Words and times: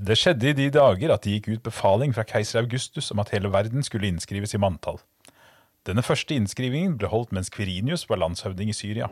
Det 0.00 0.14
skjedde 0.16 0.48
i 0.48 0.52
de 0.56 0.70
dager 0.72 1.10
at 1.12 1.26
det 1.26 1.34
gikk 1.34 1.48
ut 1.52 1.62
befaling 1.66 2.14
fra 2.16 2.22
keiser 2.24 2.62
Augustus 2.62 3.10
om 3.12 3.18
at 3.20 3.34
hele 3.34 3.50
verden 3.52 3.84
skulle 3.84 4.08
innskrives 4.08 4.54
i 4.56 4.60
manntall. 4.62 4.96
Denne 5.84 6.00
første 6.00 6.32
innskrivingen 6.32 6.94
ble 6.96 7.10
holdt 7.12 7.34
mens 7.36 7.52
Kvirinius 7.52 8.06
var 8.08 8.16
landshøvding 8.22 8.72
i 8.72 8.76
Syria. 8.78 9.10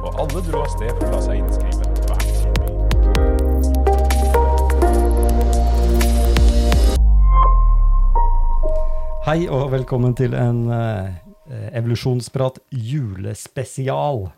Og 0.00 0.16
alle 0.16 0.40
dro 0.46 0.62
av 0.62 0.72
sted 0.72 0.88
for 0.94 1.04
å 1.04 1.10
la 1.12 1.20
seg 1.20 1.36
innskrive. 1.42 1.84
Hei 9.28 9.44
og 9.52 9.68
velkommen 9.76 10.16
til 10.16 10.32
en 10.32 10.64
uh, 10.72 11.12
evolusjonsprat 11.76 12.64
julespesial. 12.72 14.30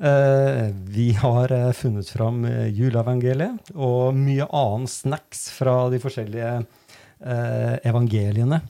Eh, 0.00 0.70
vi 0.72 1.12
har 1.12 1.52
eh, 1.52 1.72
funnet 1.72 2.08
fram 2.08 2.44
eh, 2.48 2.70
juleevangeliet 2.72 3.74
og 3.74 4.14
mye 4.16 4.46
annen 4.48 4.86
snacks 4.88 5.50
fra 5.52 5.90
de 5.92 6.00
forskjellige 6.00 6.60
evangeliene, 7.84 8.62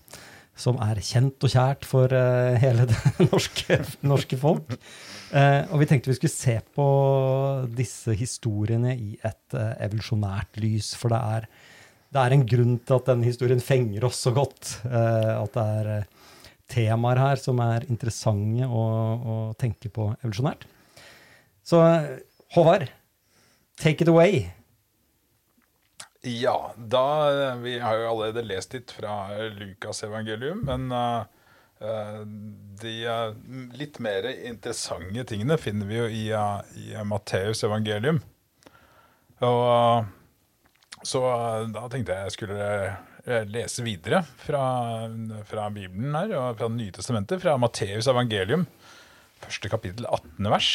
som 0.59 0.81
er 0.83 0.99
kjent 1.07 1.45
og 1.47 1.53
kjært 1.53 1.85
for 1.87 2.11
hele 2.59 2.83
det 2.91 3.29
norske, 3.29 3.77
norske 4.03 4.39
folk. 4.41 4.75
Og 5.31 5.77
vi 5.79 5.87
tenkte 5.87 6.11
vi 6.11 6.17
skulle 6.17 6.35
se 6.35 6.57
på 6.75 6.87
disse 7.79 8.17
historiene 8.19 8.97
i 8.97 9.13
et 9.23 9.55
evolusjonært 9.55 10.59
lys, 10.65 10.91
for 10.99 11.15
det 11.15 11.23
er 11.37 11.47
det 12.11 12.25
er 12.25 12.35
en 12.35 12.45
grunn 12.57 12.75
til 12.83 12.97
at 12.99 13.13
denne 13.13 13.31
historien 13.31 13.63
fenger 13.63 14.09
oss 14.11 14.19
så 14.27 14.35
godt. 14.35 14.81
at 14.83 15.55
det 15.55 15.69
er 15.79 16.03
temaer 16.75 17.23
her 17.23 17.39
som 17.39 17.63
er 17.63 17.87
interessante 17.87 18.67
å, 18.67 18.85
å 19.15 19.41
tenke 19.63 19.95
på 19.95 20.11
evolusjonært. 20.25 20.67
Så 21.71 21.79
Håvard, 22.51 22.89
take 23.79 24.03
it 24.03 24.09
away. 24.09 24.51
Ja, 26.21 26.75
da 26.77 27.55
Vi 27.55 27.77
har 27.79 27.95
jo 27.95 28.09
allerede 28.11 28.43
lest 28.43 28.75
litt 28.75 28.91
fra 28.91 29.29
Lukas 29.55 30.03
evangelium, 30.03 30.65
men 30.67 30.91
eh, 30.91 32.19
de 32.83 32.97
eh, 33.07 33.39
litt 33.79 34.03
mer 34.03 34.27
interessante 34.35 35.25
tingene 35.31 35.61
finner 35.63 35.87
vi 35.87 36.01
jo 36.01 36.11
i, 36.11 36.27
uh, 36.35 36.59
i 36.75 36.91
Matteus 37.07 37.63
evangelium. 37.63 38.19
Og 39.47 40.11
så 41.07 41.23
da 41.71 41.87
tenkte 41.89 42.19
jeg 42.19 42.27
jeg 42.27 42.39
skulle 42.41 43.45
lese 43.47 43.87
videre 43.87 44.25
fra, 44.43 44.65
fra 45.47 45.71
Bibelen 45.71 46.19
her, 46.19 46.35
og 46.35 46.59
fra 46.59 46.67
Det 46.67 46.83
nye 46.83 46.99
testamentet, 46.99 47.41
fra 47.47 47.55
Matteus 47.63 48.11
evangelium, 48.11 48.67
første 49.39 49.71
kapittel, 49.71 50.11
18. 50.11 50.51
vers, 50.51 50.73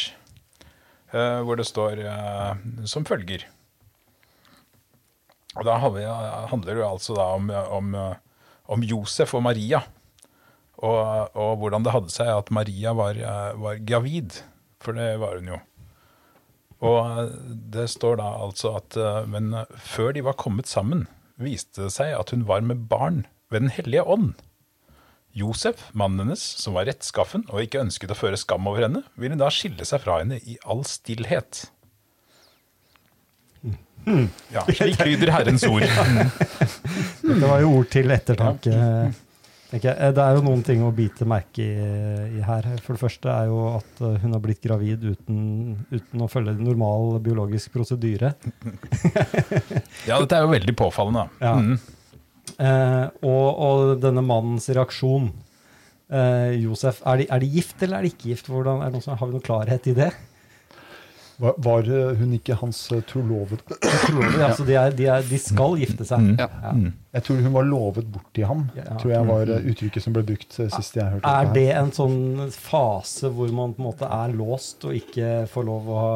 hvor 1.12 1.58
det 1.58 1.68
står 1.68 2.02
eh, 2.02 2.64
som 2.88 3.06
følger. 3.08 3.46
Og 5.56 5.64
da 5.64 5.78
handler 5.80 6.72
det 6.72 6.80
jo 6.82 6.88
altså 6.88 7.14
da 7.16 7.30
om, 7.36 7.48
om, 7.50 7.94
om 8.68 8.82
Josef 8.84 9.32
og 9.38 9.46
Maria. 9.46 9.80
Og, 10.76 11.32
og 11.32 11.54
hvordan 11.62 11.86
det 11.86 11.94
hadde 11.94 12.12
seg 12.12 12.28
at 12.28 12.52
Maria 12.52 12.92
var, 12.92 13.16
var 13.56 13.80
gravid. 13.80 14.36
For 14.84 14.92
det 14.92 15.14
var 15.22 15.40
hun 15.40 15.54
jo. 15.54 15.60
Og 16.84 17.30
det 17.72 17.86
står 17.88 18.18
da 18.20 18.32
altså 18.44 18.74
at 18.76 18.96
eh, 19.00 19.22
Men 19.32 19.54
før 19.80 20.12
de 20.12 20.24
var 20.26 20.36
kommet 20.36 20.68
sammen, 20.68 21.06
viste 21.40 21.86
det 21.86 21.94
seg 21.94 22.12
at 22.16 22.32
hun 22.34 22.44
var 22.48 22.64
med 22.64 22.86
barn 22.90 23.24
ved 23.50 23.64
Den 23.64 23.72
hellige 23.72 24.04
ånd. 24.04 24.34
Josef, 25.36 25.90
mannen 25.92 26.24
hennes, 26.24 26.40
som 26.40 26.76
var 26.78 26.86
rettskaffen 26.88 27.44
og 27.50 27.60
ikke 27.60 27.82
ønsket 27.84 28.12
å 28.14 28.16
føre 28.16 28.38
skam 28.40 28.68
over 28.70 28.86
henne, 28.86 29.02
ville 29.20 29.36
da 29.36 29.50
skille 29.52 29.84
seg 29.84 30.00
fra 30.00 30.22
henne 30.22 30.38
i 30.48 30.56
all 30.64 30.80
stillhet. 30.88 31.66
Ja, 34.54 34.62
slik 34.70 35.00
lyder 35.02 35.32
Herrens 35.34 35.66
ord. 35.66 35.82
Det 37.26 37.42
var 37.42 37.60
jo 37.60 37.72
ord 37.80 37.88
til 37.90 38.12
ettertanke. 38.14 38.76
Det 39.76 39.90
er 39.90 40.36
jo 40.38 40.44
noen 40.46 40.62
ting 40.64 40.84
å 40.86 40.92
bite 40.94 41.26
merke 41.28 41.64
i, 41.64 41.88
i 42.38 42.44
her. 42.46 42.68
For 42.84 42.94
det 42.94 43.02
første 43.02 43.32
er 43.32 43.50
jo 43.50 43.58
at 43.74 44.02
hun 44.22 44.36
har 44.36 44.42
blitt 44.44 44.62
gravid 44.62 45.02
uten, 45.02 45.40
uten 45.90 46.22
å 46.22 46.30
følge 46.30 46.54
normal 46.60 47.18
biologisk 47.24 47.74
prosedyre. 47.74 48.32
Ja, 50.06 50.20
dette 50.22 50.38
er 50.38 50.46
jo 50.46 50.54
veldig 50.54 50.76
påfallende. 50.78 51.26
Ja. 51.42 51.56
Mm. 51.58 51.95
Eh, 52.56 53.06
og, 53.26 53.46
og 53.66 53.96
denne 54.00 54.24
mannens 54.24 54.70
reaksjon. 54.72 55.28
Eh, 56.06 56.54
Josef, 56.62 57.02
er 57.06 57.22
de, 57.22 57.28
er 57.34 57.42
de 57.42 57.50
gift 57.58 57.82
eller 57.82 57.98
er 57.98 58.06
de 58.06 58.14
ikke 58.14 58.32
gift? 58.32 58.48
Hvordan, 58.52 58.84
er 58.84 58.94
noen 58.94 59.04
som, 59.04 59.18
har 59.18 59.28
vi 59.28 59.36
noen 59.36 59.46
klarhet 59.46 59.90
i 59.90 59.96
det? 59.96 60.12
Var, 61.36 61.54
var 61.60 61.88
eh, 61.92 62.14
hun 62.16 62.32
ikke 62.32 62.56
hans 62.62 62.78
eh, 62.94 63.02
trolovede? 63.04 63.58
ja, 63.82 63.90
ja. 64.08 64.28
det, 64.32 64.44
altså, 64.46 64.64
de, 64.64 64.76
er, 64.80 64.94
de, 64.96 65.08
er, 65.12 65.26
de 65.28 65.40
skal 65.40 65.76
gifte 65.82 66.06
seg. 66.08 66.22
Mm. 66.22 66.38
Ja. 66.40 66.48
Ja. 66.62 66.92
Jeg 67.18 67.26
tror 67.26 67.42
hun 67.44 67.56
var 67.58 67.68
lovet 67.68 68.08
bort 68.12 68.30
til 68.36 68.48
ham. 68.48 68.64
Ja. 68.78 68.86
tror 69.02 69.12
jeg 69.12 69.28
var 69.28 69.52
eh, 69.52 69.68
uttrykket 69.72 70.06
som 70.06 70.16
ble 70.16 70.24
brukt 70.30 70.56
sist 70.56 70.96
jeg 70.96 71.16
hørte 71.16 71.34
Er 71.42 71.52
det 71.52 71.68
en 71.76 71.92
sånn 71.96 72.46
fase 72.54 73.32
hvor 73.34 73.52
man 73.52 73.76
på 73.76 73.84
en 73.84 73.90
måte 73.90 74.08
er 74.08 74.32
låst 74.36 74.86
og 74.88 74.96
ikke 74.96 75.44
får 75.52 75.68
lov 75.68 75.90
å 75.90 75.98
ha 76.00 76.14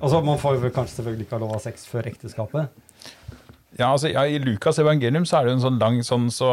Altså 0.00 0.22
Man 0.24 0.38
får 0.40 0.54
jo 0.56 0.60
vel 0.62 0.70
kanskje 0.72 0.96
selvfølgelig 0.96 1.26
ikke 1.26 1.36
ha 1.36 1.42
lov 1.42 1.50
å 1.50 1.56
ha 1.58 1.60
sex 1.60 1.82
før 1.84 2.06
ekteskapet. 2.08 2.86
Ja, 3.78 3.92
altså, 3.92 4.10
ja, 4.10 4.24
I 4.26 4.40
Lukas 4.42 4.80
evangelium 4.82 5.26
så 5.28 5.38
er 5.38 5.46
det 5.46 5.52
jo 5.52 5.58
en 5.60 5.66
sånn 5.66 5.80
lang 5.80 6.00
sånn 6.06 6.28
så, 6.34 6.52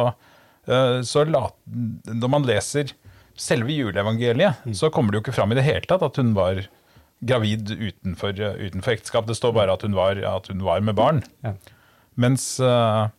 uh, 0.69 0.97
så 1.05 1.25
la, 1.25 1.47
Når 1.65 2.33
man 2.33 2.45
leser 2.47 2.93
selve 3.37 3.73
juleevangeliet, 3.73 4.65
så 4.77 4.89
kommer 4.93 5.13
det 5.13 5.19
jo 5.19 5.27
ikke 5.27 5.37
fram 5.37 5.53
i 5.53 5.57
det 5.59 5.65
hele 5.65 5.85
tatt 5.89 6.05
at 6.05 6.17
hun 6.17 6.31
var 6.37 6.63
gravid 7.25 7.69
utenfor, 7.73 8.33
uh, 8.37 8.57
utenfor 8.57 8.95
ekteskap. 8.95 9.27
Det 9.29 9.37
står 9.37 9.55
bare 9.57 9.73
at 9.77 9.85
hun 9.85 9.97
var, 9.97 10.21
at 10.21 10.49
hun 10.51 10.63
var 10.65 10.81
med 10.85 10.97
barn. 10.97 11.23
Ja. 11.45 11.55
Mens, 12.17 12.47
uh, 12.61 13.09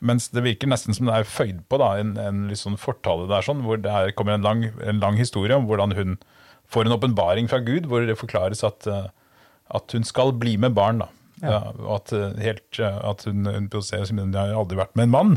mens 0.00 0.28
det 0.32 0.44
virker 0.44 0.68
nesten 0.72 0.96
som 0.96 1.08
det 1.08 1.16
er 1.20 1.28
føyd 1.28 1.64
på 1.72 1.80
da, 1.80 1.94
en, 2.00 2.16
en 2.20 2.46
litt 2.50 2.60
sånn 2.60 2.80
fortale 2.80 3.28
der, 3.30 3.44
sånn, 3.44 3.64
hvor 3.64 3.80
det 3.80 3.92
er, 3.92 4.12
kommer 4.16 4.36
en 4.36 4.44
lang, 4.44 4.68
en 4.84 5.00
lang 5.00 5.20
historie 5.20 5.56
om 5.56 5.68
hvordan 5.68 5.96
hun 5.96 6.20
får 6.72 6.88
en 6.88 6.96
åpenbaring 6.96 7.48
fra 7.52 7.60
Gud, 7.64 7.88
hvor 7.88 8.04
det 8.08 8.16
forklares 8.20 8.64
at, 8.64 8.88
at 8.88 9.92
hun 9.92 10.06
skal 10.08 10.32
bli 10.40 10.54
med 10.60 10.72
barn. 10.76 11.04
da. 11.04 11.10
Ja. 11.42 11.72
At, 11.96 12.12
eh, 12.14 12.30
helt, 12.42 12.78
eh, 12.78 13.00
at 13.10 13.26
hun, 13.26 13.46
hun 13.46 13.68
protesterer 13.72 14.06
som 14.08 14.20
hun 14.22 14.34
har 14.38 14.54
aldri 14.54 14.78
vært 14.78 14.94
med 14.98 15.08
en 15.08 15.16
mann, 15.16 15.34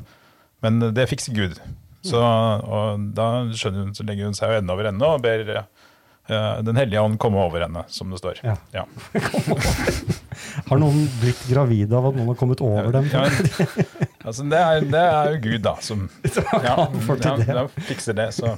men 0.65 0.79
det 0.95 1.09
fikser 1.11 1.35
Gud. 1.35 1.59
Så, 2.05 2.21
da 3.17 3.27
skjønner 3.49 3.87
hun, 3.87 3.93
så 3.97 4.05
legger 4.05 4.29
hun 4.29 4.37
seg 4.37 4.51
jo 4.51 4.59
ende 4.59 4.73
over 4.75 4.89
ende 4.91 5.07
og 5.09 5.23
ber 5.23 5.47
uh, 5.49 5.63
Den 6.61 6.77
hellige 6.77 7.01
ånd 7.01 7.17
komme 7.21 7.41
over 7.41 7.63
henne, 7.65 7.81
som 7.89 8.13
det 8.13 8.19
står. 8.21 8.43
Ja. 8.45 8.53
Ja. 8.75 8.83
Har 10.69 10.81
noen 10.81 11.07
blitt 11.23 11.41
gravide 11.49 11.97
av 11.97 12.11
at 12.11 12.19
noen 12.19 12.29
har 12.29 12.37
kommet 12.37 12.61
over 12.61 12.91
dem? 12.93 13.07
Ja, 13.09 13.23
altså 14.27 14.45
det, 14.51 14.59
er, 14.59 14.85
det 14.91 15.01
er 15.01 15.31
jo 15.31 15.41
Gud, 15.47 15.61
da, 15.65 15.73
som 15.81 16.05
ja, 16.67 17.65
fikser 17.87 18.17
det. 18.17 18.29
Så 18.37 18.53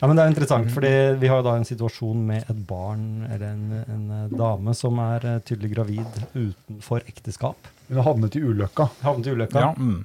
Ja, 0.00 0.08
men 0.08 0.16
Det 0.16 0.22
er 0.24 0.30
interessant, 0.32 0.70
fordi 0.72 0.90
vi 1.20 1.28
har 1.28 1.42
jo 1.42 1.44
da 1.44 1.56
en 1.58 1.66
situasjon 1.68 2.20
med 2.24 2.48
et 2.48 2.60
barn 2.68 3.26
eller 3.26 3.50
en, 3.50 3.64
en 3.84 4.04
eh, 4.16 4.30
dame 4.32 4.72
som 4.76 4.96
er 5.04 5.26
eh, 5.28 5.40
tydelig 5.44 5.74
gravid 5.74 6.20
utenfor 6.32 7.04
ekteskap. 7.10 7.68
Hun 7.90 8.00
har 8.00 8.08
havnet 8.08 8.38
i 8.38 8.40
ulykka. 8.40 8.86
Havnet 9.04 9.28
i 9.28 9.34
ulykka. 9.36 9.60
ja, 9.60 9.74
mm. 9.76 9.98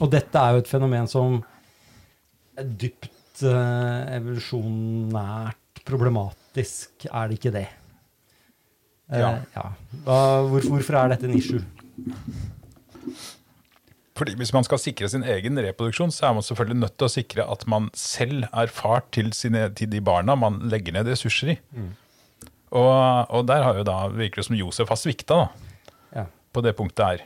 Og 0.00 0.08
dette 0.12 0.40
er 0.40 0.56
jo 0.56 0.62
et 0.62 0.70
fenomen 0.70 1.10
som 1.10 1.42
er 2.56 2.64
dypt 2.80 3.42
uh, 3.44 4.08
evolusjonært 4.16 5.82
problematisk, 5.88 7.06
er 7.10 7.28
det 7.28 7.38
ikke 7.40 7.52
det? 7.52 7.66
Eh, 9.12 9.20
Ja. 9.20 9.34
ja. 9.52 9.66
Hva, 10.06 10.18
hvor, 10.48 10.64
hvorfor 10.72 10.96
er 10.96 11.12
dette 11.12 11.28
en 11.28 11.36
issue? 11.36 11.60
Fordi 14.18 14.34
Hvis 14.36 14.52
man 14.52 14.64
skal 14.66 14.80
sikre 14.80 15.08
sin 15.08 15.24
egen 15.24 15.56
reproduksjon, 15.64 16.12
så 16.12 16.28
er 16.28 16.34
man 16.36 16.44
selvfølgelig 16.44 16.80
nødt 16.82 16.96
til 17.00 17.08
å 17.08 17.12
sikre 17.14 17.46
at 17.48 17.66
man 17.70 17.88
selv 17.96 18.44
er 18.52 18.72
far 18.72 19.06
til, 19.14 19.30
sine, 19.32 19.70
til 19.72 19.88
de 19.88 20.02
barna 20.04 20.34
man 20.36 20.58
legger 20.68 20.92
ned 20.98 21.08
ressurser 21.08 21.54
i. 21.54 21.56
Og, 22.72 22.92
og 23.32 23.46
der 23.48 23.64
har 23.64 23.80
jo 23.80 23.86
da 23.88 23.98
virker 24.12 24.42
det 24.42 24.48
som 24.50 24.56
Josef 24.58 24.92
har 24.92 25.00
svikta 25.00 25.42
Ja. 26.12 26.26
på 26.52 26.60
det 26.64 26.74
punktet 26.76 27.04
her. 27.06 27.24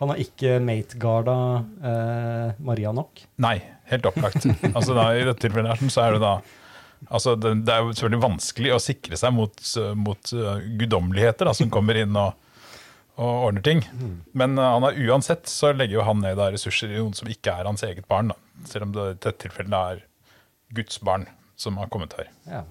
Han 0.00 0.10
har 0.10 0.18
ikke 0.20 0.56
mateguarda 0.64 1.36
eh, 1.84 2.56
Maria 2.66 2.92
nok. 2.92 3.20
Nei, 3.40 3.58
helt 3.92 4.08
opplagt. 4.08 4.48
altså 4.76 4.96
da, 4.96 5.10
I 5.14 5.26
dette 5.28 5.44
tilfellet 5.44 5.84
så 5.92 6.06
er 6.06 6.16
det 6.16 6.24
da 6.24 6.38
altså 7.12 7.34
det, 7.36 7.52
det 7.68 7.72
er 7.74 7.84
jo 7.84 7.92
selvfølgelig 7.92 8.24
vanskelig 8.24 8.72
å 8.74 8.80
sikre 8.80 9.18
seg 9.20 9.34
mot, 9.36 9.60
mot 10.00 10.32
uh, 10.32 10.56
guddommeligheter 10.80 11.50
som 11.56 11.68
kommer 11.72 12.00
inn 12.00 12.16
og, 12.16 12.32
og 13.14 13.48
ordner 13.48 13.62
ting. 13.62 13.84
Men 14.34 14.58
uh, 14.58 14.74
han 14.76 14.88
er, 14.88 14.98
uansett 15.06 15.46
så 15.50 15.72
legger 15.74 16.00
jo 16.00 16.06
han 16.08 16.22
ned 16.24 16.38
da, 16.40 16.50
ressurser 16.54 16.90
i 16.90 16.98
noen 16.98 17.14
som 17.14 17.30
ikke 17.30 17.54
er 17.54 17.68
hans 17.68 17.84
eget 17.86 18.08
barn. 18.10 18.32
Da. 18.32 18.66
Selv 18.70 18.88
om 18.88 18.94
det 18.96 19.04
i 19.04 19.16
dette 19.16 19.36
tilfellet 19.44 19.76
er 19.94 20.06
Guds 20.74 20.98
barn 21.04 21.28
som 21.60 21.78
har 21.78 21.90
kommet 21.92 22.16
her. 22.18 22.32
Ja. 22.50 22.64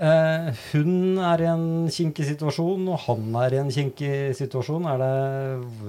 Eh, 0.00 0.46
hun 0.72 1.18
er 1.20 1.42
i 1.44 1.48
en 1.50 1.64
kinkig 1.92 2.24
situasjon, 2.30 2.86
og 2.88 3.02
han 3.04 3.34
er 3.42 3.56
i 3.56 3.60
en 3.60 3.72
kinkig 3.74 4.32
situasjon. 4.38 4.86
Er 4.88 5.02
det, 5.02 5.16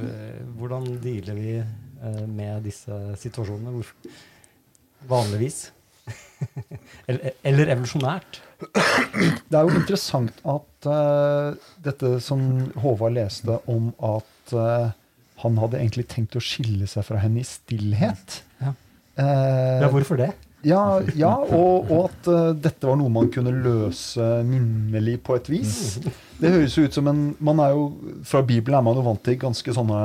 eh, 0.04 0.42
hvordan 0.60 0.90
dealer 1.00 1.38
vi 1.38 1.54
eh, 1.62 2.26
med 2.28 2.66
disse 2.68 2.98
situasjonene? 3.22 3.84
Vanligvis? 5.08 5.70
Eller, 7.08 7.34
eller 7.48 7.74
evolusjonært? 7.76 8.42
Det 8.62 9.58
er 9.58 9.66
jo 9.66 9.74
interessant 9.80 10.42
at 10.46 10.88
uh, 10.88 11.58
dette 11.82 12.14
som 12.22 12.44
Håvard 12.84 13.16
leste 13.18 13.58
om 13.72 13.90
at 14.06 14.54
eh, 14.54 14.92
han 15.42 15.58
hadde 15.58 15.80
egentlig 15.80 16.06
tenkt 16.12 16.38
å 16.38 16.44
skille 16.44 16.86
seg 16.90 17.06
fra 17.08 17.18
henne 17.24 17.42
i 17.42 17.48
stillhet. 17.48 18.42
Ja. 18.62 18.74
Eh, 19.18 19.82
Ja, 19.82 19.90
hvorfor 19.90 20.20
det? 20.22 20.32
ja, 20.62 21.02
ja 21.18 21.32
og, 21.42 21.90
og 21.90 22.04
at 22.12 22.28
uh, 22.30 22.52
dette 22.54 22.86
var 22.86 23.00
noe 23.00 23.10
man 23.10 23.32
kunne 23.34 23.54
løse 23.64 24.28
minnelig 24.46 25.18
på 25.26 25.40
et 25.40 25.50
vis. 25.50 25.98
Det 26.38 26.54
høres 26.54 26.78
jo 26.78 26.86
ut 26.86 26.94
som 27.00 27.10
en 27.10 27.24
man 27.42 27.64
er 27.66 27.74
jo, 27.74 27.88
Fra 28.30 28.44
Bibelen 28.46 28.78
er 28.78 28.86
man 28.86 28.98
jo 28.98 29.08
vant 29.10 29.24
til 29.26 29.40
ganske 29.42 29.74
sånne 29.74 30.04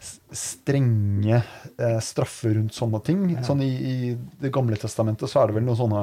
strenge 0.00 1.40
eh, 1.78 2.00
straffer 2.04 2.54
rundt 2.58 2.76
sånne 2.76 3.00
ting. 3.06 3.24
Ja. 3.34 3.44
Sånn 3.46 3.62
i, 3.64 3.70
I 3.74 4.16
Det 4.40 4.52
gamle 4.54 4.78
testamentet 4.80 5.30
så 5.30 5.42
er 5.42 5.50
det 5.50 5.58
vel 5.58 5.66
noen 5.68 5.80
sånne 5.80 6.02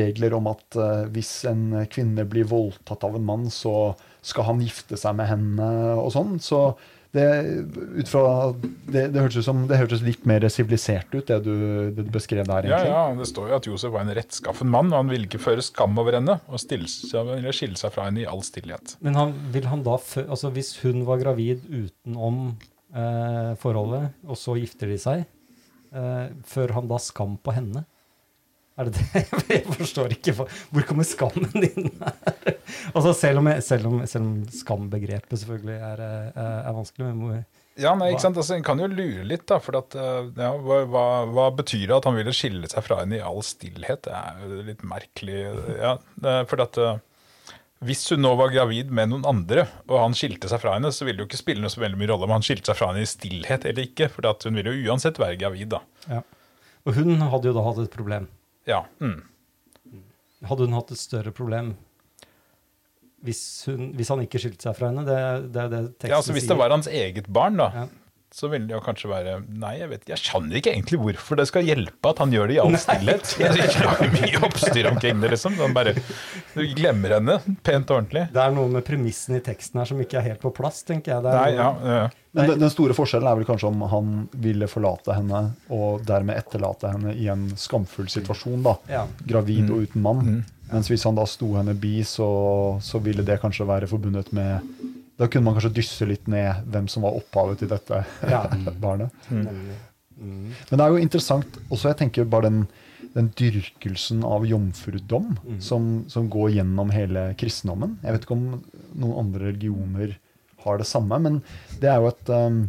regler 0.00 0.36
om 0.38 0.48
at 0.50 0.78
eh, 0.78 1.04
hvis 1.14 1.34
en 1.50 1.66
kvinne 1.92 2.26
blir 2.28 2.48
voldtatt 2.50 3.04
av 3.06 3.18
en 3.18 3.26
mann, 3.26 3.50
så 3.54 3.92
skal 4.22 4.50
han 4.50 4.64
gifte 4.64 4.98
seg 5.00 5.14
med 5.18 5.30
henne 5.30 5.68
og 6.00 6.10
sånn. 6.14 6.38
Så 6.42 6.62
det, 7.10 7.26
ut 7.98 8.06
fra, 8.06 8.52
det, 8.86 9.08
det, 9.10 9.18
hørtes 9.18 9.46
som, 9.46 9.64
det 9.66 9.80
hørtes 9.80 10.02
litt 10.06 10.26
mer 10.30 10.44
sivilisert 10.52 11.10
ut, 11.10 11.24
det 11.26 11.40
du, 11.42 11.54
det 11.96 12.04
du 12.06 12.10
beskrev 12.14 12.46
der, 12.46 12.68
Ja, 12.70 12.78
egentlig. 12.78 12.92
ja, 12.94 13.14
Det 13.18 13.28
står 13.32 13.48
jo 13.50 13.56
at 13.56 13.66
Josef 13.66 13.94
var 13.94 14.04
en 14.04 14.14
rettskaffen 14.14 14.70
mann, 14.70 14.92
og 14.92 15.00
han 15.02 15.10
ville 15.10 15.26
ikke 15.26 15.42
føre 15.42 15.64
skam 15.64 15.98
over 15.98 16.18
henne 16.20 16.38
og 16.46 16.62
stille 16.62 16.86
skille 16.86 17.80
seg 17.80 17.94
fra 17.96 18.06
henne 18.06 18.22
i 18.22 18.28
all 18.30 18.44
stillhet. 18.46 18.94
Men 19.02 19.18
han, 19.18 19.34
vil 19.50 19.66
han 19.72 19.82
da, 19.86 19.98
altså 20.22 20.52
hvis 20.54 20.76
hun 20.84 21.02
var 21.08 21.22
gravid 21.22 21.66
utenom 21.66 22.52
eh, 22.94 23.52
forholdet, 23.60 24.10
og 24.26 24.38
så 24.38 24.56
gifter 24.60 24.90
de 24.90 24.98
seg, 25.00 25.24
eh, 25.94 26.26
før 26.48 26.76
han 26.78 26.90
da 26.90 27.00
skam 27.02 27.38
på 27.40 27.54
henne? 27.56 27.84
Er 28.80 28.88
det 28.88 28.96
det? 28.96 29.22
Jeg 29.50 29.64
forstår 29.76 30.14
ikke. 30.14 30.34
Hvor 30.40 30.84
kommer 30.88 31.04
skammen 31.04 31.50
din 31.52 31.90
her? 32.00 32.54
Altså 32.94 33.12
selv 33.18 33.42
om, 33.42 33.50
selv 33.64 33.88
om, 33.90 33.98
selv 34.08 34.24
om 34.24 34.36
skambegrepet 34.54 35.42
selvfølgelig 35.42 35.76
er, 35.90 36.04
eh, 36.06 36.46
er 36.46 36.76
vanskelig, 36.76 37.10
men 37.10 37.18
hvor, 37.24 37.42
Ja, 37.80 37.92
nei, 37.96 38.10
ikke 38.12 38.24
sant? 38.24 38.38
Altså, 38.40 38.56
En 38.56 38.64
kan 38.66 38.80
jo 38.80 38.88
lure 38.90 39.26
litt, 39.26 39.44
da. 39.50 39.60
For 39.62 39.76
at, 39.80 39.96
eh, 39.98 40.30
ja, 40.38 40.54
hva, 40.56 41.04
hva, 41.28 41.46
betyr 41.58 41.86
det 41.90 41.98
at 41.98 42.08
han 42.08 42.16
ville 42.18 42.34
skille 42.36 42.70
seg 42.72 42.86
fra 42.86 43.02
henne 43.02 43.18
i 43.18 43.24
all 43.24 43.42
stillhet? 43.46 44.06
Det 44.06 44.16
er 44.16 44.42
jo 44.46 44.64
litt 44.70 44.84
merkelig. 44.86 45.38
Ja, 45.76 45.94
er 46.22 46.64
at 46.66 46.80
eh, 46.80 47.00
Hvis 47.88 48.02
hun 48.12 48.20
nå 48.20 48.34
var 48.36 48.50
gravid 48.52 48.90
med 48.92 49.08
noen 49.08 49.22
andre, 49.24 49.62
og 49.88 49.96
han 50.02 50.12
skilte 50.16 50.50
seg 50.50 50.60
fra 50.60 50.74
henne, 50.76 50.90
så 50.92 51.06
ville 51.06 51.16
det 51.16 51.24
jo 51.24 51.30
ikke 51.30 51.40
spille 51.40 51.62
noe 51.64 51.72
så 51.72 51.80
veldig 51.80 51.96
mye 52.02 52.10
rolle 52.10 52.26
om 52.28 52.34
han 52.34 52.44
skilte 52.44 52.68
seg 52.68 52.76
fra 52.76 52.90
henne 52.90 53.06
i 53.06 53.08
stillhet 53.08 53.64
eller 53.70 53.86
ikke. 53.88 54.10
For 54.12 54.26
hun 54.44 54.58
ville 54.60 54.74
jo 54.76 54.90
uansett 54.92 55.16
være 55.20 55.38
gravid, 55.40 55.70
da. 55.72 55.80
ja. 56.10 56.20
Og 56.88 56.94
hun 56.96 57.16
hadde 57.20 57.48
jo 57.48 57.54
da 57.56 57.62
hatt 57.64 57.78
et 57.82 57.92
problem. 57.92 58.26
Ja. 58.68 58.82
Mm. 59.00 59.18
Hadde 60.48 60.66
hun 60.68 60.76
hatt 60.76 60.92
et 60.92 61.00
større 61.00 61.32
problem 61.36 61.74
hvis, 63.20 63.40
hun, 63.68 63.90
hvis 63.98 64.08
han 64.08 64.22
ikke 64.24 64.40
skilte 64.40 64.64
seg 64.64 64.76
fra 64.78 64.88
henne? 64.88 65.02
Det, 65.04 65.16
er- 65.16 65.42
det 65.52 65.64
det 65.72 65.80
teksten 66.00 66.12
ja 66.14 66.20
altså 66.22 66.32
Hvis 66.36 66.46
det 66.48 66.56
var 66.56 66.72
hans 66.72 66.88
eget 66.88 67.26
barn, 67.28 67.58
da, 67.60 67.66
Ja. 67.82 67.86
Så 68.34 68.48
vil 68.52 68.66
det 68.68 68.76
jo 68.76 68.80
kanskje 68.84 69.10
være 69.10 69.32
Nei, 69.58 69.72
jeg 69.80 69.90
vet 69.90 70.10
Jeg 70.12 70.22
skjønner 70.22 70.60
ikke 70.60 70.70
egentlig 70.74 71.00
hvorfor 71.02 71.40
det 71.40 71.48
skal 71.50 71.66
hjelpe 71.66 72.12
at 72.12 72.20
han 72.22 72.34
gjør 72.34 72.50
det 72.50 72.56
i 72.56 72.60
all 72.62 72.76
stillhet. 72.78 73.32
Jeg 73.40 73.56
synes 73.56 73.74
ikke 73.74 73.88
det 73.88 74.06
er 74.06 74.12
mye 74.14 74.42
oppstyr 74.46 74.88
omkring 74.92 75.24
det, 75.24 75.32
liksom. 75.34 75.56
Han 75.58 75.74
bare 75.74 75.94
Du 76.54 76.62
glemmer 76.78 77.16
henne 77.16 77.36
pent 77.66 77.90
og 77.90 78.00
ordentlig. 78.00 78.28
Det 78.34 78.42
er 78.44 78.54
noe 78.54 78.70
med 78.70 78.86
premissen 78.86 79.38
i 79.38 79.42
teksten 79.44 79.82
her 79.82 79.90
som 79.90 80.02
ikke 80.02 80.20
er 80.20 80.28
helt 80.30 80.42
på 80.42 80.52
plass, 80.54 80.84
tenker 80.86 81.16
jeg. 81.16 81.24
Det 81.26 81.32
er 81.32 81.40
Nei, 81.40 81.50
ja, 81.58 81.96
ja. 81.98 82.06
Men 82.38 82.52
den, 82.52 82.62
den 82.62 82.70
store 82.70 82.94
forskjellen 82.94 83.26
er 83.26 83.40
vel 83.40 83.48
kanskje 83.48 83.72
om 83.72 83.82
han 83.90 84.14
ville 84.38 84.68
forlate 84.70 85.16
henne 85.16 85.42
og 85.74 86.04
dermed 86.06 86.38
etterlate 86.38 86.92
henne 86.92 87.16
i 87.18 87.26
en 87.32 87.48
skamfull 87.58 88.06
situasjon, 88.12 88.62
da. 88.66 88.76
Ja. 88.92 89.04
Gravid 89.26 89.74
og 89.74 89.88
uten 89.88 90.06
mann. 90.06 90.22
Mm. 90.22 90.40
Mens 90.70 90.90
hvis 90.92 91.02
han 91.08 91.18
da 91.18 91.26
sto 91.26 91.50
henne 91.56 91.74
bi, 91.74 91.98
så, 92.06 92.30
så 92.84 93.02
ville 93.02 93.26
det 93.26 93.40
kanskje 93.42 93.66
være 93.66 93.90
forbundet 93.90 94.30
med 94.36 94.62
Da 95.20 95.28
kunne 95.28 95.44
man 95.44 95.56
kanskje 95.58 95.74
dysse 95.76 96.06
litt 96.08 96.26
ned 96.32 96.64
hvem 96.72 96.86
som 96.88 97.04
var 97.04 97.18
opphavet 97.20 97.60
til 97.60 97.68
dette 97.68 98.02
Ja. 98.30 98.46
barnet. 98.84 99.12
Mm. 99.28 99.46
Men 100.20 100.76
det 100.76 100.80
er 100.84 100.94
jo 100.94 101.00
interessant 101.00 101.58
også, 101.70 101.90
jeg 101.92 101.98
tenker 102.02 102.24
bare 102.28 102.48
den, 102.48 102.62
den 103.14 103.28
dyrkelsen 103.36 104.24
av 104.24 104.44
jomfrudom 104.48 105.30
Mm. 105.44 105.60
som, 105.64 105.86
som 106.12 106.28
går 106.32 106.50
gjennom 106.58 106.90
hele 106.92 107.28
kristendommen. 107.40 107.98
Jeg 108.04 108.12
vet 108.16 108.26
ikke 108.26 108.36
om 108.36 108.62
noen 109.00 109.16
andre 109.26 109.50
religioner 109.52 110.16
har 110.64 110.76
det 110.80 110.86
samme, 110.90 111.16
men 111.24 111.40
det 111.80 111.88
er 111.88 112.00
jo 112.02 112.10
et 112.10 112.28
um, 112.36 112.60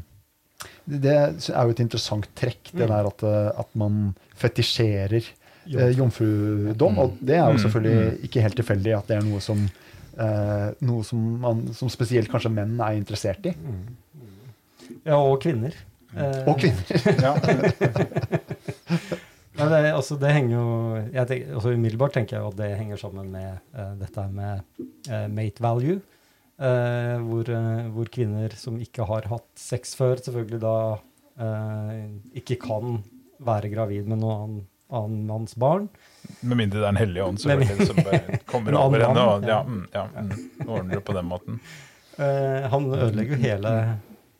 det 0.86 1.12
er 1.12 1.66
jo 1.66 1.74
et 1.74 1.80
interessant 1.84 2.28
trekk, 2.38 2.72
det 2.72 2.86
Mm. 2.86 2.92
der 2.94 3.08
at, 3.10 3.24
uh, 3.24 3.60
at 3.60 3.72
man 3.76 4.14
fetisjerer 4.38 5.24
eh, 5.68 5.92
jomfrudom. 5.98 7.00
Og 7.02 7.18
det 7.22 7.36
er 7.38 7.48
jo 7.52 7.58
Mm, 7.58 7.64
selvfølgelig 7.66 8.24
ikke 8.28 8.42
helt 8.46 8.56
tilfeldig 8.60 8.94
at 8.98 9.08
det 9.08 9.18
er 9.18 9.26
noe 9.28 9.40
som, 9.42 9.68
eh, 10.18 10.68
noe 10.88 11.06
som, 11.08 11.20
man, 11.44 11.64
som 11.78 11.92
spesielt 11.92 12.32
kanskje 12.32 12.52
menn 12.54 12.78
er 12.82 12.98
interessert 13.00 13.46
i. 13.50 13.54
Ja, 15.06 15.18
og 15.18 15.40
kvinner. 15.44 15.76
Eh, 16.12 16.42
Og 16.50 16.58
kvinner. 16.60 16.86
ja. 17.26 17.36
Ja, 19.60 19.68
det, 19.68 19.80
altså, 19.92 20.16
det 20.18 20.32
henger 20.34 20.56
jo 20.56 20.68
tenker, 21.28 21.54
altså, 21.58 21.74
Umiddelbart 21.76 22.16
tenker 22.16 22.38
jeg 22.38 22.48
at 22.48 22.58
det 22.58 22.70
henger 22.80 23.00
sammen 23.02 23.28
med 23.34 23.60
uh, 23.76 23.92
dette 24.00 24.24
med 24.32 24.64
mate 25.30 25.62
value. 25.62 26.00
hvor, 26.62 27.48
hvor 27.96 28.10
kvinner 28.14 28.54
som 28.56 28.76
ikke 28.82 29.06
har 29.10 29.26
hatt 29.32 29.48
sex 29.58 29.96
før, 29.98 30.20
selvfølgelig 30.22 30.60
da 30.62 30.76
ikke 32.38 32.60
kan 32.62 33.00
være 33.42 33.72
gravid 33.74 34.06
med 34.12 34.22
noen 34.22 34.60
annen 34.94 35.24
manns 35.26 35.56
barn. 35.58 35.88
Med 36.42 36.58
mindre 36.58 36.82
det 36.82 36.88
er 36.88 36.94
en 36.96 37.00
hellig 37.02 37.24
ånd 37.24 37.42
selvfølgelig, 37.42 37.88
som 37.92 38.00
bare 38.02 38.40
kommer 38.50 38.78
over 38.84 39.06
henne. 39.06 39.26
Og, 39.30 39.46
ja, 39.46 39.60
ja. 39.60 39.62
mm, 39.68 39.84
ja, 39.94 40.06
mm, 40.10 40.68
ordner 40.68 40.96
det 40.96 41.04
på 41.06 41.16
den 41.18 41.30
måten. 41.30 41.62
Uh, 42.18 42.68
han 42.74 42.90
ødelegger 42.98 43.38
jo 43.38 43.42
hele, 43.46 43.76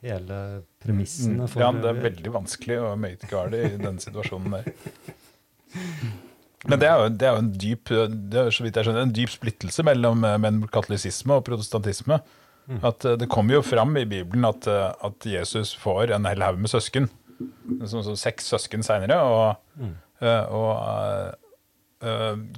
hele 0.02 0.42
premissene 0.82 1.42
Mm, 1.42 1.48
for 1.50 1.64
ja, 1.64 1.70
det 1.78 1.90
er 1.92 2.04
veldig 2.08 2.34
vanskelig 2.34 2.78
å 2.82 2.92
møtegarde 2.98 3.64
i 3.70 3.80
den 3.80 4.02
situasjonen 4.02 4.58
der. 4.58 4.70
Men 6.68 6.78
det 6.78 6.86
er 6.86 7.00
jo, 7.00 7.08
det 7.18 7.26
er 7.26 7.34
jo 7.34 7.42
en 7.42 7.50
dyp 7.58 7.90
det 7.90 8.38
er, 8.38 8.52
skjønner, 8.54 9.00
en 9.02 9.14
dyp 9.14 9.32
splittelse 9.32 9.82
mellom, 9.86 10.22
eh, 10.26 10.38
mellom 10.38 10.68
katolisisme 10.70 11.38
og 11.38 11.46
protestantisme. 11.48 12.20
At 12.86 13.04
eh, 13.04 13.16
Det 13.18 13.30
kommer 13.30 13.58
jo 13.58 13.64
fram 13.66 13.96
i 13.98 14.06
Bibelen 14.06 14.46
at, 14.46 14.68
at 14.68 15.26
Jesus 15.26 15.74
får 15.74 16.14
en 16.14 16.28
hel 16.30 16.44
haug 16.44 16.60
med 16.62 16.70
søsken. 16.70 17.10
Som, 17.86 18.04
som 18.06 18.14
seks 18.18 18.52
søsken 18.52 18.84
seinere. 18.86 19.18
Og, 19.26 19.56
mm. 19.80 19.94
og 20.54 20.70
eh, 20.76 21.32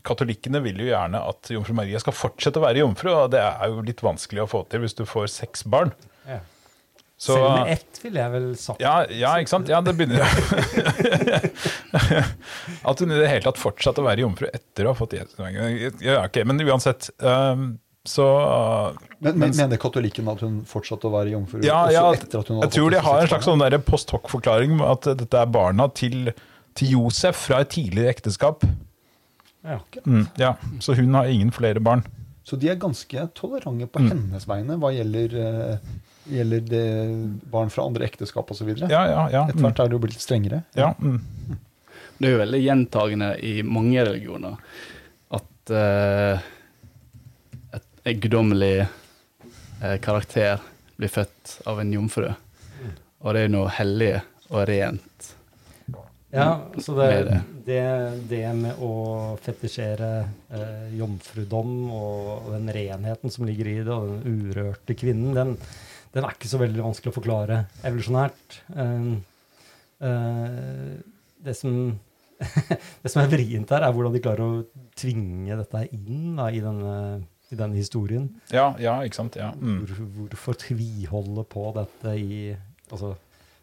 katolikkene 0.06 0.60
vil 0.64 0.78
jo 0.80 0.88
gjerne 0.88 1.20
at 1.28 1.50
jomfru 1.52 1.74
Maria 1.76 2.00
skal 2.02 2.16
fortsette 2.16 2.60
å 2.60 2.64
være 2.64 2.80
jomfru, 2.84 3.10
og 3.12 3.30
det 3.34 3.42
er 3.44 3.68
jo 3.72 3.84
litt 3.84 4.00
vanskelig 4.04 4.44
å 4.46 4.50
få 4.50 4.64
til 4.72 4.84
hvis 4.84 4.96
du 4.96 5.04
får 5.08 5.28
seks 5.34 5.66
barn. 5.68 5.92
ja. 6.28 6.40
Så, 7.16 7.36
Selv 7.38 7.52
med 7.54 7.68
ett, 7.72 7.98
ville 8.02 8.18
jeg 8.20 8.30
vel 8.32 8.46
sagt. 8.58 8.80
ja, 8.82 9.04
ja, 9.08 9.30
ikke 9.38 9.48
sant? 9.52 9.68
Ja, 9.70 9.78
det 9.80 9.92
begynner 9.96 10.26
At 12.90 13.00
hun 13.00 13.12
i 13.14 13.20
det 13.20 13.28
hele 13.30 13.44
tatt 13.46 13.60
fortsatte 13.62 14.02
å 14.02 14.06
være 14.08 14.24
jomfru 14.24 14.48
etter 14.50 14.88
å 14.88 14.92
ha 14.92 14.98
fått 14.98 15.14
Jesus. 15.16 15.38
Ja, 16.02 16.24
ok, 16.26 16.40
Men 16.44 16.58
uansett, 16.66 17.06
um, 17.22 17.78
så 18.04 18.26
Men, 19.20 19.38
men 19.38 19.46
mens- 19.46 19.56
Mener 19.62 19.78
katolikken 19.80 20.28
at 20.28 20.40
hun 20.44 20.58
fortsatte 20.68 21.06
å 21.08 21.14
være 21.14 21.30
jomfru 21.36 21.62
Ja, 21.64 21.84
også 21.86 21.94
ja, 21.94 22.02
etter 22.18 22.38
at 22.42 22.48
hun 22.50 22.56
hadde 22.58 22.66
jeg 22.68 22.74
tror 22.76 22.90
de 22.90 22.98
har 23.06 23.20
en 23.22 23.28
slags 23.30 23.46
sånn 23.48 23.82
post 23.86 24.10
hoc-forklaring 24.12 24.74
med 24.76 24.86
at 24.90 25.08
dette 25.22 25.38
er 25.40 25.46
barna 25.54 25.86
til, 25.94 26.32
til 26.74 26.88
Josef 26.98 27.36
fra 27.46 27.62
et 27.64 27.70
tidligere 27.78 28.10
ekteskap. 28.12 28.66
Ja. 29.64 29.78
Mm, 30.04 30.26
ja, 30.36 30.54
Så 30.80 30.94
hun 30.98 31.14
har 31.14 31.26
ingen 31.26 31.50
flere 31.52 31.80
barn. 31.80 32.02
Så 32.44 32.58
de 32.60 32.68
er 32.68 32.76
ganske 32.76 33.28
tolerante 33.34 33.86
på 33.88 34.02
Mm. 34.02 34.08
hennes 34.10 34.44
vegne 34.46 34.76
hva 34.76 34.90
gjelder, 34.92 35.36
uh, 35.40 35.78
gjelder 36.28 36.60
det 36.68 36.82
barn 37.50 37.70
fra 37.72 37.86
andre 37.88 38.04
ekteskap 38.04 38.50
osv. 38.52 38.66
videre 38.68 38.90
Ja, 38.92 39.06
ja, 39.08 39.22
ja. 39.32 39.44
Etter 39.48 39.56
Mm, 39.62 39.62
hvert 39.64 39.80
er 39.80 39.88
det 39.88 39.96
jo 39.96 40.02
blitt 40.06 40.20
strengere. 40.20 40.62
ja 40.76 40.92
mm. 40.98 41.20
Det 42.20 42.28
er 42.28 42.32
jo 42.36 42.42
veldig 42.44 42.60
gjentagende 42.62 43.30
i 43.42 43.62
mange 43.62 44.04
religioner 44.04 44.56
at 45.32 45.70
uh, 45.70 46.38
et, 47.74 47.86
en 48.04 48.20
guddommelig 48.20 48.86
eh, 49.82 49.96
karakter 50.04 50.60
blir 50.96 51.08
født 51.10 51.60
av 51.66 51.80
en 51.80 51.90
jomfru. 51.92 52.28
Og 53.24 53.34
det 53.34 53.42
er 53.46 53.48
noe 53.48 53.68
hellig 53.80 54.12
og 54.50 54.68
rent. 54.68 55.13
Ja, 56.34 56.66
så 56.82 56.94
det, 56.98 57.08
det. 57.28 57.40
det, 57.66 57.82
det 58.28 58.44
med 58.58 58.80
å 58.82 58.92
fetisjere 59.42 60.10
eh, 60.50 60.94
jomfrudom 60.98 61.74
og, 61.94 62.30
og 62.32 62.48
den 62.56 62.70
renheten 62.74 63.32
som 63.32 63.46
ligger 63.46 63.70
i 63.70 63.76
det, 63.82 63.94
og 63.94 64.10
den 64.10 64.40
urørte 64.48 64.96
kvinnen, 64.98 65.34
den, 65.36 65.54
den 66.14 66.26
er 66.26 66.34
ikke 66.34 66.50
så 66.50 66.58
veldig 66.62 66.82
vanskelig 66.88 67.12
å 67.12 67.18
forklare 67.18 67.60
evolusjonært. 67.86 68.58
Eh, 68.74 69.06
eh, 70.10 70.88
det, 71.46 71.54
som, 71.58 71.78
det 73.04 73.12
som 73.12 73.22
er 73.22 73.30
vrient 73.30 73.76
her, 73.76 73.86
er 73.86 73.94
hvordan 73.94 74.16
de 74.16 74.24
klarer 74.24 74.44
å 74.44 74.88
tvinge 74.98 75.60
dette 75.60 75.86
inn 75.94 76.34
da, 76.40 76.48
i, 76.50 76.64
denne, 76.64 76.96
i 77.54 77.60
denne 77.60 77.78
historien. 77.78 78.26
ja, 78.50 78.72
ja, 78.82 78.98
ikke 79.06 79.22
sant. 79.22 79.38
Ja. 79.38 79.52
Mm. 79.54 79.84
Hvor, 79.86 80.02
hvorfor 80.18 80.58
tviholde 80.66 81.46
på 81.46 81.70
dette 81.78 82.18
i 82.18 82.40
altså, 82.90 83.14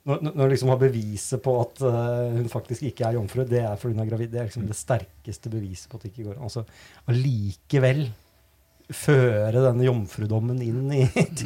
når, 0.08 0.24
når 0.32 0.42
du 0.42 0.54
liksom 0.56 0.72
har 0.74 0.82
beviset 0.82 1.44
på 1.46 1.54
at 1.62 1.84
uh, 1.86 2.34
hun 2.34 2.50
faktisk 2.50 2.88
ikke 2.90 3.06
er 3.06 3.20
jomfru, 3.20 3.44
det 3.46 3.62
er 3.62 3.78
fordi 3.78 3.96
hun 3.96 4.04
er 4.04 4.10
gravid. 4.10 4.32
Det 4.34 4.42
er 4.42 4.50
liksom 4.50 4.66
det 4.70 4.78
sterkeste 4.80 5.52
beviset 5.54 5.92
på 5.92 6.00
at 6.00 6.06
det 6.06 6.14
ikke 6.14 6.30
går 6.30 6.40
an. 6.40 6.48
Altså, 6.50 6.66
allikevel 7.12 8.08
føre 8.92 9.62
denne 9.64 9.86
jomfrudommen 9.86 10.60
inn 10.66 10.90
i, 10.96 11.06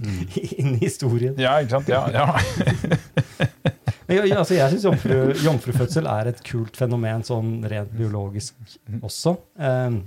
inn 0.61 0.75
i 0.75 0.81
historien. 0.85 1.35
Ja, 1.41 1.57
ikke 1.61 1.77
sant? 1.77 1.91
Ja, 1.91 2.05
ja. 2.13 2.31
Men, 4.05 4.21
altså, 4.37 4.53
jeg 4.53 4.69
syns 4.73 4.85
jomfru, 4.85 5.15
jomfrufødsel 5.41 6.07
er 6.09 6.29
et 6.29 6.43
kult 6.45 6.77
fenomen 6.77 7.25
sånn 7.25 7.57
rent 7.69 7.93
biologisk 7.97 8.77
også. 9.01 9.33
Eh, 9.57 9.97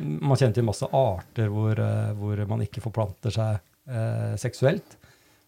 man 0.00 0.38
kjenner 0.38 0.56
til 0.56 0.66
masse 0.66 0.88
arter 0.88 1.50
hvor, 1.52 1.76
eh, 1.76 2.14
hvor 2.16 2.40
man 2.48 2.64
ikke 2.64 2.82
forplanter 2.84 3.34
seg 3.34 3.60
uh, 3.90 4.36
seksuelt. 4.40 4.96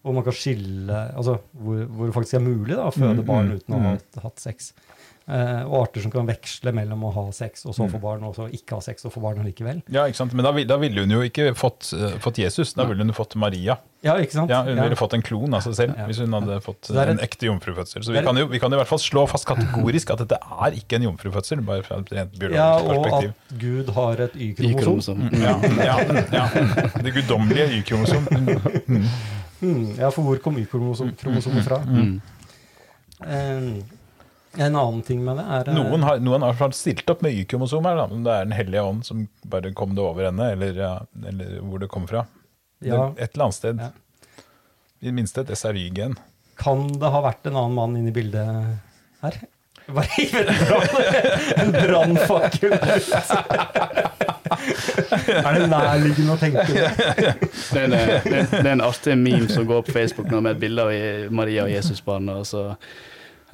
Og 0.05 0.15
man 0.17 0.25
kan 0.27 0.33
skille 0.35 0.97
altså, 1.17 1.37
hvor, 1.53 1.85
hvor 1.87 2.07
det 2.09 2.15
faktisk 2.17 2.35
er 2.35 2.47
mulig 2.47 2.75
da, 2.75 2.89
å 2.91 2.95
føde 2.95 3.21
Mm, 3.23 3.27
barn 3.29 3.49
mm, 3.53 3.57
uten 3.61 3.75
å 3.75 3.83
ha 3.85 3.93
mm. 3.95 4.23
hatt 4.25 4.41
sex. 4.43 4.73
Uh, 5.23 5.63
og 5.71 5.85
arter 5.85 6.03
som 6.03 6.11
kan 6.11 6.27
veksle 6.27 6.73
mellom 6.75 7.05
å 7.07 7.13
ha 7.15 7.23
sex 7.31 7.63
og 7.71 7.77
så 7.77 7.85
Mm. 7.87 7.93
få 7.93 7.99
barn, 8.03 8.25
og 8.27 8.35
så 8.35 8.49
ikke 8.51 8.75
ha 8.75 8.81
sex 8.83 9.05
og 9.07 9.13
få 9.15 9.21
barn 9.23 9.39
allikevel. 9.39 9.81
ja 9.89 10.03
ikke 10.11 10.19
sant? 10.19 10.33
Men 10.35 10.43
da, 10.45 10.51
da 10.67 10.77
ville 10.83 11.05
hun 11.05 11.11
jo 11.15 11.21
ikke 11.23 11.53
fått, 11.55 11.93
uh, 11.95 12.17
fått 12.19 12.41
Jesus, 12.43 12.73
da 12.75 12.83
ville 12.91 13.05
hun 13.07 13.15
fått 13.15 13.37
Maria. 13.39 13.77
Ja, 14.03 14.17
ikke 14.19 14.33
sant? 14.35 14.51
Ja, 14.51 14.65
Hun 14.65 14.75
Ja. 14.77 14.83
ville 14.83 14.97
fått 14.99 15.15
en 15.15 15.23
klon 15.23 15.55
av 15.55 15.63
seg 15.63 15.77
selv 15.79 15.95
Ja. 15.97 16.07
hvis 16.11 16.19
hun 16.19 16.33
hadde 16.35 16.59
fått 16.61 16.91
et, 16.91 17.09
en 17.09 17.21
ekte 17.23 17.47
jomfrufødsel. 17.47 18.03
Så 18.03 18.11
vi 18.11 18.19
er 18.19 18.25
kan, 18.27 18.37
jo, 18.37 18.49
vi 18.51 18.59
kan 18.59 18.73
i 18.73 18.77
hvert 18.77 18.89
fall 18.91 18.99
slå 18.99 19.29
fast 19.31 19.47
kategorisk 19.47 20.11
at 20.11 20.19
dette 20.27 20.41
er 20.43 20.73
ikke 20.75 20.97
en 20.99 21.03
jomfrufødsel, 21.07 21.63
bare 21.65 21.85
fra 21.87 22.01
et 22.03 22.11
rent 22.11 22.33
biologisk 22.35 22.59
Ja, 22.59 22.75
og 22.83 23.07
perspektiv. 23.07 23.31
at 23.31 23.59
Gud 23.63 23.95
har 23.95 24.21
et 24.27 24.35
Y-kromosom. 24.35 25.23
Mm, 25.31 25.39
Ja, 25.39 25.55
ja, 25.87 25.99
ja. 26.33 26.49
Det 26.99 27.15
guddommelige 27.15 27.71
Y-kromosom. 27.79 28.27
Mm. 28.91 29.07
Hmm, 29.63 29.93
ja, 29.95 30.11
for 30.11 30.27
hvor 30.27 30.41
kom 30.43 30.59
Y-kromosomet 30.59 31.65
fra? 31.65 31.79
Mm. 31.87 32.15
Um, 33.23 33.85
en 34.59 34.77
annen 34.77 35.03
ting 35.07 35.21
med 35.25 35.39
det 35.39 35.45
er 35.47 35.69
eh, 35.71 35.77
Noen 35.77 36.03
har, 36.03 36.19
noen 36.21 36.43
har 36.43 36.75
stilt 36.75 37.09
opp 37.09 37.23
med 37.23 37.37
Y-kromosomer, 37.39 38.03
om 38.05 38.25
det 38.27 38.35
er 38.35 38.49
Den 38.49 38.57
hellige 38.57 38.83
ånd 38.83 39.07
som 39.07 39.23
bare 39.49 39.71
kom 39.79 39.95
det 39.97 40.03
over 40.05 40.29
henne, 40.29 40.51
eller, 40.57 40.75
ja, 40.77 40.93
eller 41.31 41.61
hvor 41.63 41.81
det 41.81 41.89
kom 41.93 42.09
fra. 42.11 42.27
Ja. 42.83 43.13
Et 43.17 43.33
eller 43.33 43.47
annet 43.47 43.61
sted. 43.61 43.81
Ja. 43.81 43.93
I 45.01 45.09
det 45.09 45.17
minste 45.17 45.47
et 45.47 45.55
SRY-gen. 45.57 46.19
Kan 46.59 46.89
det 47.01 47.11
ha 47.15 47.23
vært 47.25 47.47
en 47.49 47.57
annen 47.57 47.79
mann 47.79 47.97
inne 47.99 48.13
i 48.13 48.15
bildet 48.15 48.45
her? 49.23 49.41
Bare 49.93 50.07
hiv 50.15 50.37
en 51.63 51.73
brannfakkel 51.79 52.77
ut! 52.77 54.32
Er 55.47 55.59
det 55.59 55.69
nærliggende 55.71 56.35
å 56.35 56.41
tenke 56.41 56.67
det? 56.69 56.91
Det 57.73 57.81
er, 57.81 57.87
en, 57.87 57.95
det, 57.95 58.03
er, 58.03 58.51
det 58.51 58.61
er 58.67 58.75
en 58.75 58.85
artig 58.85 59.17
meme 59.19 59.49
som 59.51 59.67
går 59.69 59.87
på 59.87 59.95
Facebook 59.97 60.31
nå 60.33 60.43
med 60.45 60.57
et 60.57 60.63
bilde 60.63 60.85
av 60.87 61.33
Maria 61.35 61.67
og 61.67 61.73
Jesusbarnet. 61.73 62.43
Og 62.43 62.47
så 62.49 62.63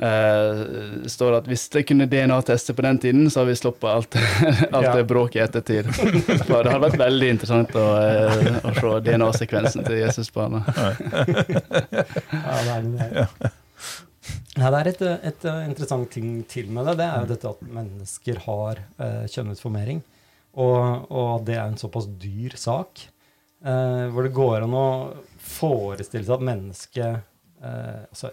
uh, 0.02 1.04
står 1.10 1.34
det 1.34 1.40
at 1.42 1.50
hvis 1.52 1.64
det 1.74 1.84
kunne 1.88 2.08
DNA-teste 2.10 2.74
på 2.76 2.84
den 2.86 3.00
tiden, 3.02 3.30
så 3.30 3.42
har 3.42 3.50
vi 3.50 3.56
sluppet 3.58 3.88
alt, 3.92 4.18
alt 4.76 4.88
Ja. 4.88 4.96
det 4.96 5.06
bråket 5.10 5.40
i 5.40 5.44
ettertid. 5.46 5.92
For 5.94 6.62
det 6.62 6.74
hadde 6.74 6.84
vært 6.88 7.00
veldig 7.04 7.32
interessant 7.36 7.78
å, 7.78 7.86
eh, 8.02 8.60
å 8.62 8.74
se 8.78 8.92
DNA-sekvensen 9.08 9.86
til 9.88 10.02
Jesusbarnet. 10.02 10.68
Ja, 10.74 12.60
det 12.66 12.82
det. 12.92 13.08
det. 13.16 13.52
Ja, 14.58 14.70
det 14.74 14.78
er 14.78 14.88
et, 14.90 15.02
et 15.30 15.44
eh, 15.46 15.64
interessant 15.68 16.10
ting 16.10 16.42
til 16.50 16.70
med 16.74 16.88
det. 16.88 16.96
Det 16.98 17.06
er 17.06 17.22
jo 17.22 17.30
dette 17.30 17.50
at 17.52 17.60
mennesker 17.78 18.40
har 18.46 18.80
eh, 18.98 19.26
kjønnutformering. 19.30 20.00
Og, 20.58 21.06
og 21.14 21.46
det 21.46 21.56
er 21.56 21.68
en 21.68 21.78
såpass 21.80 22.08
dyr 22.18 22.56
sak. 22.58 23.04
Eh, 23.58 24.04
hvor 24.14 24.26
det 24.26 24.34
går 24.36 24.66
an 24.66 24.76
å 24.78 24.88
forestille 25.42 26.24
seg 26.26 26.36
at 26.36 26.46
mennesket 26.46 27.08
eh, 27.64 28.04
altså, 28.06 28.30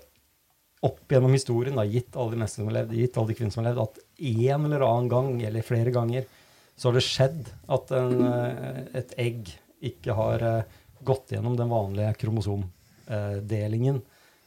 Opp 0.86 1.10
gjennom 1.10 1.34
historien, 1.34 1.74
da, 1.79 1.86
gitt 1.88 2.13
alle 2.13 2.36
de 2.36 2.38
menneskene 2.38 2.62
som 2.62 2.70
har 2.70 2.75
levd, 2.75 2.91
gitt 3.00 3.15
alle 3.17 3.32
de 3.32 3.36
kvinner 3.39 3.53
som 3.55 3.63
har 3.63 3.72
levd, 3.72 3.86
at 3.88 4.27
en 4.29 4.65
eller 4.67 4.84
annen 4.86 5.08
gang, 5.10 5.29
eller 5.48 5.65
flere 5.65 5.94
ganger, 5.96 6.27
så 6.75 6.89
har 6.89 6.98
det 6.98 7.05
skjedd 7.08 7.48
at 7.74 7.94
en, 7.96 8.20
eh, 8.27 8.82
et 9.01 9.15
egg 9.24 9.50
ikke 9.89 10.13
har 10.17 10.46
eh, 10.46 10.75
gått 11.08 11.34
gjennom 11.34 11.55
den 11.58 11.72
vanlige 11.72 12.12
kromosomdelingen, 12.22 14.01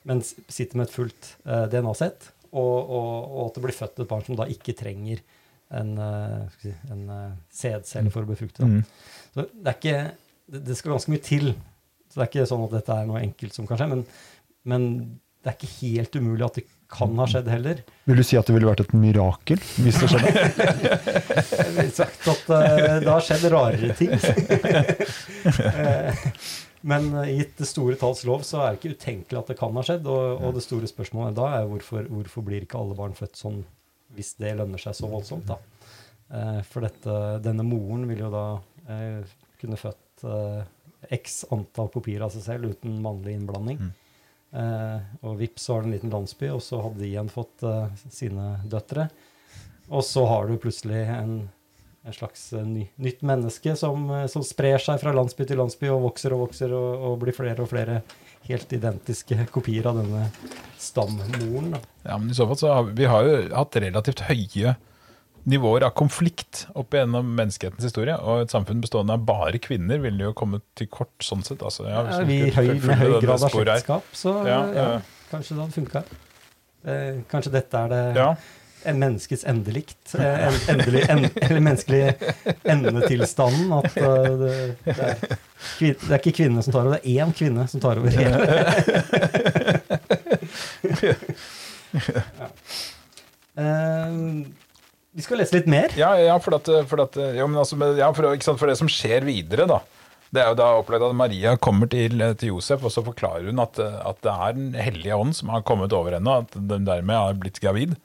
men 0.06 0.22
sitter 0.22 0.78
med 0.78 0.86
et 0.86 0.94
fullt 0.94 1.32
eh, 1.42 1.64
DNA-sett, 1.72 2.30
og, 2.52 2.76
og, 2.76 3.10
og 3.32 3.42
at 3.48 3.58
det 3.58 3.64
blir 3.66 3.78
født 3.80 4.04
et 4.04 4.12
barn 4.12 4.24
som 4.28 4.38
da 4.38 4.46
ikke 4.52 4.76
trenger 4.78 5.24
en, 5.70 5.98
eh, 5.98 6.48
si, 6.62 6.72
en 6.92 7.10
eh, 7.12 7.36
sædcelle 7.52 8.12
for 8.14 8.24
å 8.24 8.30
befrukte. 8.30 8.64
Mm. 8.64 8.82
Så 9.34 9.44
det, 9.52 9.66
er 9.66 9.76
ikke, 9.76 10.00
det, 10.48 10.64
det 10.70 10.78
skal 10.78 10.94
ganske 10.94 11.12
mye 11.12 11.24
til. 11.24 11.52
Så 12.08 12.18
det 12.18 12.24
er 12.24 12.32
ikke 12.32 12.48
sånn 12.48 12.64
at 12.64 12.74
dette 12.78 12.96
er 12.96 13.08
noe 13.08 13.22
enkelt 13.22 13.56
som 13.56 13.68
kan 13.68 13.80
skje, 13.80 13.92
men, 13.92 14.02
men 14.68 14.82
det 15.44 15.52
er 15.52 15.58
ikke 15.58 15.78
helt 15.82 16.18
umulig 16.18 16.46
at 16.46 16.60
det 16.60 16.66
kan 16.88 17.12
ha 17.20 17.26
skjedd 17.28 17.50
heller. 17.52 17.82
Vil 18.08 18.20
du 18.20 18.24
si 18.24 18.38
at 18.40 18.48
det 18.48 18.54
ville 18.56 18.70
vært 18.70 18.86
et 18.86 18.94
mirakel 18.96 19.60
hvis 19.84 19.98
det 20.00 20.08
skjedde? 20.08 20.30
Jeg 21.58 21.74
ville 21.76 21.92
sagt 21.92 22.30
at 22.32 22.44
uh, 22.48 22.96
det 23.04 23.10
har 23.10 23.26
skjedd 23.26 23.44
rarere 23.52 23.92
ting. 23.98 24.14
Men 26.88 27.02
gitt 27.28 27.60
det 27.60 27.68
store 27.68 27.98
talls 28.00 28.24
lov, 28.24 28.40
så 28.46 28.62
er 28.62 28.72
det 28.72 28.80
ikke 28.80 28.96
utenkelig 28.96 29.38
at 29.42 29.50
det 29.52 29.58
kan 29.60 29.76
ha 29.76 29.82
skjedd. 29.84 30.08
Og, 30.08 30.40
og 30.40 30.56
det 30.56 30.64
store 30.64 30.88
spørsmålet 30.88 31.36
da 31.36 31.46
er 31.58 31.68
hvorfor, 31.68 32.08
hvorfor 32.08 32.40
blir 32.46 32.64
ikke 32.64 32.80
alle 32.80 32.96
barn 32.96 33.18
født 33.18 33.36
sånn 33.36 33.60
hvis 34.18 34.34
det 34.42 34.56
lønner 34.58 34.82
seg 34.82 34.96
så 34.98 35.10
voldsomt, 35.10 35.48
da. 35.48 35.58
Eh, 36.28 36.58
for 36.68 36.84
dette, 36.84 37.14
denne 37.44 37.64
moren 37.64 38.04
vil 38.10 38.26
jo 38.26 38.32
da 38.34 38.44
eh, 38.90 39.36
kunne 39.60 39.78
født 39.80 40.26
eh, 40.28 40.66
x 41.14 41.44
antall 41.54 41.88
kopier 41.94 42.24
av 42.26 42.34
seg 42.34 42.44
selv 42.44 42.74
uten 42.74 42.98
mannlig 43.04 43.38
innblanding. 43.38 43.80
Mm. 43.80 43.96
Eh, 44.48 45.00
og 45.22 45.38
vips, 45.40 45.66
så 45.66 45.76
har 45.76 45.84
du 45.84 45.90
en 45.90 45.94
liten 45.96 46.12
landsby, 46.12 46.50
og 46.54 46.62
så 46.64 46.80
hadde 46.84 47.02
de 47.02 47.10
igjen 47.10 47.30
fått 47.32 47.64
eh, 47.66 47.86
sine 48.12 48.56
døtre. 48.68 49.08
Og 49.88 50.04
så 50.04 50.24
har 50.28 50.48
du 50.48 50.58
plutselig 50.60 51.04
en, 51.12 51.34
en 52.04 52.16
slags 52.16 52.50
eh, 52.56 52.64
ny, 52.64 52.86
nytt 53.00 53.24
menneske 53.28 53.76
som, 53.78 54.08
som 54.32 54.44
sprer 54.46 54.80
seg 54.84 55.00
fra 55.02 55.14
landsby 55.16 55.48
til 55.48 55.60
landsby 55.60 55.92
og 55.92 56.08
vokser 56.10 56.36
og 56.36 56.46
vokser 56.46 56.74
og, 56.76 57.08
og 57.10 57.20
blir 57.24 57.36
flere 57.36 57.64
og 57.64 57.70
flere 57.72 58.02
helt 58.48 58.72
identiske 58.72 59.46
kopier 59.54 59.86
av 59.90 60.00
denne 60.00 60.26
stammoren. 60.80 61.72
Da. 61.76 61.80
Ja, 62.08 62.18
men 62.18 62.30
i 62.32 62.36
så 62.36 62.46
fall 62.48 62.60
så 62.60 62.72
har 62.72 62.86
vi, 62.88 62.94
vi 63.02 63.08
har 63.10 63.26
jo 63.26 63.40
hatt 63.54 63.78
relativt 63.82 64.24
høye 64.28 64.76
nivåer 65.48 65.86
av 65.86 65.94
konflikt 65.96 66.66
opp 66.76 66.92
gjennom 66.96 67.28
menneskehetens 67.38 67.86
historie. 67.88 68.16
Og 68.20 68.44
et 68.44 68.52
samfunn 68.52 68.82
bestående 68.84 69.16
av 69.16 69.24
bare 69.28 69.60
kvinner 69.62 70.00
ville 70.02 70.28
jo 70.28 70.34
kommet 70.36 70.64
til 70.78 70.90
kort 70.92 71.14
sånn 71.24 71.44
sett. 71.46 71.62
Altså, 71.64 71.86
ja, 71.88 72.04
Ja, 72.04 72.22
vi 72.28 72.40
høy, 72.52 72.74
med 72.84 73.00
høy 73.00 73.12
grad 73.22 73.36
av 73.38 73.52
slektskap, 73.52 74.08
så 74.12 74.34
Ja, 74.48 74.62
kanskje 75.32 75.56
det 75.56 75.62
hadde 75.64 75.76
funka. 75.76 76.04
Eh, 76.88 77.20
kanskje 77.30 77.52
dette 77.52 77.84
er 77.84 77.92
det 77.92 78.26
menneskets 78.84 79.44
endelikt. 79.48 80.14
Eh, 80.14 80.46
en, 80.48 80.54
endelig, 80.68 81.02
en, 81.10 81.24
eller 81.40 81.60
menneskelig 81.60 82.14
endetilstanden. 82.64 83.72
At 83.78 83.96
eh, 83.96 84.04
det, 84.42 84.52
det, 84.84 84.98
er, 84.98 85.14
det 85.78 86.10
er 86.10 86.18
ikke 86.20 86.36
kvinnene 86.40 86.62
som 86.64 86.72
tar 86.74 86.86
over, 86.86 86.98
det 86.98 87.02
er 87.04 87.24
én 87.24 87.34
kvinne 87.36 87.66
som 87.70 87.82
tar 87.82 88.00
over 88.00 88.10
hele. 88.14 88.38
ja. 91.02 91.14
Eh, 93.58 94.12
vi 95.18 95.24
skal 95.24 95.40
lese 95.40 95.56
litt 95.56 95.66
mer. 95.66 95.90
ja, 95.98 96.12
ja 96.20 96.36
for, 96.38 96.54
at, 96.60 96.68
for, 96.86 97.02
at, 97.02 97.16
jo, 97.34 97.46
men 97.50 97.58
altså, 97.58 97.74
ja, 97.98 98.12
for, 98.14 98.28
sant, 98.44 98.60
for 98.60 98.70
det 98.70 98.78
som 98.78 98.90
skjer 98.92 99.26
videre, 99.26 99.66
da. 99.66 99.80
Det 100.28 100.42
er 100.42 100.50
jo 100.52 100.58
da 100.60 100.66
opplevd 100.76 101.06
at 101.06 101.16
Maria 101.16 101.54
kommer 101.56 101.88
til, 101.90 102.20
til 102.38 102.52
Josef, 102.52 102.84
og 102.84 102.92
så 102.92 103.02
forklarer 103.02 103.48
hun 103.48 103.62
at, 103.64 103.80
at 103.80 104.18
det 104.22 104.34
er 104.34 104.58
Den 104.58 104.74
hellige 104.76 105.16
ånd 105.16 105.32
som 105.34 105.50
har 105.50 105.64
kommet 105.66 105.94
over 105.96 106.14
henne, 106.14 106.28
og 106.28 106.46
at 106.46 106.58
den 106.70 106.84
dermed 106.86 107.16
har 107.16 107.40
blitt 107.40 107.58
gravid. 107.64 107.96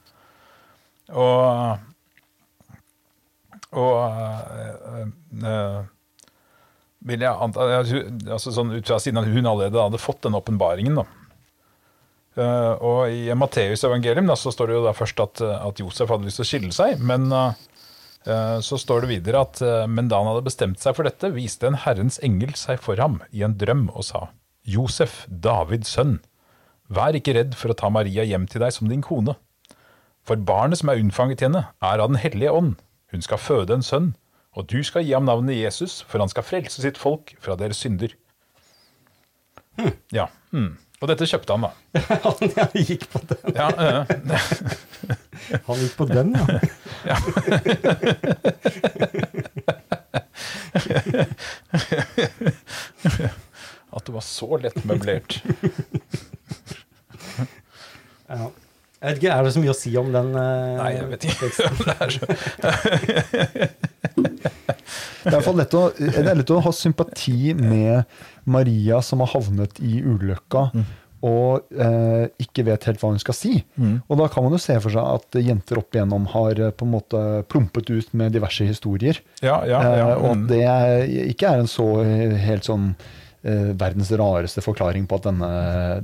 Og 1.11 1.79
Og 3.73 3.97
øh, 5.43 5.83
vil 7.03 7.25
jeg 7.25 7.33
anta 7.33 7.65
altså 7.81 8.53
sånn 8.53 8.71
ut 8.77 8.87
fra 8.87 8.99
Siden 9.01 9.25
hun 9.25 9.49
allerede 9.49 9.81
hadde 9.81 9.99
fått 10.01 10.21
den 10.23 10.37
åpenbaringen. 10.37 11.01
Eh, 12.33 12.73
og 12.81 13.11
i 13.13 13.27
Matteus 13.37 13.83
evangelium 13.85 14.29
da, 14.29 14.37
så 14.39 14.53
står 14.53 14.69
det 14.69 14.77
jo 14.77 14.85
da 14.87 14.93
først 14.97 15.23
at, 15.25 15.41
at 15.41 15.81
Josef 15.81 16.13
hadde 16.13 16.29
lyst 16.29 16.39
til 16.41 16.45
å 16.45 16.49
skille 16.49 16.73
seg, 16.73 17.01
men 17.03 17.27
uh, 17.33 17.53
så 18.63 18.79
står 18.79 19.03
det 19.03 19.11
videre 19.11 19.43
at 19.45 19.61
uh, 19.61 19.83
men 19.89 20.09
da 20.09 20.21
han 20.21 20.31
hadde 20.31 20.47
bestemt 20.47 20.81
seg 20.81 20.95
for 20.97 21.09
dette, 21.09 21.33
viste 21.35 21.69
en 21.69 21.77
Herrens 21.83 22.17
engel 22.25 22.55
seg 22.57 22.81
for 22.81 22.97
ham 23.01 23.19
i 23.29 23.43
en 23.45 23.57
drøm 23.59 23.89
og 23.91 24.07
sa, 24.07 24.27
Josef, 24.65 25.25
Davids 25.27 25.93
sønn, 25.93 26.21
vær 26.93 27.17
ikke 27.17 27.35
redd 27.37 27.57
for 27.59 27.73
å 27.73 27.77
ta 27.77 27.91
Maria 27.93 28.25
hjem 28.25 28.47
til 28.49 28.63
deg 28.63 28.73
som 28.73 28.89
din 28.89 29.03
kone. 29.05 29.35
For 30.23 30.39
barnet 30.39 30.79
som 30.79 30.89
er 30.89 31.01
unnfanget 31.03 31.41
i 31.41 31.47
henne, 31.49 31.65
er 31.83 31.99
av 31.99 32.07
Den 32.11 32.19
hellige 32.21 32.51
ånd. 32.51 32.75
Hun 33.11 33.21
skal 33.21 33.37
føde 33.37 33.73
en 33.75 33.83
sønn, 33.83 34.15
og 34.55 34.69
du 34.71 34.83
skal 34.83 35.03
gi 35.03 35.13
ham 35.13 35.25
navnet 35.27 35.59
Jesus, 35.59 36.01
for 36.07 36.19
han 36.23 36.29
skal 36.31 36.43
frelse 36.47 36.81
sitt 36.81 36.97
folk 36.97 37.35
fra 37.43 37.55
deres 37.59 37.77
synder. 37.83 38.15
Ja, 40.13 40.25
mm. 40.51 40.77
Og 41.03 41.09
dette 41.11 41.27
kjøpte 41.27 41.53
han, 41.57 41.65
da. 41.67 41.71
Han 42.23 42.37
ja, 42.57 42.65
gikk 42.77 43.09
på 43.11 43.19
den. 43.27 43.37
Ja, 43.57 43.67
eh, 43.75 44.07
Han 45.67 45.77
gikk 45.81 45.97
på 45.97 46.05
den, 46.07 46.35
ja. 46.37 46.45
At 53.93 54.05
det 54.07 54.13
var 54.15 54.23
så 54.25 54.57
lett 54.63 54.85
møblert. 54.87 55.43
ja. 58.31 58.47
Jeg 59.03 59.09
vet 59.09 59.19
ikke, 59.19 59.33
Er 59.35 59.43
det 59.43 59.53
så 59.53 59.59
mye 59.63 59.73
å 59.73 59.77
si 59.77 59.91
om 59.99 60.11
den? 60.13 60.29
uh, 60.31 60.77
Nei, 60.79 60.91
jeg 60.95 61.07
vet 61.11 61.25
ikke. 61.27 61.49
Det 61.83 61.95
er 61.99 62.09
så. 62.15 62.23
Det 65.23 65.33
er 65.33 65.39
i 65.43 65.53
lett 65.55 65.75
å, 65.77 65.81
det 65.99 66.19
er 66.19 66.35
lett 66.35 66.51
å 66.51 66.59
ha 66.63 66.71
sympati 66.75 67.53
med 67.55 68.03
Maria 68.43 68.99
som 69.03 69.23
har 69.23 69.31
havnet 69.35 69.79
i 69.83 70.01
ulykka 70.03 70.67
og 71.23 71.71
eh, 71.79 72.25
ikke 72.43 72.65
vet 72.67 72.83
helt 72.89 72.99
hva 72.99 73.13
hun 73.13 73.21
skal 73.21 73.35
si. 73.37 73.53
Og 74.11 74.17
da 74.19 74.27
kan 74.31 74.43
man 74.43 74.55
jo 74.57 74.59
se 74.59 74.75
for 74.83 74.91
seg 74.91 75.03
at 75.07 75.37
jenter 75.39 75.79
opp 75.79 75.95
igjennom 75.95 76.25
har 76.33 76.59
eh, 76.59 76.73
på 76.75 76.83
en 76.83 76.91
måte 76.97 77.21
plumpet 77.51 77.87
ut 77.93 78.09
med 78.19 78.35
diverse 78.35 78.67
historier. 78.67 79.21
Ja, 79.39 79.61
ja, 79.63 79.79
ja. 79.87 80.09
Eh, 80.11 80.17
og 80.17 80.25
mm. 80.25 80.33
at 80.33 80.49
det 80.51 80.63
er- 80.67 81.13
ikke 81.31 81.53
er 81.53 81.63
en 81.63 81.71
så 81.71 81.87
eh, 82.03 82.35
helt 82.43 82.67
sånn 82.67 82.89
eh, 82.91 83.22
verdens 83.43 84.11
rareste 84.15 84.61
forklaring 84.63 85.03
på 85.09 85.17
at 85.19 85.25
denne, 85.27 85.49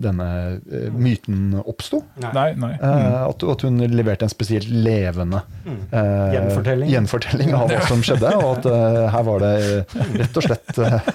denne 0.02 0.26
eh, 0.68 0.90
myten 0.92 1.54
oppsto. 1.62 2.02
Nei, 2.20 2.50
nei. 2.60 2.74
Eh, 2.76 3.20
at, 3.24 3.44
at 3.54 3.64
hun 3.64 3.80
leverte 3.94 4.28
en 4.28 4.32
spesielt 4.32 4.68
levende 4.68 5.40
eh, 5.66 6.34
Gjenfortelling. 6.36 6.92
gjenfortelling 6.92 7.54
av 7.56 7.72
hva 7.72 7.80
som 7.88 8.04
skjedde, 8.04 8.34
og 8.42 8.58
at 8.58 8.68
uh, 8.68 9.06
her 9.14 9.24
var 9.30 9.44
det 9.46 9.52
eh, 9.70 10.02
rett 10.20 10.40
og 10.42 10.46
slett 10.50 10.82
uh, 10.84 11.14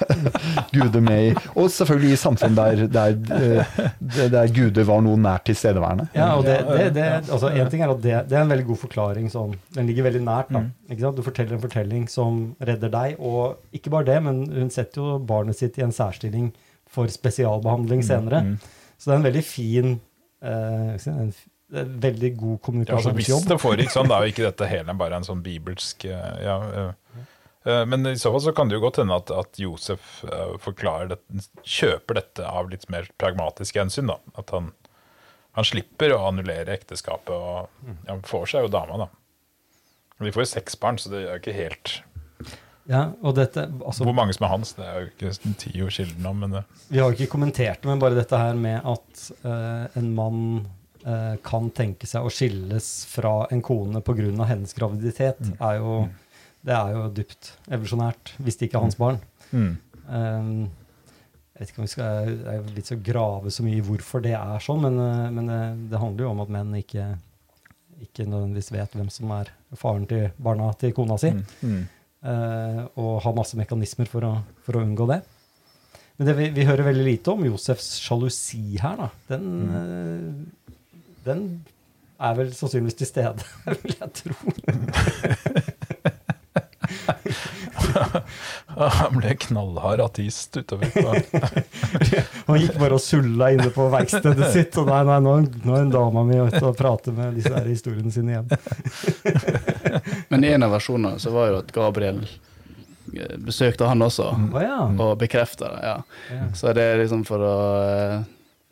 guder 0.72 1.04
med 1.04 1.26
i 1.26 1.34
Og 1.60 1.68
selvfølgelig 1.74 2.14
i 2.16 2.20
samfunn 2.22 2.56
der, 2.56 2.84
der, 2.88 3.18
eh, 3.36 3.76
der, 4.00 4.32
der 4.32 4.54
guder 4.56 4.88
var 4.88 5.04
noe 5.04 5.20
nært 5.20 5.44
tilstedeværende. 5.50 6.08
Ja, 6.16 6.30
og 6.38 6.48
det, 6.48 6.56
det, 6.70 6.88
det, 6.96 7.06
altså 7.28 7.52
en 7.52 7.70
ting 7.72 7.84
er 7.84 7.92
at 7.92 8.02
det, 8.04 8.16
det 8.30 8.38
er 8.38 8.46
en 8.46 8.52
veldig 8.54 8.66
god 8.72 8.80
forklaring. 8.86 9.28
Sånn. 9.32 9.54
Den 9.76 9.90
ligger 9.90 10.08
veldig 10.08 10.24
nært. 10.24 10.48
da. 10.54 10.64
Ikke 10.88 11.04
sant? 11.04 11.20
Du 11.20 11.24
forteller 11.26 11.58
en 11.58 11.62
fortelling 11.62 12.08
som 12.08 12.40
redder 12.64 12.92
deg, 12.92 13.20
og 13.20 13.76
ikke 13.76 13.92
bare 13.92 14.08
det, 14.08 14.18
men 14.24 14.42
hun 14.54 14.72
setter 14.72 15.02
jo 15.02 15.20
barnet 15.28 15.60
sitt 15.60 15.76
i 15.78 15.84
en 15.84 15.92
særstilling 15.92 16.13
for 16.94 17.10
spesialbehandling 17.10 18.04
senere. 18.06 18.44
Så 18.98 19.10
det 19.10 19.14
er 19.14 19.20
en 19.20 19.26
veldig 19.26 19.44
fin 19.44 19.90
eh, 20.44 21.08
en, 21.10 21.32
veldig 21.74 22.36
god 22.36 22.60
kommunikasjonsjobb. 22.62 23.18
Ja, 23.18 23.20
altså, 23.20 23.38
hvis 23.38 23.48
det 23.50 23.60
foregikk 23.62 23.94
sånn, 23.94 24.10
da 24.10 24.18
er 24.18 24.28
jo 24.28 24.34
ikke 24.34 24.46
dette 24.46 24.68
hele 24.70 24.96
bare 24.98 25.18
en 25.18 25.26
sånn 25.26 25.42
bibelsk 25.44 26.06
eh, 26.08 26.36
ja, 26.44 26.56
eh, 26.68 27.20
eh, 27.66 27.82
Men 27.90 28.06
i 28.10 28.16
så 28.20 28.32
fall 28.34 28.44
så 28.46 28.54
kan 28.56 28.70
det 28.70 28.78
jo 28.78 28.84
godt 28.84 29.00
hende 29.02 29.18
at, 29.18 29.32
at 29.34 29.60
Josef 29.60 30.22
forklarer 30.64 31.14
det, 31.14 31.20
kjøper 31.62 32.20
dette 32.20 32.48
av 32.48 32.70
litt 32.72 32.86
mer 32.92 33.08
pragmatiske 33.20 33.80
hensyn. 33.80 34.12
da, 34.12 34.18
At 34.40 34.54
han, 34.54 34.72
han 35.58 35.68
slipper 35.68 36.14
å 36.14 36.24
annullere 36.28 36.76
ekteskapet 36.76 37.34
og 37.34 37.94
ja, 38.08 38.18
får 38.28 38.50
seg 38.54 38.68
jo 38.68 38.74
dama, 38.74 39.06
da. 39.06 39.10
De 40.22 40.30
får 40.32 40.44
jo 40.44 40.52
seks 40.52 40.76
barn, 40.80 41.00
så 41.00 41.10
det 41.10 41.24
er 41.26 41.40
ikke 41.40 41.56
helt 41.56 41.98
Ja, 42.90 43.06
og 43.24 43.32
dette, 43.38 43.64
altså, 43.80 44.04
Hvor 44.04 44.16
mange 44.16 44.34
som 44.36 44.44
er 44.44 44.52
hans, 44.52 44.74
det 44.76 44.84
er 44.84 44.96
jo 45.00 45.08
ikke 45.08 45.52
Tio 45.60 45.86
kilden 45.92 46.26
om, 46.28 46.42
men 46.44 46.56
det, 46.58 46.64
Vi 46.90 47.00
har 47.00 47.08
jo 47.08 47.16
ikke 47.16 47.32
kommentert 47.32 47.80
det, 47.80 47.88
men 47.88 48.02
bare 48.02 48.18
dette 48.18 48.40
her 48.40 48.58
med 48.60 48.84
at 48.84 49.22
uh, 49.46 49.86
en 49.96 50.10
mann 50.16 50.42
uh, 51.06 51.34
kan 51.46 51.70
tenke 51.72 52.08
seg 52.08 52.26
å 52.26 52.32
skilles 52.32 52.90
fra 53.08 53.46
en 53.54 53.64
kone 53.64 54.04
pga. 54.04 54.28
hennes 54.50 54.76
graviditet, 54.76 55.40
er 55.56 55.80
jo, 55.80 56.04
det 56.60 56.76
er 56.76 56.92
jo 56.98 57.08
dypt 57.16 57.54
evolusjonært, 57.70 58.36
hvis 58.44 58.60
det 58.60 58.68
ikke 58.68 58.80
er 58.82 58.88
hans 58.88 59.00
barn. 59.00 59.20
mm. 59.50 59.74
Um, 60.04 60.56
jeg 61.54 61.62
vet 61.62 61.70
ikke 61.70 61.78
om 61.80 61.86
vi 61.86 61.92
skal 61.92 62.30
er 62.50 62.64
litt 62.74 62.88
så 62.90 62.96
grave 63.00 63.50
så 63.54 63.62
mye 63.64 63.78
i 63.78 63.84
hvorfor 63.86 64.20
det 64.20 64.34
er 64.36 64.60
sånn, 64.60 64.82
men, 64.84 64.98
uh, 65.00 65.30
men 65.32 65.48
det, 65.48 65.60
det 65.94 66.00
handler 66.02 66.26
jo 66.26 66.32
om 66.34 66.42
at 66.44 66.52
menn 66.52 66.76
ikke, 66.76 67.06
ikke 68.04 68.26
nødvendigvis 68.28 68.72
vet 68.74 68.96
hvem 68.98 69.08
som 69.14 69.32
er 69.38 69.54
faren 69.80 70.04
til 70.10 70.26
barna 70.36 70.68
til 70.76 70.92
kona 70.92 71.16
si. 71.22 71.32
Mm. 71.64 71.86
Mm. 72.24 72.30
Eh, 72.32 72.80
og 73.00 73.22
har 73.24 73.36
masse 73.36 73.58
mekanismer 73.58 74.08
for 74.08 74.24
å, 74.24 74.32
for 74.64 74.78
å 74.78 74.84
unngå 74.84 75.06
det. 75.12 75.20
Men 76.16 76.30
det 76.30 76.34
vi, 76.38 76.48
vi 76.54 76.66
hører 76.68 76.86
veldig 76.88 77.04
lite 77.08 77.32
om 77.34 77.44
Josefs 77.44 77.98
sjalusi 78.00 78.78
her, 78.80 78.96
da. 79.02 79.08
Den, 79.34 79.46
eh, 79.80 80.68
den 81.26 81.46
er 82.22 82.36
vel 82.38 82.52
sannsynligvis 82.54 83.00
til 83.02 83.10
stede, 83.10 83.42
vil 83.82 83.96
jeg 83.98 84.10
tro. 84.22 84.34
Han 88.74 89.18
ble 89.18 89.34
knallhard 89.44 90.02
ateist 90.02 90.56
utover. 90.58 90.90
Han 92.48 92.58
gikk 92.60 92.78
bare 92.80 92.96
og 92.96 93.02
sulla 93.02 93.50
inne 93.54 93.70
på 93.74 93.86
verkstedet 93.92 94.50
sitt. 94.54 94.78
Og 94.80 94.88
nei, 94.90 95.02
nei, 95.08 95.18
nå, 95.24 95.36
nå 95.64 95.76
er 95.76 95.84
en 95.86 95.92
dama 95.94 96.24
mi 96.26 96.38
ute 96.40 96.62
og 96.62 96.76
prater 96.78 97.14
med 97.16 97.38
disse 97.38 97.54
her 97.54 97.68
historiene 97.70 98.14
sine 98.14 98.34
igjen. 98.34 98.46
Men 100.34 100.44
i 100.44 100.52
en 100.56 100.66
av 100.66 100.74
versjonene 100.74 101.18
så 101.22 101.32
var 101.34 101.50
jo 101.52 101.58
at 101.62 101.72
Gabriel 101.74 102.20
eh, 102.26 103.34
besøkte 103.46 103.86
han 103.90 104.02
også, 104.04 104.30
mm. 104.50 105.00
og 105.00 105.16
bekrefta 105.22 105.70
det. 105.76 105.82
ja. 105.86 105.96
ja. 106.34 106.46
Så 106.58 106.72
det 106.76 106.84
er 106.92 107.02
liksom 107.04 107.22
for 107.28 107.42
å, 107.46 107.56
eh, 107.84 108.16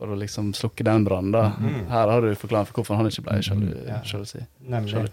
for 0.03 0.11
å 0.11 0.19
liksom 0.19 0.51
slukke 0.59 0.83
den 0.89 1.05
brannen, 1.07 1.31
da. 1.35 1.45
Her 1.93 2.11
har 2.11 2.25
du 2.27 2.33
forklaring 2.35 2.67
for 2.67 2.81
hvorfor 2.81 2.99
han 2.99 3.07
ikke 3.11 3.23
ble 3.29 3.37
sjalu. 3.47 3.69
Ja. 3.87 4.01
sjalusi. 4.09 4.43
Nemlig. 4.67 5.05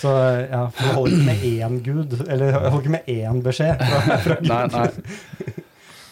Så 0.00 0.14
ja, 0.48 0.62
for 0.72 0.80
du 0.80 0.96
holder 0.96 1.18
ikke 1.18 1.28
med 1.28 1.44
én 1.50 1.80
gud, 1.84 2.16
eller 2.26 2.56
holder 2.56 2.80
ikke 2.86 2.94
med 2.96 3.10
én 3.12 3.42
beskjed 3.44 3.84
fra, 3.84 4.18
fra 4.24 4.38
Gud. 4.40 4.48
Nei, 4.48 4.64
nei. 4.72 4.88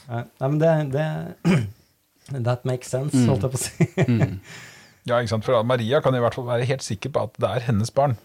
Nei, 0.08 0.24
men 0.40 0.58
det, 0.60 0.72
det 0.92 1.08
That 2.44 2.64
makes 2.68 2.90
sense, 2.92 3.16
Mm. 3.16 3.28
holdt 3.30 3.44
jeg 3.46 3.52
på 3.54 3.58
å 3.58 3.64
si. 3.64 3.86
Mm. 4.04 4.40
Ja, 5.08 5.16
ikke 5.22 5.30
sant? 5.32 5.46
For 5.46 5.64
Maria 5.64 6.02
kan 6.04 6.12
i 6.12 6.18
hvert 6.20 6.34
fall 6.36 6.44
være 6.44 6.66
helt 6.68 6.82
sikker 6.84 7.08
på 7.14 7.22
at 7.24 7.38
det 7.40 7.48
er 7.48 7.62
hennes 7.70 7.88
barn. 7.96 8.18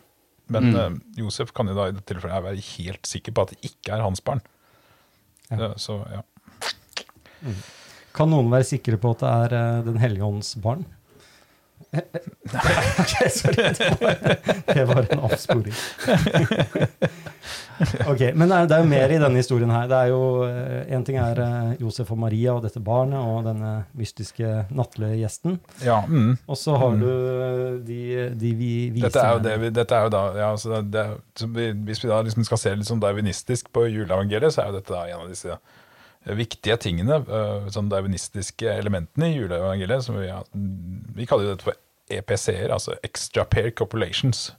Men 0.51 0.71
Mm. 0.71 0.75
eh, 0.75 1.21
Josef 1.23 1.53
kan 1.53 1.67
jo 1.67 1.73
da 1.77 1.88
i 1.88 1.91
dette 1.95 2.13
tilfellet 2.13 2.43
være 2.43 2.62
helt 2.77 3.06
sikker 3.08 3.32
på 3.32 3.41
at 3.45 3.49
det 3.53 3.62
ikke 3.71 3.93
er 3.95 4.01
hans 4.03 4.19
barn. 4.21 4.41
Ja. 5.49 5.58
Ja, 5.58 5.73
så 5.77 6.01
ja. 6.12 6.21
Kan 8.13 8.29
noen 8.29 8.49
være 8.51 8.63
sikre 8.67 8.97
på 9.01 9.12
at 9.15 9.19
det 9.23 9.29
er 9.29 9.56
eh, 9.58 9.84
Den 9.88 9.97
hellige 10.01 10.23
ånds 10.27 10.53
barn? 10.62 10.86
Ok, 11.93 13.13
sorry. 13.29 13.69
Det 13.77 13.97
var, 14.01 14.15
det 14.73 14.86
var 14.89 15.08
en 15.10 15.19
avsporing. 15.29 15.73
Ok, 18.08 18.21
Men 18.36 18.49
det 18.49 18.58
er, 18.58 18.67
det 18.69 18.75
er 18.75 18.84
jo 18.84 18.89
mer 18.89 19.13
i 19.13 19.19
denne 19.21 19.41
historien 19.41 19.71
her. 19.73 19.88
Det 19.89 19.97
er 19.97 20.12
jo, 20.12 20.21
Én 20.93 21.06
ting 21.06 21.17
er 21.21 21.39
eh, 21.41 21.73
Josef 21.82 22.12
og 22.13 22.19
Maria 22.21 22.53
og 22.56 22.63
dette 22.65 22.82
barnet 22.84 23.19
og 23.19 23.47
denne 23.47 23.73
mystiske 23.97 24.65
nattlegjesten. 24.73 25.60
ja 25.86 26.01
mm. 26.08 26.38
Og 26.47 26.60
så 26.60 26.77
har 26.79 26.97
du 26.99 27.08
eh, 27.10 27.69
de, 27.88 27.99
de 28.39 28.53
vi 28.58 28.73
viser 28.93 29.10
Dette 29.10 29.25
er 29.25 29.38
jo 29.38 29.43
det 29.47 29.56
vi, 29.63 29.71
dette 29.73 29.97
er 29.97 30.08
jo 30.08 30.13
da 30.13 30.23
ja, 30.38 30.82
det, 30.93 31.06
Hvis 31.88 32.03
vi 32.03 32.12
da 32.12 32.21
liksom 32.25 32.47
skal 32.47 32.62
se 32.62 32.75
litt 32.77 32.89
sånn 32.89 33.03
darwinistisk 33.03 33.71
på 33.73 33.88
juleevangeliet, 33.89 34.53
så 34.53 34.63
er 34.63 34.71
jo 34.71 34.79
dette 34.79 34.93
da 34.93 35.08
en 35.10 35.25
av 35.25 35.32
disse 35.32 35.53
eh, 35.53 35.82
viktige 36.24 36.78
tingene, 36.80 37.20
eh, 37.28 37.70
sånn 37.74 37.92
darwinistiske 37.92 38.70
elementene 38.72 39.32
i 39.32 39.38
juleevangeliet. 39.38 40.06
Som 40.06 40.20
vi, 40.22 40.30
har, 40.32 40.48
vi 40.54 41.28
kaller 41.30 41.50
jo 41.50 41.56
dette 41.56 41.68
for 41.68 41.80
EPC-er, 42.14 42.74
altså 42.74 42.98
extra 43.04 43.46
pair 43.50 43.72
copulations. 43.76 44.52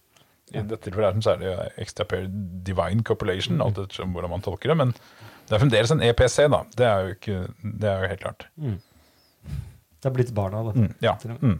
I 0.53 0.63
dette 0.63 0.85
tilfellet 0.85 1.09
er 1.09 1.15
det 1.17 1.27
særlig 1.27 1.53
extra 1.83 2.07
pair 2.09 2.27
divine 2.67 3.03
copulation, 3.07 3.63
alt 3.65 3.81
etter 3.81 4.05
hvordan 4.05 4.35
man 4.37 4.45
tolker 4.45 4.71
det. 4.71 4.77
Men 4.79 4.93
det 5.49 5.57
er 5.57 5.63
fremdeles 5.63 5.93
en 5.95 6.05
EPC, 6.05 6.37
da. 6.53 6.61
Det 6.77 6.89
er 6.89 7.07
jo, 7.07 7.15
ikke, 7.19 7.39
det 7.65 7.91
er 7.91 8.03
jo 8.03 8.11
helt 8.13 8.25
klart. 8.25 8.47
Det 10.05 10.11
er 10.11 10.15
blitt 10.15 10.35
barna, 10.37 10.61
det. 10.69 10.75
Mm, 10.77 10.93
ja. 11.05 11.17
Mm. 11.41 11.59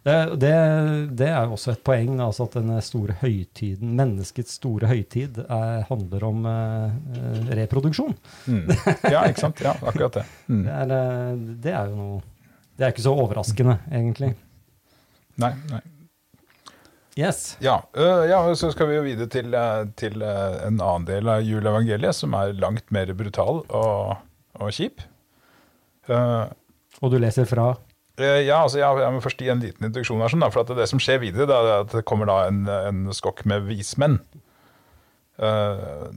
Det, 0.00 0.14
det, 0.40 1.26
er 1.28 1.44
jo 1.44 1.56
også 1.58 1.74
et 1.74 1.82
poeng, 1.84 2.14
altså 2.24 2.46
at 2.48 2.54
denne 2.56 2.78
store 2.84 3.18
høytiden, 3.20 3.92
menneskets 3.98 4.54
store 4.56 4.88
høytid, 4.88 5.42
er, 5.44 5.82
handler 5.90 6.24
om 6.24 6.46
eh, 6.48 6.94
eh, 7.18 7.50
reproduksjon. 7.58 8.16
Mm. 8.48 8.70
Ja, 9.12 9.26
ikke 9.28 9.44
sant? 9.44 9.60
Ja, 9.64 9.76
akkurat 9.76 10.22
det. 10.22 10.26
Mm. 10.50 10.64
Det 10.66 10.72
er, 10.74 10.92
eh, 10.96 11.42
det 11.62 11.72
er 11.78 11.90
jo 11.92 11.96
noe 11.98 12.22
Det 12.74 12.86
er 12.86 12.94
ikke 12.94 13.04
så 13.04 13.12
overraskende, 13.14 13.76
egentlig. 13.92 14.32
Nei, 15.38 15.52
nei. 15.70 15.82
Yes. 17.18 17.58
Ja, 17.60 17.76
øh, 17.92 18.24
ja, 18.30 18.40
så 18.56 18.70
skal 18.72 18.88
vi 18.88 18.96
jo 18.96 19.04
videre 19.04 19.28
til, 19.30 19.52
øh, 19.54 19.84
til 20.00 20.22
en 20.24 20.80
annen 20.80 21.06
del 21.06 21.28
av 21.28 21.44
juleevangeliet, 21.44 22.16
som 22.16 22.34
er 22.38 22.56
langt 22.56 22.88
mer 22.94 23.12
brutal 23.18 23.62
og, 23.68 24.16
og 24.56 24.72
kjip. 24.74 25.04
Uh, 26.08 26.48
Og 27.04 27.12
du 27.12 27.20
leser 27.20 27.46
fra 27.46 27.74
ja, 28.20 28.62
altså, 28.62 28.80
ja, 28.82 28.90
jeg 29.00 29.14
må 29.14 29.20
først 29.24 29.42
gi 29.42 29.50
en 29.52 29.62
liten 29.62 29.86
introduksjon. 29.88 30.20
her, 30.22 30.32
sånn, 30.32 30.44
da, 30.44 30.50
for 30.52 30.64
at 30.64 30.72
det 30.78 30.88
som 30.90 31.02
skjer 31.02 31.22
videre, 31.22 31.48
da, 31.50 31.60
er 31.60 31.84
at 31.84 31.94
det 31.94 32.06
kommer 32.08 32.28
da 32.30 32.42
en, 32.48 32.64
en 32.68 33.04
skokk 33.16 33.44
med 33.48 33.68
vismenn. 33.68 34.18
Uh, 35.40 36.10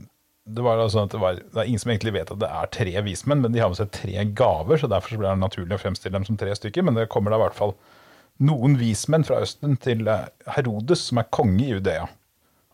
det 0.44 0.60
var 0.60 0.82
sånn 0.92 1.08
at 1.08 1.14
det, 1.14 1.20
var, 1.22 1.38
det 1.40 1.60
er 1.60 1.68
ingen 1.70 1.80
som 1.80 1.92
egentlig 1.94 2.12
vet 2.18 2.32
at 2.34 2.40
det 2.42 2.48
er 2.52 2.72
tre 2.74 3.02
vismenn, 3.06 3.40
men 3.40 3.54
de 3.54 3.62
har 3.62 3.70
med 3.72 3.78
seg 3.80 3.92
tre 3.96 4.26
gaver, 4.36 4.80
så 4.80 4.90
derfor 4.92 5.14
så 5.14 5.20
blir 5.20 5.30
det 5.30 5.40
naturlig 5.40 5.78
å 5.78 5.80
fremstille 5.80 6.18
dem 6.18 6.26
som 6.28 6.36
tre 6.40 6.52
stykker. 6.58 6.84
Men 6.84 6.98
det 6.98 7.08
kommer 7.12 7.32
da 7.32 7.38
i 7.40 7.44
hvert 7.46 7.56
fall 7.56 7.72
noen 8.44 8.76
vismenn 8.76 9.24
fra 9.24 9.40
Østen 9.44 9.78
til 9.80 10.04
eh, 10.10 10.26
Herodes, 10.56 11.06
som 11.08 11.22
er 11.22 11.30
konge 11.32 11.62
i 11.64 11.70
Judea, 11.70 12.10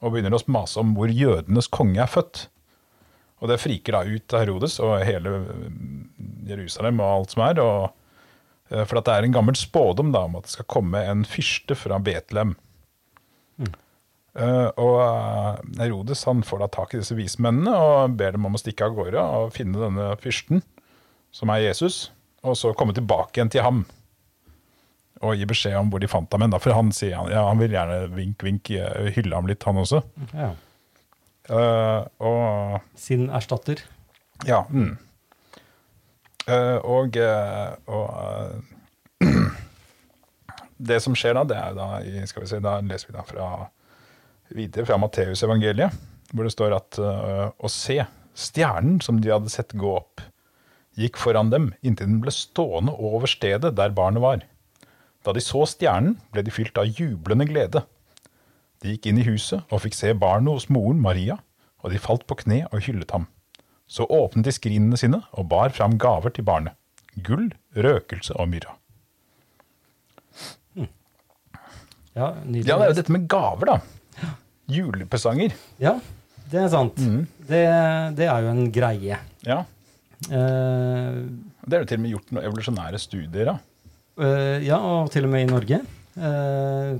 og 0.00 0.14
begynner 0.14 0.34
å 0.34 0.42
mase 0.50 0.80
om 0.82 0.96
hvor 0.96 1.12
jødenes 1.12 1.70
konge 1.70 2.00
er 2.02 2.10
født. 2.10 2.48
Og 3.40 3.52
det 3.52 3.60
friker 3.62 3.96
da 3.96 4.02
ut 4.02 4.34
av 4.34 4.42
Herodes 4.42 4.78
og 4.82 4.96
hele 5.06 5.36
eh, 5.38 5.64
Jerusalem 6.50 6.98
og 6.98 7.12
alt 7.12 7.36
som 7.36 7.46
er. 7.46 7.62
og 7.62 7.86
eh, 7.86 7.96
For 8.70 9.00
at 9.00 9.06
det 9.08 9.14
er 9.16 9.26
en 9.26 9.34
gammel 9.34 9.56
spådom 9.58 10.12
da, 10.14 10.24
om 10.28 10.36
at 10.38 10.46
det 10.46 10.52
skal 10.52 10.68
komme 10.70 11.00
en 11.02 11.24
fyrste 11.26 11.74
fra 11.74 11.98
Betlehem. 12.02 12.52
Eh, 14.38 14.68
og 14.78 14.98
eh, 15.02 15.56
Herodes 15.80 16.22
han 16.28 16.44
får 16.46 16.62
da 16.62 16.68
tak 16.70 16.94
i 16.94 17.00
disse 17.00 17.16
vismennene 17.18 17.72
og 17.74 18.14
ber 18.18 18.36
dem 18.36 18.46
om 18.46 18.54
å 18.54 18.60
stikke 18.62 18.86
av 18.86 18.94
gårde 18.94 19.22
og 19.40 19.54
finne 19.56 19.80
denne 19.80 20.12
fyrsten, 20.22 20.62
som 21.34 21.50
er 21.50 21.64
Jesus, 21.64 22.12
og 22.46 22.54
så 22.58 22.70
komme 22.78 22.94
tilbake 22.96 23.38
igjen 23.38 23.50
til 23.52 23.66
ham. 23.66 23.82
Og 25.20 25.36
gi 25.36 25.48
beskjed 25.50 25.76
om 25.76 25.90
hvor 25.92 26.00
de 26.00 26.08
fant 26.08 26.30
ham 26.32 26.46
hen. 26.46 26.54
For 26.62 26.72
han 26.72 26.94
sier 26.96 27.18
han, 27.18 27.28
ja, 27.32 27.42
han 27.50 27.60
vil 27.60 27.74
gjerne 27.74 28.06
vink, 28.14 28.40
vink, 28.46 28.70
eh, 28.72 29.10
hylle 29.16 29.36
ham 29.36 29.50
litt, 29.50 29.66
han 29.68 29.82
også. 29.82 30.04
ja. 30.34 30.54
Uh, 31.50 32.04
og 32.22 32.98
Sin 33.00 33.24
erstatter. 33.34 33.80
Ja. 34.46 34.60
Mm. 34.70 34.92
Eh, 36.50 36.78
og 36.88 37.16
eh, 37.20 37.72
og 37.90 39.26
eh, 39.26 39.30
det 40.90 40.98
som 41.04 41.16
skjer 41.18 41.36
da, 41.36 41.44
det 41.46 41.58
er 41.58 41.76
da 41.76 41.88
skal 42.28 42.44
vi 42.44 42.50
se, 42.50 42.62
da 42.64 42.78
leser 42.82 43.10
vi 43.10 43.16
da 43.18 43.24
fra 43.28 43.50
videre 44.56 44.88
fra 44.88 44.98
Matteus 44.98 45.44
evangeliet, 45.46 45.94
hvor 46.32 46.46
det 46.46 46.54
står 46.54 46.74
at 46.74 46.98
å 46.98 47.68
se 47.70 48.00
stjernen 48.34 48.96
som 49.04 49.20
de 49.22 49.30
hadde 49.30 49.52
sett 49.52 49.76
gå 49.78 49.92
opp, 50.00 50.22
gikk 50.98 51.20
foran 51.20 51.52
dem 51.52 51.68
inntil 51.86 52.08
den 52.08 52.22
ble 52.24 52.32
stående 52.34 52.96
over 52.96 53.30
stedet 53.30 53.76
der 53.78 53.94
barnet 53.94 54.24
var. 54.24 54.42
Da 55.22 55.34
de 55.36 55.42
så 55.44 55.62
stjernen, 55.68 56.16
ble 56.32 56.42
de 56.42 56.54
fylt 56.54 56.80
av 56.80 56.88
jublende 56.88 57.46
glede. 57.46 57.84
De 58.82 58.96
gikk 58.96 59.10
inn 59.10 59.20
i 59.20 59.28
huset 59.28 59.62
og 59.68 59.84
fikk 59.84 59.94
se 59.94 60.16
barnet 60.18 60.56
hos 60.56 60.70
moren 60.72 61.02
Maria, 61.04 61.38
og 61.84 61.92
de 61.92 62.02
falt 62.02 62.26
på 62.26 62.40
kne 62.42 62.64
og 62.72 62.82
hyllet 62.88 63.14
ham. 63.14 63.28
Så 63.90 64.06
åpnet 64.06 64.46
de 64.46 64.52
skrinene 64.54 64.98
sine 65.00 65.18
og 65.34 65.48
bar 65.50 65.72
fram 65.74 65.96
gaver 66.00 66.30
til 66.34 66.44
barnet. 66.46 66.76
Gull, 67.26 67.48
røkelse 67.74 68.36
og 68.38 68.46
myrra. 68.52 68.76
Ja, 72.10 72.32
nydelig. 72.42 72.66
Ja, 72.66 72.74
det 72.76 72.84
er 72.84 72.90
jo 72.90 72.94
dette 72.98 73.12
med 73.14 73.26
gaver, 73.30 73.66
da. 73.70 73.76
Julepresanger. 74.70 75.50
Ja, 75.82 75.92
det 76.50 76.58
er 76.64 76.68
sant. 76.72 76.98
Mm. 76.98 77.20
Det, 77.46 77.60
det 78.18 78.26
er 78.26 78.38
jo 78.44 78.48
en 78.50 78.72
greie. 78.74 79.16
Ja. 79.46 79.60
Uh, 80.26 81.14
Det 81.64 81.74
er 81.76 81.80
jo 81.84 81.88
til 81.88 81.98
og 82.00 82.04
med 82.04 82.12
gjort 82.14 82.32
noen 82.34 82.46
evolusjonære 82.48 82.98
studier 83.00 83.46
av. 83.54 83.58
Uh, 84.20 84.58
ja, 84.62 84.78
og 84.78 85.10
til 85.14 85.24
og 85.26 85.32
med 85.32 85.42
i 85.46 85.50
Norge. 85.50 85.78
Uh, 86.18 86.92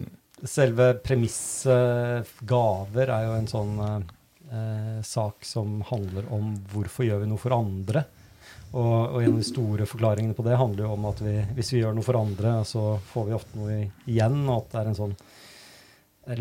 selve 0.47 0.87
premissgaver 1.05 3.07
er 3.11 3.23
jo 3.27 3.33
en 3.37 3.51
sånn 3.51 3.75
eh, 4.53 5.03
sak 5.07 5.45
som 5.47 5.81
handler 5.89 6.29
om 6.35 6.55
hvorfor 6.73 7.07
gjør 7.07 7.23
vi 7.25 7.31
noe 7.31 7.41
for 7.41 7.57
andre. 7.57 8.05
Og, 8.71 9.17
og 9.17 9.19
en 9.19 9.33
av 9.33 9.41
de 9.41 9.47
store 9.47 9.87
forklaringene 9.91 10.37
på 10.37 10.47
det 10.47 10.59
handler 10.59 10.87
jo 10.87 10.95
om 10.95 11.07
at 11.11 11.23
vi, 11.25 11.37
hvis 11.57 11.73
vi 11.75 11.83
gjør 11.83 11.97
noe 11.97 12.07
for 12.07 12.21
andre, 12.21 12.61
så 12.69 12.85
får 13.11 13.29
vi 13.29 13.37
ofte 13.37 13.59
noe 13.59 13.79
igjen, 14.07 14.43
og 14.47 14.57
at 14.61 14.73
det 14.73 14.81
er 14.81 14.91
en 14.91 15.01
sånn 15.01 15.17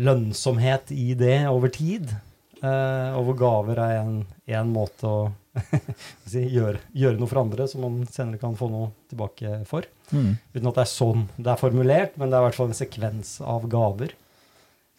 lønnsomhet 0.00 0.92
i 0.94 1.12
det 1.18 1.38
over 1.50 1.72
tid. 1.74 2.12
Eh, 2.60 3.10
og 3.16 3.30
hvor 3.30 3.38
gaver 3.40 3.80
er 3.80 3.98
en, 4.02 4.16
en 4.52 4.72
måte 4.72 5.08
å 5.08 5.20
gjøre, 6.30 6.78
gjøre 6.92 7.18
noe 7.18 7.30
for 7.30 7.42
andre 7.42 7.66
som 7.70 7.82
man 7.86 8.02
senere 8.12 8.40
kan 8.42 8.54
få 8.58 8.68
noe 8.70 8.92
tilbake 9.10 9.62
for. 9.68 9.88
Uten 10.52 10.70
at 10.70 10.78
det 10.78 10.84
er 10.84 10.90
sånn 10.92 11.26
det 11.38 11.50
er 11.52 11.60
formulert, 11.60 12.16
men 12.20 12.30
det 12.30 12.36
er 12.36 12.44
i 12.44 12.48
hvert 12.48 12.58
fall 12.60 12.70
en 12.70 12.78
sekvens 12.78 13.38
av 13.42 13.66
gaver. 13.72 14.14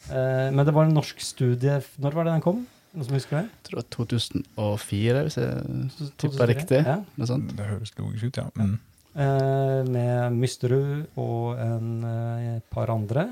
Eh, 0.09 0.47
men 0.51 0.65
det 0.65 0.73
var 0.75 0.87
en 0.87 0.95
norsk 0.97 1.19
studie 1.21 1.75
Når 2.01 2.15
var 2.17 2.25
det 2.25 2.31
den 2.33 2.43
kom? 2.43 2.63
Noen 2.91 3.05
som 3.07 3.15
husker 3.15 3.37
det? 3.37 3.43
Jeg 3.47 3.63
tror 3.67 3.75
det 3.77 3.81
var 3.81 3.89
2004, 3.95 5.19
hvis 5.27 5.37
jeg 5.39 5.47
2004? 5.55 6.07
tipper 6.23 6.45
riktig. 6.51 6.79
Ja. 6.83 6.97
Noe 7.17 7.27
sånt. 7.29 7.49
Det 7.57 7.65
høres 7.69 7.91
logisk 7.99 8.23
ut, 8.27 8.37
ja. 8.41 8.45
Mm. 8.59 8.75
Eh, 9.11 9.81
med 9.91 10.15
Mysterud 10.39 10.99
og 11.19 11.45
en 11.59 11.87
et 12.07 12.65
par 12.71 12.87
andre 12.93 13.23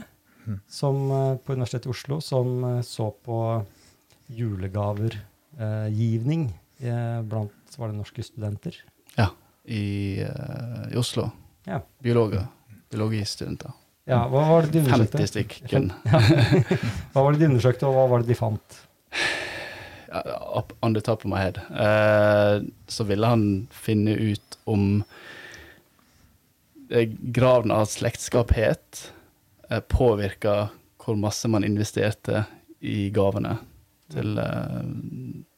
mm. 0.45 0.59
som, 0.67 1.11
eh, 1.11 1.35
på 1.43 1.53
Universitetet 1.55 1.87
i 1.87 1.89
Oslo 1.93 2.15
som 2.23 2.63
eh, 2.67 2.81
så 2.87 3.05
på 3.25 3.65
julegavergivning 4.35 6.43
eh, 6.79 7.21
blant 7.25 7.51
var 7.79 7.87
det 7.91 7.97
norske 7.99 8.21
studenter. 8.23 8.73
I, 9.69 10.21
eh, 10.21 10.93
i 10.93 10.97
Oslo. 10.97 11.29
Ja. 11.63 11.81
Biologer. 12.01 12.47
Biologistudenter. 12.89 13.71
Ja, 14.09 14.23
hva 14.25 14.41
var 14.49 14.61
det 14.65 14.71
de 14.73 14.79
undersøkte? 14.81 15.17
50 15.21 15.29
stykken. 15.29 15.93
Hva 17.13 17.21
var 17.21 17.29
det 17.35 17.41
de 17.43 17.49
undersøkte, 17.51 17.85
og 17.85 17.93
hva 17.93 18.05
var 18.09 18.17
det 18.23 18.29
de 18.31 18.37
fant? 18.39 18.67
Ja, 20.09 20.21
up 20.57 20.73
on 20.79 20.93
the 20.93 21.01
top 21.01 21.25
of 21.25 21.29
my 21.29 21.37
head. 21.37 21.59
Eh, 21.69 22.63
så 22.87 23.03
ville 23.03 23.27
han 23.27 23.67
finne 23.71 24.11
ut 24.11 24.57
om 24.63 25.03
eh, 26.89 27.09
graden 27.21 27.71
av 27.71 27.85
slektskap 27.85 28.51
het 28.57 29.11
eh, 29.69 29.79
påvirka 29.79 30.69
hvor 30.97 31.17
masse 31.17 31.47
man 31.47 31.63
investerte 31.63 32.43
i 32.79 33.09
gavene 33.13 33.57
til, 34.13 34.37
eh, 34.41 34.83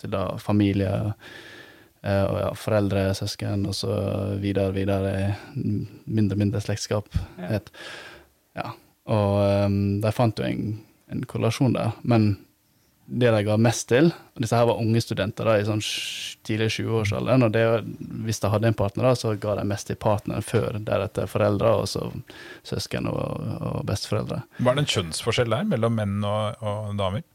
til 0.01 0.13
da 0.13 0.25
familie, 0.41 0.91
eh, 2.03 2.23
og 2.27 2.37
ja, 2.41 2.51
foreldre, 2.57 3.07
søsken 3.15 3.65
og 3.69 3.75
så 3.75 3.95
videre, 4.41 4.73
videre. 4.75 5.35
Mindre, 5.55 6.37
mindre 6.37 6.63
slektskap 6.63 7.07
Ja. 7.39 7.59
Ja. 8.55 8.71
Og 9.11 9.65
um, 9.65 10.01
de 10.03 10.11
fant 10.13 10.37
jo 10.37 10.45
en, 10.45 10.81
en 11.11 11.23
korrelasjon 11.25 11.73
der. 11.73 11.95
Men 12.03 12.33
det 13.11 13.31
de 13.35 13.39
ga 13.43 13.57
mest 13.59 13.89
til 13.91 14.11
Disse 14.39 14.55
her 14.55 14.67
var 14.69 14.79
unge 14.79 15.01
studenter 15.03 15.45
da, 15.45 15.57
i 15.59 15.65
sånn 15.67 15.81
tidlig 16.47 16.69
20-årsalderen. 16.77 17.43
Og 17.45 17.51
det, 17.53 17.65
hvis 18.25 18.39
de 18.41 18.49
hadde 18.49 18.71
en 18.71 18.77
partner, 18.77 19.09
da, 19.09 19.17
så 19.19 19.35
ga 19.37 19.57
de 19.59 19.65
mest 19.69 19.89
til 19.91 19.99
partneren 20.01 20.45
før. 20.45 20.79
Deretter 20.81 21.29
foreldre, 21.29 21.75
og 21.81 21.89
så 21.91 22.07
søsken 22.65 23.09
og, 23.11 23.43
og 23.59 23.83
besteforeldre. 23.89 24.39
Var 24.65 24.77
det 24.77 24.85
en 24.85 24.89
kjønnsforskjell 24.95 25.53
der 25.53 25.67
mellom 25.69 25.99
menn 25.99 26.17
og, 26.25 26.63
og 26.65 26.95
damer? 26.97 27.27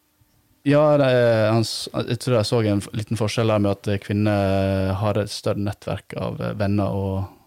Ja, 0.67 0.83
det, 0.99 1.13
han, 1.53 1.63
jeg 2.09 2.19
tror 2.25 2.41
jeg 2.41 2.49
så 2.49 2.63
en 2.67 2.83
liten 2.99 3.21
forskjell 3.21 3.53
der 3.55 3.63
med 3.63 3.77
at 3.77 4.03
kvinner 4.03 4.97
har 4.99 5.21
et 5.21 5.31
større 5.31 5.63
nettverk 5.63 6.17
av 6.19 6.43
venner 6.59 6.91
å 6.91 7.07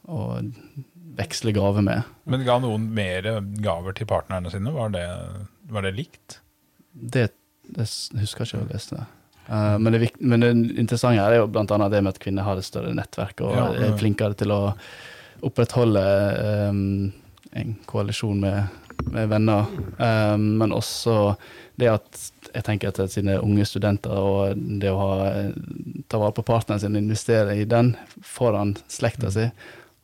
og 0.09 0.49
veksle 1.19 1.53
gaver 1.53 1.83
med. 1.85 2.07
Men 2.29 2.45
ga 2.47 2.57
noen 2.63 2.87
mer 2.95 3.27
gaver 3.61 3.97
til 3.97 4.09
partnerne 4.09 4.51
sine? 4.53 4.73
Var 4.73 4.93
det, 4.95 5.05
var 5.73 5.85
det 5.85 5.93
likt? 5.97 6.39
Det, 6.93 7.27
det 7.75 7.85
s- 7.87 8.09
husker 8.17 8.45
jeg 8.45 8.51
ikke 8.59 8.65
å 8.67 8.73
lese 8.73 8.95
det. 8.97 9.05
Eh, 9.49 9.77
men, 9.81 9.93
det 9.93 10.09
men 10.19 10.39
det 10.45 10.49
interessante 10.81 11.21
her 11.21 11.31
er 11.35 11.41
jo 11.43 11.47
blant 11.51 11.71
annet 11.75 11.91
det 11.93 12.01
med 12.05 12.15
at 12.15 12.19
kvinner 12.23 12.45
har 12.47 12.57
et 12.61 12.65
større 12.67 12.93
nettverk 12.97 13.41
og 13.45 13.55
Ja, 13.57 13.69
er 13.89 13.95
flinkere 13.97 14.37
til 14.37 14.51
å 14.55 14.61
opprettholde 15.45 16.01
um, 16.69 17.11
en 17.55 17.75
koalisjon 17.87 18.41
med, 18.43 18.67
med 19.13 19.29
venner. 19.31 19.65
Um, 19.97 20.57
men 20.59 20.73
også 20.75 21.35
det 21.79 21.87
at 21.93 22.19
jeg 22.53 22.65
tenker 22.67 22.91
at 22.91 23.13
sine 23.13 23.37
unge 23.39 23.63
studenter 23.69 24.11
og 24.19 24.59
det 24.81 24.91
å 24.91 24.97
ha, 24.99 25.11
ta 26.11 26.19
vare 26.19 26.35
på 26.35 26.43
partneren 26.43 26.81
sin 26.83 26.97
og 26.97 27.03
investere 27.05 27.55
i 27.61 27.63
den 27.69 27.93
foran 28.25 28.73
slekta 28.91 29.31
si, 29.31 29.45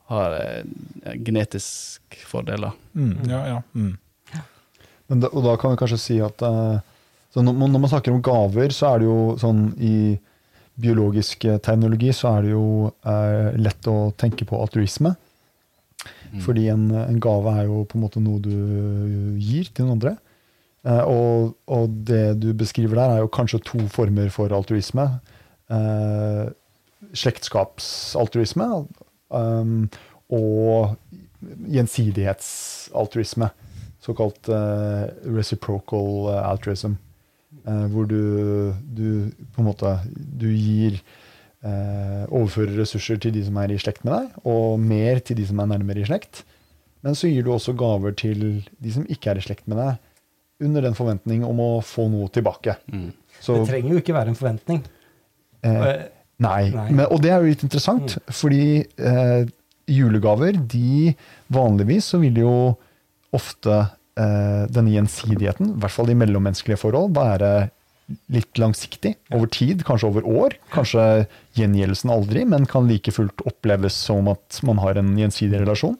har 0.07 0.35
eh, 0.39 1.15
genetisk 1.25 2.15
fordeler. 2.29 2.71
Mm, 2.93 3.15
ja, 3.27 3.41
ja. 3.49 3.61
Mm. 3.73 3.95
Men 5.07 5.19
da, 5.21 5.29
og 5.33 5.43
da 5.45 5.55
kan 5.61 5.73
vi 5.73 5.79
kanskje 5.83 5.99
si 6.01 6.15
at 6.23 6.41
eh, 6.45 6.77
så 7.35 7.43
når, 7.43 7.53
man- 7.59 7.73
når 7.75 7.81
man 7.83 7.91
snakker 7.91 8.15
om 8.15 8.21
gaver, 8.23 8.71
så 8.71 8.93
er 8.95 9.03
det 9.03 9.09
jo 9.09 9.19
sånn 9.41 9.65
i 9.83 9.95
biologisk 10.79 11.39
teknologi 11.43 11.61
terminologi 11.63 12.09
så 12.15 12.31
er 12.37 12.41
det 12.47 12.51
jo 12.55 12.65
eh, 13.07 13.53
lett 13.59 13.87
å 13.91 14.11
tenke 14.19 14.47
på 14.47 14.57
altruisme. 14.63 15.13
Fordi 16.43 16.65
en, 16.71 16.89
en 16.95 17.19
gave 17.23 17.51
er 17.59 17.67
jo 17.69 17.83
på 17.87 17.95
en 17.99 18.03
måte 18.03 18.19
noe 18.23 18.39
du 18.43 18.51
gir 19.39 19.69
til 19.71 19.85
noen 19.85 19.95
andre. 19.97 20.11
Eh, 20.85 21.03
og, 21.07 21.53
og 21.71 21.95
det 22.07 22.37
du 22.43 22.49
beskriver 22.59 22.95
der, 22.99 23.13
er 23.15 23.23
jo 23.23 23.31
kanskje 23.31 23.61
to 23.67 23.85
former 23.91 24.27
for 24.33 24.51
altruisme. 24.55 25.05
Eh, 25.71 26.43
slektskapsaltruisme 27.15 28.67
um, 29.29 29.87
og 30.33 30.95
gjensidighetsaltruisme. 31.71 33.49
Såkalt 34.05 34.49
eh, 34.53 35.05
reciprocal 35.33 36.29
eh, 36.35 36.41
altruism. 36.49 36.93
Eh, 37.67 37.85
hvor 37.93 38.07
du, 38.09 38.19
du 38.95 39.31
på 39.55 39.61
en 39.63 39.69
måte 39.69 39.95
du 40.15 40.47
gir 40.53 40.99
eh, 41.65 42.25
Overfører 42.29 42.75
ressurser 42.81 43.19
til 43.21 43.33
de 43.35 43.43
som 43.47 43.57
er 43.61 43.73
i 43.73 43.79
slekt 43.81 44.03
med 44.05 44.13
deg, 44.15 44.35
og 44.47 44.79
mer 44.81 45.19
til 45.25 45.37
de 45.39 45.45
som 45.49 45.59
er 45.63 45.71
nærmere 45.73 46.03
i 46.03 46.07
slekt. 46.09 46.43
Men 47.05 47.13
så 47.17 47.29
gir 47.29 47.45
du 47.45 47.51
også 47.53 47.75
gaver 47.77 48.15
til 48.17 48.63
de 48.81 48.91
som 48.93 49.05
ikke 49.09 49.33
er 49.33 49.41
i 49.41 49.45
slekt 49.45 49.67
med 49.69 49.77
deg, 49.81 49.97
under 50.65 50.85
den 50.87 50.95
forventning 50.95 51.43
om 51.45 51.59
å 51.59 51.69
få 51.83 52.05
noe 52.09 52.29
tilbake. 52.33 52.77
Mm. 52.87 53.09
Så, 53.43 53.57
Det 53.59 53.67
trenger 53.73 53.91
jo 53.97 53.99
ikke 54.01 54.15
være 54.15 54.31
en 54.33 54.39
forventning. 54.39 54.83
eh, 55.63 55.81
Eh, 55.85 56.05
Nei, 56.39 56.69
Nei. 56.71 56.89
Men, 56.91 57.05
og 57.11 57.21
det 57.23 57.29
er 57.31 57.39
jo 57.43 57.47
litt 57.47 57.61
interessant, 57.63 58.17
fordi 58.27 58.83
eh, 58.99 59.45
julegaver, 59.87 60.57
de 60.67 61.13
vanligvis 61.55 62.09
så 62.11 62.19
vil 62.19 62.41
jo 62.41 62.53
ofte 63.35 63.77
denne 64.15 64.93
gjensidigheten, 64.93 65.73
i 65.73 65.81
hvert 65.83 65.91
fall 65.91 66.07
i 66.07 66.15
mellommenneskelige 66.15 66.79
forhold, 66.79 67.09
være 67.17 67.49
litt 68.31 68.59
langsiktig, 68.61 69.15
over 69.33 69.49
tid, 69.51 69.81
kanskje 69.85 70.09
over 70.11 70.27
år. 70.29 70.55
Kanskje 70.73 71.25
gjengjeldelsen 71.57 72.13
aldri, 72.13 72.45
men 72.47 72.67
kan 72.69 72.87
like 72.89 73.13
fullt 73.13 73.43
oppleves 73.49 73.97
som 74.07 74.29
at 74.31 74.61
man 74.67 74.79
har 74.83 74.99
en 75.01 75.15
gjensidig 75.19 75.63
relasjon. 75.63 75.97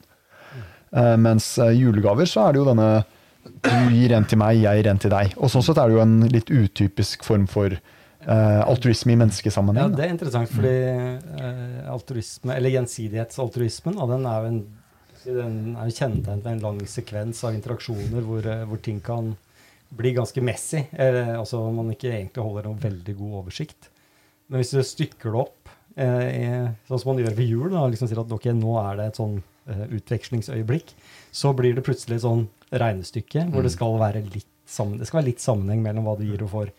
Eh, 0.96 1.16
mens 1.22 1.56
eh, 1.60 1.74
julegaver, 1.76 2.30
så 2.30 2.46
er 2.46 2.54
det 2.54 2.62
jo 2.62 2.70
denne 2.70 2.90
du 3.46 3.92
gir 3.94 4.14
en 4.18 4.26
til 4.26 4.40
meg, 4.42 4.58
jeg 4.58 4.82
gir 4.82 4.88
en 4.90 5.02
til 5.02 5.14
deg. 5.14 5.36
Og 5.38 5.52
sånn 5.54 5.66
sett 5.66 5.78
er 5.82 5.90
det 5.90 5.98
jo 5.98 6.06
en 6.06 6.16
litt 6.32 6.50
utypisk 6.54 7.28
form 7.28 7.50
for 7.52 7.78
Uh, 8.26 8.64
altruisme 8.66 9.14
i 9.14 9.18
menneskesammenheng. 9.22 9.92
Ja, 9.92 9.98
det 10.00 10.06
er 10.08 10.12
interessant, 10.16 10.50
fordi 10.50 10.72
uh, 11.38 11.92
altruisme, 11.94 12.56
eller 12.56 12.72
gjensidighetsaltruismen, 12.74 14.00
og 14.02 14.10
den 14.10 14.26
er 14.26 14.40
jo 14.40 14.50
en 14.50 14.58
den 15.26 15.76
er 15.76 15.90
kjennetegnet 15.90 16.44
ved 16.46 16.52
en 16.54 16.64
lang 16.64 16.80
sekvens 16.90 17.44
av 17.48 17.56
interaksjoner 17.58 18.22
hvor, 18.26 18.46
eh, 18.46 18.66
hvor 18.70 18.82
ting 18.82 19.02
kan 19.04 19.36
bli 19.96 20.14
ganske 20.14 20.42
messy. 20.44 20.84
Eh, 20.94 21.34
altså 21.38 21.62
man 21.74 21.92
ikke 21.94 22.12
egentlig 22.12 22.44
holder 22.44 22.68
noen 22.70 22.82
veldig 22.82 23.18
god 23.18 23.36
oversikt. 23.44 23.90
Men 24.50 24.62
hvis 24.62 24.74
du 24.76 24.82
stykker 24.86 25.32
det 25.32 25.42
opp, 25.42 25.70
eh, 25.98 26.70
sånn 26.88 27.00
som 27.02 27.16
man 27.16 27.24
gjør 27.24 27.36
ved 27.36 27.50
jul, 27.50 27.70
da, 27.72 27.86
liksom 27.90 28.10
sier 28.10 28.22
at 28.22 28.32
ok, 28.32 28.50
nå 28.54 28.76
er 28.84 28.98
det 28.98 29.06
et 29.08 29.22
sånn 29.22 29.38
eh, 29.68 29.86
utvekslingsøyeblikk, 29.98 30.94
så 31.32 31.54
blir 31.58 31.74
det 31.76 31.86
plutselig 31.86 32.20
et 32.20 32.26
sånn 32.28 32.48
regnestykke 32.72 33.48
hvor 33.52 33.64
det 33.64 33.72
Mm. 33.72 33.78
skal 33.78 33.98
være 34.00 34.22
litt, 34.34 34.52
sammen, 34.68 35.00
det 35.00 35.08
skal 35.08 35.22
være 35.22 35.32
litt 35.32 35.42
sammenheng 35.42 35.82
mellom 35.82 36.06
hva 36.06 36.18
du 36.18 36.26
gir 36.26 36.44
og 36.44 36.52
får 36.52 36.72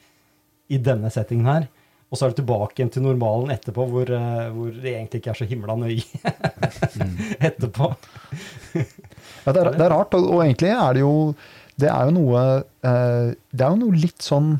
i 0.70 0.78
denne 0.78 1.10
settingen 1.10 1.46
her. 1.46 1.68
Og 2.10 2.18
så 2.18 2.26
er 2.26 2.30
du 2.30 2.36
tilbake 2.42 2.78
igjen 2.78 2.92
til 2.94 3.02
normalen 3.02 3.50
etterpå, 3.50 3.82
hvor, 3.90 4.10
eh, 4.14 4.48
hvor 4.54 4.70
det 4.70 4.92
egentlig 4.94 5.18
ikke 5.20 5.32
er 5.34 5.40
så 5.40 5.48
himla 5.50 5.74
nøye 5.74 6.04
etterpå. 7.48 7.88
Ja, 8.76 9.52
det, 9.52 9.60
er, 9.62 9.70
det 9.74 9.84
er 9.86 9.92
rart, 9.94 10.14
og, 10.14 10.28
og 10.36 10.44
egentlig 10.44 10.70
er 10.74 10.94
det 10.96 11.02
jo 11.02 11.12
Det 11.80 11.88
er 11.90 12.08
jo 12.08 12.14
noe 12.16 12.40
eh, 12.86 13.34
Det 13.52 13.62
er 13.66 13.70
jo 13.74 13.78
noe 13.82 13.98
litt 14.00 14.22
sånn 14.24 14.56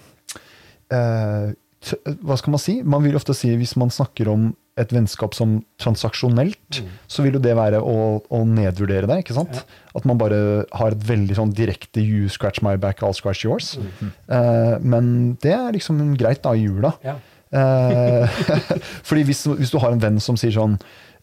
eh, 0.95 1.51
t 1.87 1.97
Hva 2.27 2.37
skal 2.41 2.55
man 2.55 2.63
si? 2.63 2.77
Man 2.87 3.05
vil 3.07 3.19
ofte 3.19 3.35
si, 3.37 3.51
hvis 3.59 3.77
man 3.79 3.91
snakker 3.95 4.31
om 4.33 4.49
et 4.77 4.91
vennskap 4.93 5.33
som 5.33 5.55
transaksjonelt, 5.81 6.81
Mm. 6.83 6.89
så 7.09 7.23
vil 7.25 7.39
jo 7.39 7.41
det 7.41 7.55
være 7.57 7.79
å, 7.81 8.21
å 8.29 8.41
nedvurdere 8.45 9.09
det. 9.09 9.23
ikke 9.23 9.33
sant? 9.39 9.55
Ja. 9.57 9.63
At 9.97 10.05
man 10.05 10.19
bare 10.21 10.67
har 10.77 10.93
et 10.93 11.07
veldig 11.09 11.37
sånn 11.39 11.55
direkte 11.57 12.03
'you 12.05 12.29
scratch 12.29 12.61
my 12.61 12.75
back, 12.77 13.01
I'll 13.01 13.17
scratch 13.17 13.47
yours'. 13.47 13.79
Mm. 13.81 14.11
Eh, 14.29 14.75
men 14.85 15.09
det 15.41 15.55
er 15.57 15.73
liksom 15.73 16.03
greit 16.21 16.43
da 16.45 16.53
i 16.53 16.67
jula. 16.67 16.93
Ja. 17.03 17.15
Eh, 17.55 18.39
fordi 19.09 19.27
hvis, 19.29 19.45
hvis 19.47 19.71
du 19.71 19.79
har 19.83 19.95
en 19.95 20.03
venn 20.03 20.19
som 20.23 20.39
sier 20.41 20.55
sånn 20.57 20.79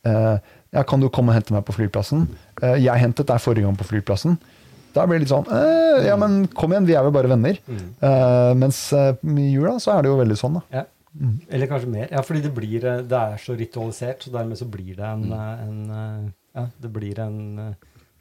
eh, 0.08 0.38
ja, 0.74 0.82
'Kan 0.82 1.04
du 1.04 1.10
komme 1.14 1.30
og 1.30 1.38
hente 1.38 1.54
meg 1.54 1.66
på 1.68 1.76
flyplassen?' 1.76 2.28
Eh, 2.64 2.80
'Jeg 2.82 3.02
hentet 3.02 3.28
deg 3.30 3.42
forrige 3.42 3.68
gang 3.68 3.78
på 3.78 3.86
flyplassen.' 3.86 4.40
Da 4.94 5.06
blir 5.06 5.20
det 5.20 5.26
litt 5.26 5.34
sånn 5.34 5.50
eh, 5.52 6.08
'Ja, 6.08 6.18
men 6.18 6.48
kom 6.48 6.74
igjen, 6.74 6.88
vi 6.90 6.96
er 6.98 7.06
jo 7.06 7.14
bare 7.14 7.30
venner'. 7.30 7.60
Mm. 7.68 7.86
Eh, 8.02 8.54
mens 8.58 8.92
eh, 8.94 9.14
i 9.22 9.52
jula 9.54 9.78
så 9.84 9.98
er 9.98 10.04
det 10.04 10.14
jo 10.14 10.20
veldig 10.22 10.38
sånn, 10.40 10.60
da. 10.60 10.64
Ja. 10.82 10.86
Eller 11.54 11.70
kanskje 11.70 11.92
mer. 11.94 12.08
Ja, 12.10 12.24
fordi 12.26 12.42
det, 12.42 12.54
blir, 12.56 12.82
det 12.82 13.20
er 13.20 13.38
så 13.38 13.54
ritualisert, 13.54 14.24
så 14.26 14.32
dermed 14.34 14.58
så 14.58 14.66
blir 14.66 14.96
det 14.98 15.06
en, 15.06 15.28
mm. 15.30 15.68
en 15.68 16.32
Ja, 16.54 16.68
det 16.82 16.90
blir 16.94 17.20
en 17.22 17.76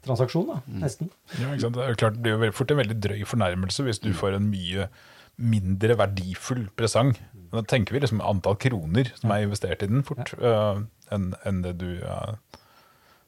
transaksjon, 0.05 0.45
da. 0.51 0.59
Nesten. 0.83 1.09
Ja, 1.39 1.49
ikke 1.53 1.65
sant? 1.65 1.79
Det 1.79 1.87
er 1.87 1.97
klart, 1.97 2.21
det 2.21 2.35
blir 2.37 2.51
jo 2.51 2.57
fort 2.59 2.73
en 2.73 2.81
veldig 2.83 2.99
drøy 3.01 3.25
fornærmelse 3.25 3.85
hvis 3.87 4.01
du 4.03 4.11
får 4.13 4.37
en 4.37 4.49
mye 4.51 4.87
mindre 5.41 5.97
verdifull 5.97 6.67
presang. 6.77 7.15
Da 7.53 7.61
tenker 7.69 7.93
vi 7.93 8.01
liksom 8.01 8.21
antall 8.25 8.57
kroner 8.57 9.11
som 9.19 9.31
er 9.31 9.45
investert 9.45 9.85
i 9.85 9.89
den, 9.91 10.01
fort, 10.07 10.33
øh, 10.39 10.83
enn 11.13 11.33
en 11.45 11.61
det 11.61 11.77
du 11.81 11.91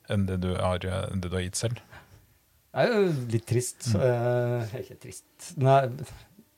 en 0.10 0.26
det 0.30 0.38
uh, 0.44 0.58
har, 0.62 0.84
det 1.14 1.30
du 1.30 1.36
har 1.38 1.46
gitt 1.46 1.60
selv. 1.60 1.82
Det 2.76 2.84
er 2.84 2.92
jo 2.92 3.04
litt 3.32 3.48
trist. 3.48 3.90
eh, 3.96 4.80
ikke 4.82 4.98
trist 5.08 5.52
Nei, 5.64 5.80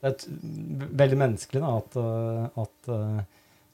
det 0.02 0.10
er 0.10 0.14
veldig 0.98 1.18
menneskelig 1.18 1.62
da, 1.62 1.74
at, 1.78 1.98
eh, 1.98 2.62
at 2.62 2.90
eh, 2.94 3.20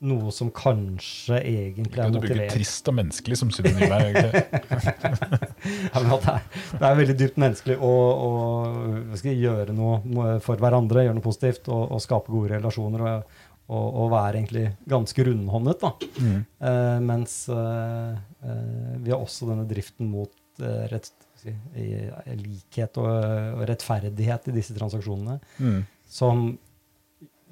noe 0.04 0.32
som 0.34 0.50
kanskje 0.52 1.38
egentlig 1.40 2.02
er 2.02 2.12
motivert. 2.12 2.28
du 2.28 2.36
bruker 2.36 2.52
trist 2.52 2.90
og 2.90 2.96
menneskelig 2.98 3.38
som 3.40 3.52
synonym 3.54 3.94
her? 3.94 4.12
ja, 5.94 6.02
det, 6.04 6.18
er, 6.20 6.44
det 6.74 6.84
er 6.90 7.00
veldig 7.00 7.16
dypt 7.22 7.40
menneskelig 7.40 7.78
å, 7.80 7.94
å 8.28 9.20
gjøre 9.24 9.76
noe 9.76 10.36
for 10.44 10.60
hverandre, 10.60 11.06
gjøre 11.06 11.16
noe 11.16 11.24
positivt 11.24 11.72
og, 11.72 11.96
og 11.96 12.04
skape 12.04 12.32
gode 12.32 12.52
relasjoner. 12.58 13.08
Og, 13.08 13.40
og, 13.64 13.86
og 14.02 14.10
være 14.12 14.40
egentlig 14.40 14.64
ganske 14.90 15.26
rundhåndet. 15.28 15.84
da. 15.84 15.92
Mm. 16.20 16.40
Eh, 16.70 16.98
mens 17.04 17.36
eh, 17.52 18.18
eh, 18.44 18.96
vi 19.04 19.14
har 19.14 19.20
også 19.20 19.48
denne 19.50 19.64
driften 19.68 20.10
mot 20.12 20.32
eh, 20.60 20.84
rett, 20.92 21.12
si, 21.40 21.54
likhet 22.42 23.00
og, 23.00 23.08
og 23.60 23.64
rettferdighet 23.70 24.50
i 24.52 24.58
disse 24.58 24.76
transaksjonene. 24.76 25.38
Mm. 25.62 25.80
Som 26.18 26.46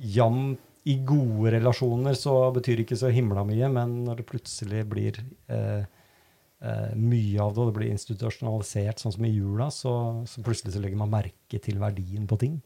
jevnt 0.03 0.68
i 0.83 0.96
gode 1.07 1.53
relasjoner 1.55 2.16
så 2.18 2.35
betyr 2.55 2.83
ikke 2.83 2.98
så 2.98 3.12
himla 3.14 3.44
mye, 3.46 3.68
men 3.70 4.01
når 4.07 4.18
det 4.18 4.29
plutselig 4.33 4.83
blir 4.90 5.20
eh, 5.46 5.85
eh, 5.85 6.94
mye 6.98 7.38
av 7.38 7.55
det, 7.55 7.62
og 7.62 7.70
det 7.70 7.77
blir 7.77 7.92
institusjonalisert, 7.92 9.03
sånn 9.03 9.14
som 9.14 9.29
i 9.29 9.31
jula, 9.31 9.68
så, 9.70 9.94
så 10.27 10.42
plutselig 10.42 10.75
så 10.75 10.83
legger 10.83 10.98
man 10.98 11.12
merke 11.12 11.62
til 11.62 11.79
verdien 11.83 12.27
på 12.27 12.40
ting. 12.42 12.59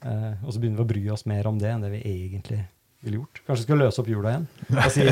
Eh, 0.00 0.44
og 0.44 0.52
så 0.52 0.60
begynner 0.60 0.80
vi 0.80 0.86
å 0.86 0.92
bry 0.94 1.06
oss 1.14 1.26
mer 1.28 1.48
om 1.50 1.58
det 1.60 1.72
enn 1.72 1.82
det 1.84 1.92
vi 1.92 2.04
egentlig 2.08 2.62
ville 3.00 3.20
gjort. 3.20 3.40
Kanskje 3.46 3.62
vi 3.62 3.66
skal 3.66 3.80
løse 3.80 4.00
opp 4.02 4.08
jula 4.12 4.32
igjen. 4.32 4.46
Si 4.92 5.04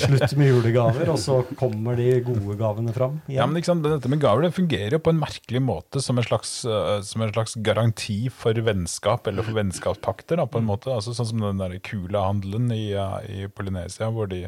slutt 0.00 0.34
med 0.40 0.50
julegaver, 0.50 1.10
og 1.12 1.18
så 1.20 1.40
kommer 1.60 1.98
de 1.98 2.08
gode 2.24 2.56
gavene 2.60 2.94
fram 2.96 3.18
Ja, 3.28 3.44
men 3.48 3.60
liksom. 3.60 3.82
Dette 3.84 4.08
med 4.12 4.22
gaver 4.22 4.46
det 4.46 4.54
fungerer 4.56 4.96
jo 4.96 5.02
på 5.04 5.12
en 5.12 5.20
merkelig 5.20 5.62
måte 5.64 6.00
som 6.04 6.20
en 6.20 6.26
slags, 6.26 6.62
øh, 6.64 7.00
som 7.06 7.24
en 7.24 7.34
slags 7.34 7.58
garanti 7.60 8.22
for 8.32 8.56
vennskap, 8.56 9.28
eller 9.28 9.46
for 9.46 9.56
vennskapspakter, 9.58 10.40
da, 10.40 10.48
på 10.48 10.62
en 10.62 10.68
måte. 10.68 10.92
Altså, 10.94 11.16
sånn 11.16 11.32
som 11.34 11.44
den 11.44 11.60
der 11.60 11.76
Kula-handelen 11.84 12.72
i, 12.76 12.86
uh, 12.96 13.20
i 13.28 13.50
Polynesia, 13.52 14.08
hvor 14.14 14.30
de 14.30 14.46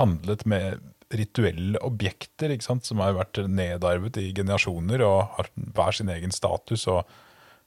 handlet 0.00 0.46
med 0.48 0.80
rituelle 1.10 1.80
objekter, 1.82 2.52
ikke 2.54 2.68
sant? 2.68 2.86
som 2.86 3.02
har 3.02 3.16
vært 3.16 3.42
nedarvet 3.50 4.16
i 4.22 4.30
generasjoner 4.36 5.02
og 5.02 5.34
har 5.36 5.50
hver 5.74 5.96
sin 5.96 6.12
egen 6.12 6.32
status, 6.32 6.86
og, 6.88 7.02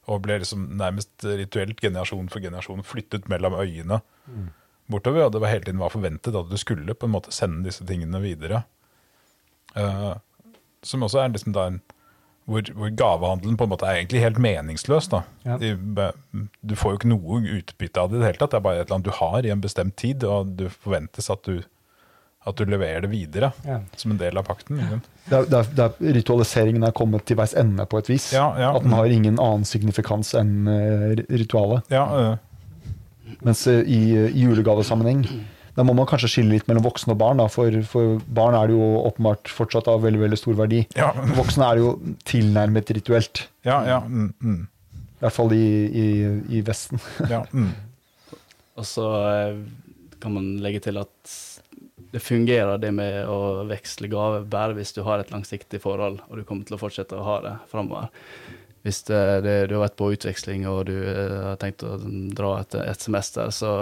og 0.06 0.22
ble 0.26 0.38
liksom 0.42 0.68
nærmest 0.80 1.24
rituelt 1.24 1.80
generasjon 1.80 2.28
for 2.32 2.44
generasjon 2.44 2.84
flyttet 2.84 3.28
mellom 3.32 3.56
øyene 3.60 4.00
bortover. 4.90 5.26
Og 5.26 5.32
det 5.32 5.40
var 5.40 5.52
hele 5.52 5.64
tiden 5.64 5.80
var 5.82 5.94
forventet 5.94 6.36
at 6.36 6.50
du 6.50 6.56
skulle 6.60 6.94
på 6.94 7.08
en 7.08 7.14
måte 7.14 7.32
sende 7.32 7.64
disse 7.66 7.86
tingene 7.88 8.20
videre. 8.20 8.64
Uh, 9.74 10.14
som 10.84 11.02
også 11.02 11.22
er 11.22 11.32
liksom 11.32 11.56
da 11.56 11.68
en 11.70 11.82
hvor, 12.44 12.60
hvor 12.76 12.90
gavehandelen 12.92 13.56
på 13.56 13.64
en 13.64 13.72
måte 13.72 13.86
er 13.88 14.00
egentlig 14.00 14.20
helt 14.20 14.38
meningsløs. 14.38 15.08
da. 15.08 15.22
Ja. 15.46 15.56
De, 15.56 16.10
du 16.60 16.74
får 16.76 16.90
jo 16.90 16.98
ikke 17.00 17.12
noe 17.12 17.40
utbytte 17.58 18.00
av 18.00 18.10
det 18.10 18.18
i 18.18 18.20
det 18.20 18.28
hele 18.28 18.40
tatt. 18.42 18.52
Det 18.52 18.58
er 18.58 18.66
bare 18.66 18.82
et 18.82 18.86
eller 18.86 18.98
annet 18.98 19.08
du 19.08 19.16
har 19.18 19.46
i 19.46 19.52
en 19.54 19.62
bestemt 19.64 19.96
tid, 20.00 20.26
og 20.28 20.52
du 20.58 20.66
forventes 20.68 21.30
at 21.32 21.48
du, 21.48 21.62
at 22.44 22.58
du 22.60 22.64
leverer 22.68 23.06
det 23.06 23.10
videre 23.12 23.52
Ja. 23.64 23.78
som 23.96 24.12
en 24.12 24.18
del 24.20 24.36
av 24.36 24.44
pakten. 24.44 24.76
Det 25.24 25.36
er, 25.38 25.46
det 25.48 25.58
er, 25.58 25.70
det 25.76 25.84
er, 25.86 26.12
ritualiseringen 26.18 26.84
er 26.84 26.92
kommet 26.92 27.24
til 27.24 27.38
veis 27.40 27.54
ende 27.56 27.86
på 27.88 28.02
et 28.02 28.10
vis. 28.12 28.30
Ja, 28.36 28.50
ja. 28.60 28.74
At 28.76 28.84
den 28.84 28.92
har 28.92 29.08
ingen 29.08 29.38
annen 29.40 29.64
signifikans 29.64 30.34
enn 30.36 30.68
uh, 30.68 31.14
ritualet. 31.32 31.88
Ja, 31.94 32.04
eh, 32.34 33.34
Mens 33.44 33.64
uh, 33.66 33.80
i, 33.80 34.02
i 34.28 34.44
julegavesammenheng 34.44 35.24
da 35.74 35.82
må 35.82 35.94
man 35.96 36.06
kanskje 36.06 36.28
skille 36.30 36.54
litt 36.54 36.68
mellom 36.70 36.84
voksne 36.86 37.16
og 37.16 37.18
barn. 37.18 37.40
Da, 37.42 37.48
for, 37.50 37.74
for 37.90 38.20
barn 38.36 38.54
er 38.54 38.70
det 38.70 38.76
jo 38.76 38.84
åpenbart 39.08 39.50
fortsatt 39.50 39.88
av 39.90 40.04
veldig 40.04 40.20
veldig 40.22 40.38
stor 40.38 40.58
verdi. 40.60 40.84
ja, 40.94 41.08
Voksne 41.34 41.66
er 41.66 41.80
det 41.80 41.82
jo 41.82 42.14
tilnærmet 42.30 42.92
rituelt. 42.94 43.48
ja, 43.66 43.80
ja, 43.88 43.96
mm, 44.06 44.28
mm, 44.38 44.60
I 45.18 45.24
hvert 45.24 45.34
fall 45.34 45.56
i, 45.56 45.64
i, 45.88 46.06
i 46.58 46.62
Vesten. 46.66 47.02
ja, 47.32 47.42
mm. 47.50 47.72
Og 48.78 48.86
så 48.86 49.08
eh, 49.32 49.58
kan 50.22 50.34
man 50.34 50.46
legge 50.62 50.80
til 50.86 50.98
at 51.02 51.34
det 52.14 52.20
fungerer 52.22 52.78
det 52.78 52.92
med 52.94 53.26
å 53.26 53.64
veksle 53.66 54.06
gaver 54.12 54.44
bare 54.46 54.76
hvis 54.78 54.94
du 54.94 55.02
har 55.06 55.18
et 55.18 55.32
langsiktig 55.34 55.80
forhold, 55.82 56.20
og 56.28 56.38
du 56.38 56.44
kommer 56.46 56.66
til 56.68 56.76
å 56.76 56.82
fortsette 56.82 57.18
å 57.18 57.24
ha 57.26 57.40
det 57.42 57.54
framover. 57.72 58.12
Hvis 58.84 59.00
det, 59.08 59.22
det, 59.42 59.54
du 59.70 59.74
har 59.78 59.86
vært 59.88 59.96
på 59.98 60.12
utveksling 60.14 60.66
og 60.70 60.84
du 60.90 60.94
eh, 61.00 61.38
har 61.48 61.58
tenkt 61.58 61.82
å 61.88 61.96
dra 62.36 62.58
et, 62.60 62.76
et 62.84 63.00
semester, 63.02 63.48
så 63.50 63.72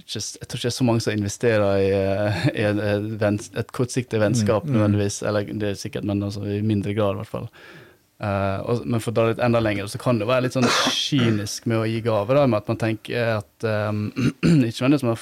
jeg 0.00 0.24
tror 0.48 0.58
ikke- 0.58 0.62
det 0.64 0.70
er 0.72 0.74
så 0.80 0.84
mange 0.88 1.04
som 1.04 1.12
investerer 1.14 1.76
i, 1.84 1.90
eh, 1.92 2.40
i 2.56 2.64
et, 2.66 2.80
et, 2.80 3.48
et 3.62 3.72
kortsiktig 3.72 4.18
vennskap 4.20 4.64
Mm, 4.64 4.72
mm. 4.72 4.76
nødvendigvis. 4.78 5.22
Eller 5.22 5.44
det 5.44 5.68
er 5.70 5.74
sikkert, 5.80 6.04
men 6.08 6.22
altså, 6.22 6.42
i 6.48 6.62
mindre 6.62 6.96
grad 6.96 7.14
i 7.14 7.22
hvert 7.22 7.30
fall. 7.30 7.48
Uh, 8.24 8.58
og, 8.64 8.82
men 8.86 9.02
for 9.02 9.10
å 9.10 9.14
dra 9.16 9.24
litt 9.28 9.40
enda 9.42 9.60
lenger, 9.60 9.86
så 9.90 9.98
kan 10.00 10.18
det 10.18 10.26
være 10.30 10.46
litt 10.46 10.54
sånn 10.56 10.64
kynisk 10.94 11.66
med 11.68 11.82
å 11.82 11.86
gi 11.88 12.00
gaver. 12.04 12.46
Med 12.46 12.62
at 12.62 12.68
man 12.70 12.78
tenker 12.80 13.36
at 13.38 13.66
um, 13.90 14.06
Ikke 14.68 14.86
nødvendigvis 14.86 15.04
man 15.06 15.18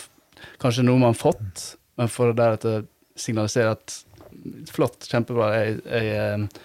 kanskje 0.62 0.84
noe 0.86 1.00
man 1.00 1.12
har 1.14 1.18
fått, 1.18 1.64
men 2.00 2.10
for 2.12 2.32
å 2.32 2.36
deretter 2.36 2.86
signalisere 3.18 3.74
at 3.74 3.98
flott, 4.72 5.04
kjempebra, 5.10 5.50
jeg, 5.58 5.82
jeg 5.84 6.14
eh, 6.16 6.62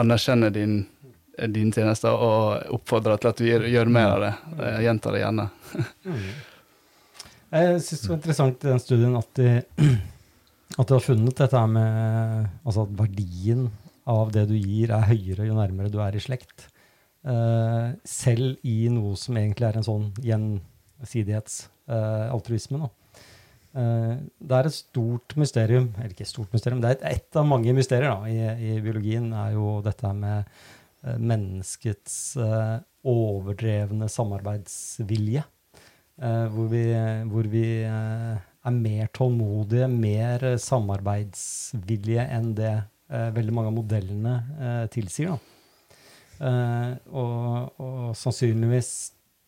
anerkjenner 0.00 0.52
din, 0.54 0.84
dine 1.50 1.74
tjenester 1.74 2.14
og 2.14 2.70
oppfordrer 2.76 3.20
til 3.20 3.32
at 3.32 3.40
du 3.40 3.48
gjør, 3.48 3.66
gjør 3.72 3.90
mer 3.92 4.14
av 4.14 4.24
det. 4.24 4.32
Jeg 4.68 4.86
gjentar 4.86 5.16
det 5.16 5.24
gjerne. 5.24 5.50
Jeg 7.50 7.80
syns 7.82 8.04
det 8.04 8.06
var 8.06 8.18
interessant 8.20 8.62
i 8.62 8.68
den 8.70 8.78
studien 8.78 9.14
at 9.18 9.30
de, 9.34 9.52
at 10.78 10.86
de 10.86 10.94
har 10.94 11.02
funnet 11.02 11.34
dette 11.34 11.62
med 11.66 12.46
altså 12.62 12.84
at 12.84 12.92
verdien 13.00 13.64
av 14.10 14.32
det 14.34 14.48
du 14.50 14.54
gir, 14.54 14.90
er 14.94 15.08
høyere 15.08 15.46
jo 15.48 15.54
nærmere 15.58 15.90
du 15.90 15.98
er 16.02 16.14
i 16.14 16.20
slekt. 16.22 16.68
Eh, 17.26 17.90
selv 18.06 18.56
i 18.62 18.88
noe 18.92 19.16
som 19.18 19.36
egentlig 19.36 19.66
er 19.66 19.76
en 19.80 19.88
sånn 19.88 20.12
gjensidighetsaltruisme. 20.24 22.80
Uh, 22.86 22.90
det 23.72 24.56
er 24.56 24.66
et 24.66 24.74
stort 24.74 25.36
mysterium, 25.38 25.92
eller 25.96 26.10
ikke 26.10 26.24
et 26.26 26.32
stort 26.32 26.52
mysterium, 26.54 26.80
det 26.82 26.90
er 26.90 26.96
et, 26.98 27.04
et 27.20 27.38
av 27.38 27.46
mange 27.46 27.74
mysterier 27.76 28.10
da, 28.10 28.26
i, 28.26 28.74
i 28.74 28.80
biologien, 28.82 29.28
er 29.36 29.52
jo 29.54 29.76
dette 29.84 30.10
med 30.16 30.42
eh, 30.42 31.16
menneskets 31.16 32.16
eh, 32.42 32.76
overdrevne 33.06 34.08
samarbeidsvilje. 34.10 35.44
Eh, 36.20 36.46
hvor 36.52 36.66
vi, 36.68 36.82
hvor 37.30 37.46
vi 37.48 37.64
eh, 37.86 38.40
er 38.66 38.74
mer 38.76 39.08
tålmodige, 39.16 39.86
mer 39.88 40.44
eh, 40.50 40.58
samarbeidsvillige 40.60 42.26
enn 42.36 42.50
det 42.58 42.74
eh, 42.74 43.30
veldig 43.38 43.54
mange 43.56 43.72
av 43.72 43.78
modellene 43.78 44.34
eh, 44.58 44.84
tilsier. 44.92 45.38
Eh, 46.40 46.92
og, 47.14 47.80
og 47.80 48.12
sannsynligvis 48.18 48.92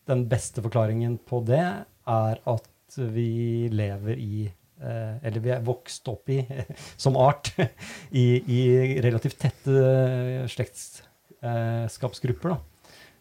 den 0.09 0.25
beste 0.31 0.65
forklaringen 0.65 1.19
på 1.29 1.43
det 1.47 1.63
er 1.63 2.41
at 2.41 2.72
vi 2.99 3.69
lever 3.73 4.19
i 4.19 4.45
eh, 4.47 5.15
Eller 5.23 5.41
vi 5.41 5.51
er 5.55 5.65
vokst 5.65 6.09
opp 6.13 6.29
i, 6.33 6.41
som 7.05 7.17
art, 7.17 7.55
i, 8.11 8.27
i 8.43 8.61
relativt 9.05 9.39
tette 9.43 9.73
slektskapsgrupper. 10.53 12.49
da, 12.55 12.59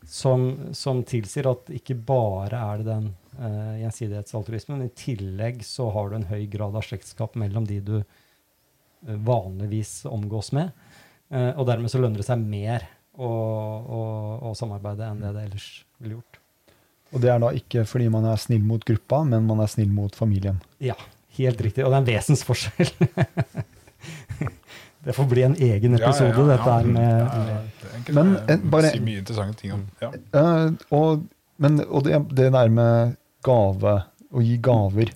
som, 0.08 0.74
som 0.74 1.04
tilsier 1.06 1.50
at 1.52 1.70
ikke 1.74 1.96
bare 1.96 2.58
er 2.58 2.82
det 2.82 2.88
den 2.88 3.10
uh, 3.38 3.78
gjensidighetsaltruismen, 3.82 4.80
men 4.80 4.90
i 4.90 4.98
tillegg 4.98 5.62
så 5.66 5.90
har 5.94 6.10
du 6.10 6.18
en 6.18 6.30
høy 6.32 6.46
grad 6.52 6.78
av 6.78 6.86
slektskap 6.86 7.38
mellom 7.40 7.68
de 7.70 7.80
du 7.86 7.96
eh, 8.00 8.06
vanligvis 9.30 10.02
omgås 10.10 10.52
med. 10.58 10.74
Uh, 11.32 11.54
og 11.54 11.66
dermed 11.70 11.94
så 11.94 12.02
lønner 12.02 12.22
det 12.22 12.28
seg 12.28 12.42
mer 12.42 12.88
å, 13.14 13.30
å, 13.30 14.02
å 14.50 14.54
samarbeide 14.58 15.12
enn 15.12 15.24
det 15.24 15.36
det 15.38 15.48
ellers 15.50 15.70
ville 16.02 16.18
gjort. 16.18 16.31
Og 17.12 17.20
det 17.22 17.30
er 17.34 17.40
da 17.44 17.50
ikke 17.58 17.84
fordi 17.86 18.08
man 18.14 18.26
er 18.32 18.38
snill 18.40 18.64
mot 18.64 18.84
gruppa, 18.88 19.24
men 19.28 19.44
man 19.50 19.60
er 19.60 19.68
snill 19.72 19.90
mot 19.92 20.16
familien. 20.16 20.62
Ja, 20.80 20.96
helt 21.38 21.60
riktig. 21.62 21.84
Og 21.86 21.92
det 21.92 21.98
er 21.98 22.04
en 22.06 22.10
vesensforskjell. 22.12 22.92
det 25.06 25.14
får 25.18 25.28
bli 25.32 25.44
en 25.44 25.56
egen 25.58 25.96
episode, 25.98 26.30
Ja, 26.30 26.38
ja, 26.38 26.42
ja, 26.42 26.48
dette 26.56 26.72
her 26.78 26.86
med, 26.86 26.96
med 26.96 28.08
er 28.08 28.14
Men, 28.16 28.34
det. 28.34 28.54
eh, 28.56 28.66
bare- 28.72 28.92
Si 28.94 29.00
mye 29.04 29.20
interessante 29.24 29.60
ting 29.62 29.74
om 29.74 29.84
ja. 30.02 30.12
Eh, 30.34 30.72
og 30.92 31.24
men, 31.62 31.80
og 31.90 32.04
det, 32.08 32.20
det 32.34 32.52
der 32.54 32.70
med 32.74 33.16
gave, 33.46 33.96
å 34.34 34.42
gi 34.42 34.56
gaver, 34.58 35.12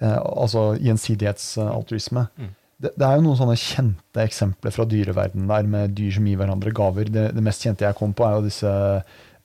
eh, 0.00 0.18
altså 0.18 0.74
gjensidighetsaltruisme 0.80 2.26
Mm. 2.38 2.48
det, 2.80 2.90
det 2.98 3.06
er 3.06 3.14
jo 3.16 3.22
noen 3.22 3.36
sånne 3.38 3.56
kjente 3.58 4.24
eksempler 4.24 4.72
fra 4.74 4.84
dyreverdenen 4.90 5.46
der 5.50 5.62
med 5.62 5.94
dyr 5.94 6.10
som 6.16 6.26
gir 6.26 6.36
hverandre 6.40 6.72
gaver. 6.74 7.04
Det, 7.10 7.28
det 7.34 7.42
mest 7.42 7.62
kjente 7.62 7.84
jeg 7.86 7.94
kom 7.98 8.12
på, 8.14 8.24
er 8.26 8.38
jo 8.40 8.46
disse 8.48 8.72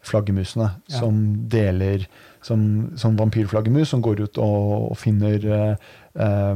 flaggermusene 0.06 0.70
Ja. 0.90 1.00
som 1.00 1.18
deler 1.52 2.06
som, 2.42 2.92
som 2.96 3.18
vampyrflaggermus, 3.20 3.90
som 3.92 4.02
går 4.02 4.22
ut 4.24 4.38
og, 4.40 4.92
og 4.92 4.98
finner 4.98 5.44
eh, 5.44 5.76
eh, 6.16 6.56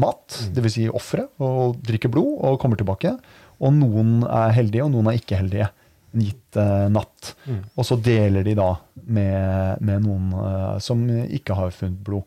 mat, 0.00 0.38
Mm. 0.40 0.54
dvs. 0.56 0.72
Si 0.78 0.86
ofre, 0.88 1.26
og 1.38 1.76
drikker 1.84 2.08
blod 2.12 2.38
og 2.40 2.58
kommer 2.62 2.76
tilbake. 2.80 3.12
Og 3.60 3.74
noen 3.76 4.22
er 4.24 4.54
heldige, 4.56 4.84
og 4.86 4.92
noen 4.94 5.10
er 5.12 5.18
ikke 5.20 5.36
heldige 5.42 5.68
en 6.14 6.24
gitt 6.24 6.56
eh, 6.56 6.88
natt. 6.88 7.34
Mm. 7.46 7.58
Og 7.76 7.84
så 7.84 7.98
deler 8.02 8.42
de 8.48 8.54
da 8.58 8.70
med, 9.04 9.82
med 9.84 10.02
noen 10.08 10.32
eh, 10.40 10.78
som 10.82 11.04
ikke 11.28 11.54
har 11.58 11.70
funnet 11.76 12.00
blod. 12.06 12.24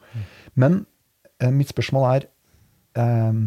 Men 0.55 0.83
eh, 1.41 1.49
mitt 1.51 1.73
spørsmål 1.73 2.05
er 2.13 2.27
eh, 3.01 3.41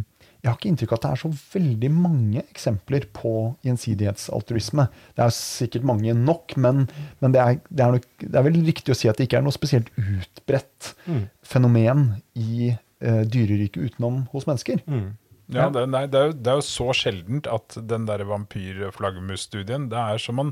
Jeg 0.46 0.52
har 0.52 0.61
ikke 0.61 0.68
inntrykk 0.70 0.92
av 0.94 0.98
at 1.00 1.04
det 1.04 1.11
er 1.16 1.20
så 1.24 1.30
veldig 1.56 1.88
mange 1.90 2.42
eksempler 2.46 3.06
på 3.18 3.32
gjensidighetsaltruisme. 3.66 4.85
Det 5.18 5.24
er 5.26 5.32
sikkert 5.35 5.87
mange 5.90 6.14
nok, 6.14 6.54
men, 6.62 6.85
men 7.18 7.35
det, 7.35 7.42
er, 7.42 7.59
det, 7.66 7.82
er 7.82 7.96
nok, 7.96 8.06
det 8.22 8.38
er 8.38 8.46
vel 8.46 8.61
riktig 8.68 8.94
å 8.94 8.98
si 8.98 9.11
at 9.11 9.18
det 9.18 9.26
ikke 9.26 9.40
er 9.40 9.46
noe 9.48 9.56
spesielt 9.56 9.90
utbredt 9.98 10.92
Mm. 11.06 11.24
fenomen 11.42 12.00
i 12.38 12.68
eh, 12.76 13.22
dyreriket 13.26 13.78
utenom 13.90 14.22
hos 14.32 14.46
mennesker. 14.46 14.80
Mm. 14.87 15.16
Ja, 15.54 15.66
det, 15.70 15.85
nei, 15.90 16.04
det, 16.11 16.18
er 16.20 16.30
jo, 16.30 16.37
det 16.42 16.50
er 16.52 16.61
jo 16.61 16.64
så 16.66 16.88
sjeldent 16.94 17.46
at 17.50 17.76
den 17.90 18.06
der 18.09 18.24
vampyrflaggermusstudien 18.26 19.88
Det 19.92 19.98
er 20.00 20.18
som 20.18 20.35
man 20.40 20.50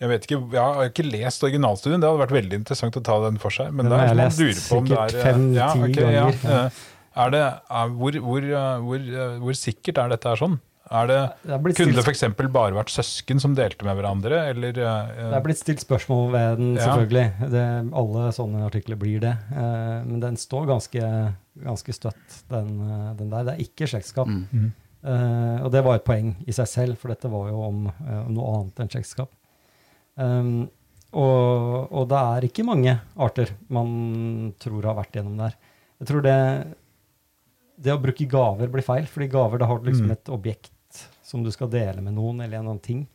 Jeg 0.00 0.10
vet 0.10 0.26
ikke, 0.26 0.40
jeg 0.52 0.60
har 0.60 0.90
ikke 0.90 1.06
lest 1.06 1.44
originalstudien, 1.46 2.02
det 2.02 2.08
hadde 2.10 2.20
vært 2.24 2.34
veldig 2.36 2.58
interessant 2.58 2.98
å 2.98 3.02
ta 3.06 3.14
den 3.24 3.38
for 3.40 3.54
seg. 3.54 3.70
Men 3.72 3.86
Den 3.86 3.94
det 3.94 4.00
har 4.00 4.08
er 4.08 4.12
jeg 4.12 4.18
lest 4.20 4.42
lurer 4.42 4.58
på 4.66 4.80
om 4.82 4.90
det 4.90 4.96
sikkert 4.98 5.14
er 5.14 5.24
fem-ti 5.24 5.56
ja, 5.56 5.68
okay, 5.72 5.94
ganger. 6.02 6.42
Ja, 6.50 6.64
er 7.16 7.34
det, 7.34 7.42
er, 7.42 7.92
hvor, 7.96 8.16
hvor, 8.24 8.46
eh, 8.46 8.80
hvor, 8.84 9.04
eh, 9.20 9.36
hvor 9.42 9.58
sikkert 9.58 10.00
er 10.02 10.12
dette 10.12 10.32
her 10.32 10.40
sånn? 10.40 10.58
Er 10.86 11.08
det, 11.10 11.18
Det 11.42 11.54
er 11.56 11.62
kunne 11.74 11.96
det 11.96 12.02
f.eks. 12.04 12.22
bare 12.54 12.76
vært 12.76 12.92
søsken 12.94 13.40
som 13.42 13.56
delte 13.58 13.82
med 13.88 13.96
hverandre, 13.98 14.38
eller 14.52 14.76
uh, 14.78 15.08
det 15.10 15.34
er 15.34 15.42
blitt 15.42 15.58
stilt 15.58 15.82
spørsmål 15.82 16.28
ved 16.30 16.60
den, 16.60 16.68
Ja. 16.76 16.84
selvfølgelig. 16.84 17.50
Det, 17.50 17.64
alle 18.02 18.26
sånne 18.36 18.62
artikler 18.68 19.00
blir 19.00 19.24
det. 19.24 19.32
Uh, 19.50 20.06
men 20.06 20.22
den 20.22 20.38
står 20.38 20.68
ganske, 20.70 21.10
ganske 21.64 21.96
støtt, 21.96 22.38
den, 22.52 22.70
den 23.18 23.34
der. 23.34 23.48
Det 23.48 23.56
er 23.56 23.66
ikke 23.66 23.90
slektskap. 23.90 24.30
Mm. 24.30 24.70
Uh, 25.02 25.66
og 25.66 25.72
det 25.74 25.82
var 25.82 25.98
et 25.98 26.06
poeng 26.06 26.36
i 26.46 26.54
seg 26.54 26.70
selv, 26.70 27.00
for 27.02 27.10
dette 27.10 27.34
var 27.34 27.50
jo 27.50 27.66
om, 27.66 27.82
om 27.90 28.32
noe 28.38 28.54
annet 28.54 28.84
enn 28.84 28.94
slektskap. 28.94 29.34
Um, 30.14 30.68
og, 31.16 31.90
og 31.90 32.06
det 32.10 32.22
er 32.36 32.46
ikke 32.46 32.66
mange 32.66 32.94
arter 33.18 33.56
man 33.72 34.52
tror 34.62 34.86
har 34.86 34.98
vært 34.98 35.18
gjennom 35.18 35.38
der. 35.40 35.58
Jeg 36.00 36.10
tror 36.10 36.24
det, 36.24 36.38
det 37.76 37.92
å 37.92 38.00
bruke 38.00 38.26
gaver 38.30 38.70
blir 38.72 38.84
feil, 38.84 39.06
fordi 39.10 39.28
gaver 39.32 39.60
da 39.60 39.68
har 39.68 39.80
du 39.80 39.90
liksom 39.90 40.08
Mm. 40.08 40.16
et 40.16 40.32
objekt 40.32 40.72
som 41.22 41.42
du 41.42 41.50
skal 41.52 41.68
dele 41.68 42.00
med 42.00 42.14
noen, 42.16 42.40
eller 42.40 42.58
en 42.58 42.68
annen 42.68 42.82
ting. 42.82 43.06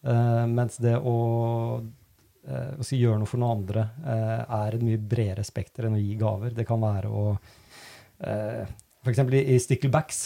Uh, 0.00 0.46
mens 0.48 0.78
det 0.80 0.96
å, 0.96 1.16
uh, 2.48 2.70
å 2.80 2.84
si 2.86 2.96
gjøre 2.96 3.20
noe 3.20 3.28
for 3.28 3.40
noen 3.40 3.58
andre 3.60 3.82
uh, 4.00 4.62
er 4.64 4.76
et 4.78 4.84
mye 4.84 4.96
bredere 4.96 5.44
spekter 5.44 5.86
enn 5.86 5.98
å 5.98 6.00
gi 6.00 6.14
gaver. 6.20 6.54
Det 6.56 6.64
kan 6.68 6.80
være 6.80 7.08
å 7.08 7.24
For 9.00 9.08
eksempel 9.08 9.38
i, 9.38 9.54
i 9.54 9.56
Sticklebacks, 9.56 10.18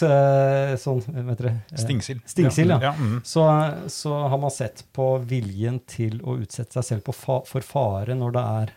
sånn, 0.83 1.03
vet 1.29 1.38
dere? 1.38 1.53
Stingsild. 1.79 2.25
Stingsild, 2.27 2.73
ja. 2.75 2.88
ja. 2.88 2.90
mm. 2.99 3.20
så, 3.23 3.44
så 3.87 4.16
har 4.33 4.40
man 4.42 4.51
sett 4.51 4.83
på 4.90 5.12
viljen 5.31 5.79
til 5.87 6.16
å 6.27 6.35
utsette 6.42 6.81
seg 6.81 6.88
selv 6.88 7.05
på 7.07 7.14
fa 7.14 7.37
for 7.47 7.62
fare 7.62 8.16
når 8.18 8.35
det 8.35 8.42
er 8.42 8.73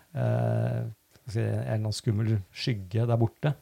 si, 1.26 1.42
en 1.42 1.50
eller 1.50 1.74
annen 1.80 1.98
skummel 1.98 2.30
skygge 2.54 3.08
der 3.10 3.18
borte. 3.18 3.56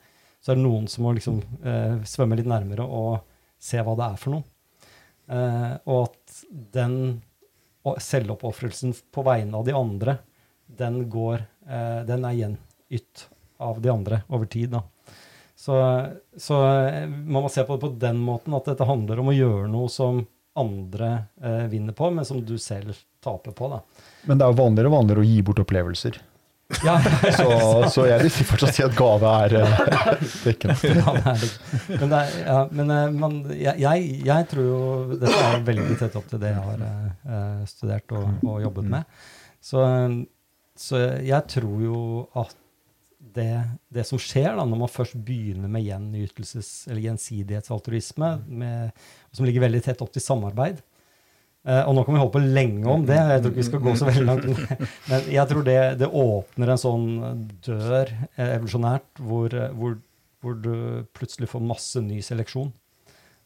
Så 0.45 0.53
er 0.53 0.60
det 0.60 0.65
noen 0.67 0.86
som 0.91 1.08
må 1.08 1.15
liksom 1.17 1.39
eh, 1.65 2.03
svømme 2.05 2.38
litt 2.38 2.49
nærmere 2.49 2.86
og 2.86 3.23
se 3.58 3.81
hva 3.81 3.95
det 3.97 4.10
er 4.12 4.19
for 4.21 4.36
noe. 4.36 4.45
Eh, 5.25 5.71
og 5.89 6.03
at 6.03 6.36
den 6.75 6.99
selvoppofrelsen 8.01 8.93
på 9.13 9.23
vegne 9.25 9.58
av 9.58 9.65
de 9.65 9.73
andre, 9.73 10.19
den 10.65 11.03
går 11.10 11.41
eh, 11.69 12.01
Den 12.05 12.25
er 12.25 12.38
gjenytt 12.38 13.25
av 13.62 13.81
de 13.81 13.89
andre 13.89 14.21
over 14.29 14.45
tid, 14.49 14.73
da. 14.73 14.84
Så, 15.55 15.75
så 16.38 16.62
eh, 16.86 17.10
man 17.10 17.45
må 17.45 17.49
se 17.49 17.65
på 17.65 17.77
det 17.77 17.81
på 17.81 17.91
den 18.05 18.21
måten 18.21 18.53
at 18.58 18.69
dette 18.69 18.86
handler 18.86 19.21
om 19.21 19.31
å 19.31 19.36
gjøre 19.36 19.69
noe 19.71 19.89
som 19.89 20.21
andre 20.55 21.12
eh, 21.41 21.65
vinner 21.71 21.97
på, 21.97 22.10
men 22.13 22.25
som 22.27 22.41
du 22.45 22.58
selv 22.62 22.97
taper 23.23 23.55
på. 23.55 23.69
da. 23.73 23.81
Men 24.29 24.38
det 24.38 24.45
er 24.45 24.53
jo 24.53 24.62
vanligere 24.62 24.93
og 24.93 24.97
vanligere 24.99 25.25
å 25.25 25.29
gi 25.29 25.41
bort 25.45 25.62
opplevelser. 25.65 26.21
Ja, 26.82 26.95
Så, 27.38 27.49
så 27.93 28.06
jeg 28.10 28.23
vil 28.25 28.45
fortsatt 28.49 28.73
si 28.73 28.84
at 28.86 28.95
gave 28.97 29.32
er 29.45 29.56
eh, 29.60 29.82
dekkende. 30.47 30.75
Men, 31.91 32.10
det 32.10 32.19
er, 32.19 32.36
ja, 32.41 32.58
men 32.73 32.93
eh, 32.95 33.06
man, 33.13 33.36
jeg, 33.54 33.99
jeg, 34.25 34.47
tror 34.49 34.65
jo 34.65 34.80
Dette 35.13 35.43
er 35.45 35.65
veldig 35.67 35.97
tett 35.99 36.17
opp 36.17 36.25
til 36.32 36.41
det 36.41 36.56
jeg 36.56 36.63
har 36.65 36.86
eh, 36.88 37.63
studert 37.69 38.15
og, 38.17 38.30
og 38.49 38.63
jobbet 38.65 38.89
med. 38.95 39.21
Så, 39.62 39.84
eh, 39.86 40.17
så 40.75 41.04
jeg 41.21 41.41
tror 41.54 41.86
jo 41.86 41.99
at 42.41 42.58
det, 43.36 43.51
det 43.93 44.06
som 44.08 44.19
skjer 44.21 44.54
da, 44.56 44.65
når 44.65 44.82
man 44.86 44.91
først 44.91 45.17
begynner 45.28 45.69
med 45.71 45.86
gjenytelses- 45.86 46.88
eller 46.89 47.04
gjensidighetsaltruisme, 47.10 48.32
med, 48.47 49.08
som 49.36 49.47
ligger 49.47 49.65
veldig 49.65 49.82
tett 49.86 50.04
opp 50.06 50.13
til 50.15 50.23
samarbeid 50.23 50.80
eh, 50.80 50.94
Og 51.65 51.95
nå 51.97 52.04
kan 52.06 52.13
vi 52.13 52.19
holde 52.21 52.34
på 52.36 52.43
lenge 52.43 52.86
om 52.93 53.06
det, 53.08 53.15
jeg 53.17 53.41
tror 53.41 53.54
ikke 53.54 53.62
vi 53.63 53.67
skal 53.69 53.82
gå 53.82 53.93
så 53.97 54.06
veldig 54.06 54.25
langt. 54.28 54.60
Men, 55.10 55.30
jeg 55.34 55.49
tror 55.49 55.63
det, 55.65 55.78
det 55.97 56.10
åpner 56.21 56.71
en 56.71 56.82
sånn 56.82 57.08
dør 57.65 58.12
eh, 58.12 58.51
evolusjonært 58.51 59.21
hvor, 59.25 59.56
eh, 59.58 59.71
hvor, 59.73 59.95
hvor 60.45 60.60
du 60.62 60.75
plutselig 61.17 61.49
får 61.49 61.63
masse 61.65 62.04
ny 62.06 62.19
seleksjon. 62.25 62.69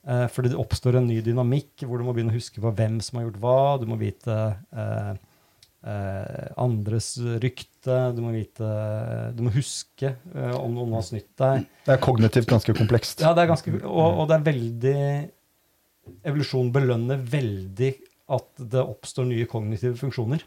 Eh, 0.07 0.25
fordi 0.31 0.51
det 0.51 0.59
oppstår 0.59 0.99
en 0.99 1.07
ny 1.07 1.19
dynamikk 1.23 1.85
hvor 1.85 1.99
du 1.99 2.07
må 2.07 2.15
begynne 2.15 2.33
å 2.33 2.37
huske 2.39 2.59
på 2.63 2.71
hvem 2.75 2.99
som 3.03 3.19
har 3.19 3.29
gjort 3.29 3.41
hva. 3.43 3.57
Du 3.79 3.87
må 3.87 3.99
vite 3.99 4.35
eh, 4.35 5.11
eh, 5.87 6.45
andres 6.59 7.13
rykte. 7.43 7.97
Du 8.15 8.23
må, 8.25 8.33
vite, 8.35 8.69
du 9.35 9.43
må 9.47 9.55
huske 9.55 10.11
eh, 10.11 10.55
om 10.59 10.75
noen 10.75 10.95
har 10.97 11.07
snytt 11.07 11.31
deg. 11.39 11.67
Det 11.87 11.95
er 11.95 12.03
kognitivt 12.03 12.51
ganske 12.51 12.75
komplekst. 12.77 13.23
Ja, 13.23 13.31
det 13.37 13.45
er 13.45 13.51
ganske, 13.53 13.75
og, 13.83 14.23
og 14.23 14.31
det 14.31 14.39
er 14.39 14.47
veldig 14.51 15.01
Evolusjon 16.25 16.71
belønner 16.73 17.19
veldig 17.21 17.91
at 18.29 18.63
det 18.71 18.85
oppstår 18.85 19.27
nye 19.29 19.47
kognitive 19.49 19.97
funksjoner 19.99 20.45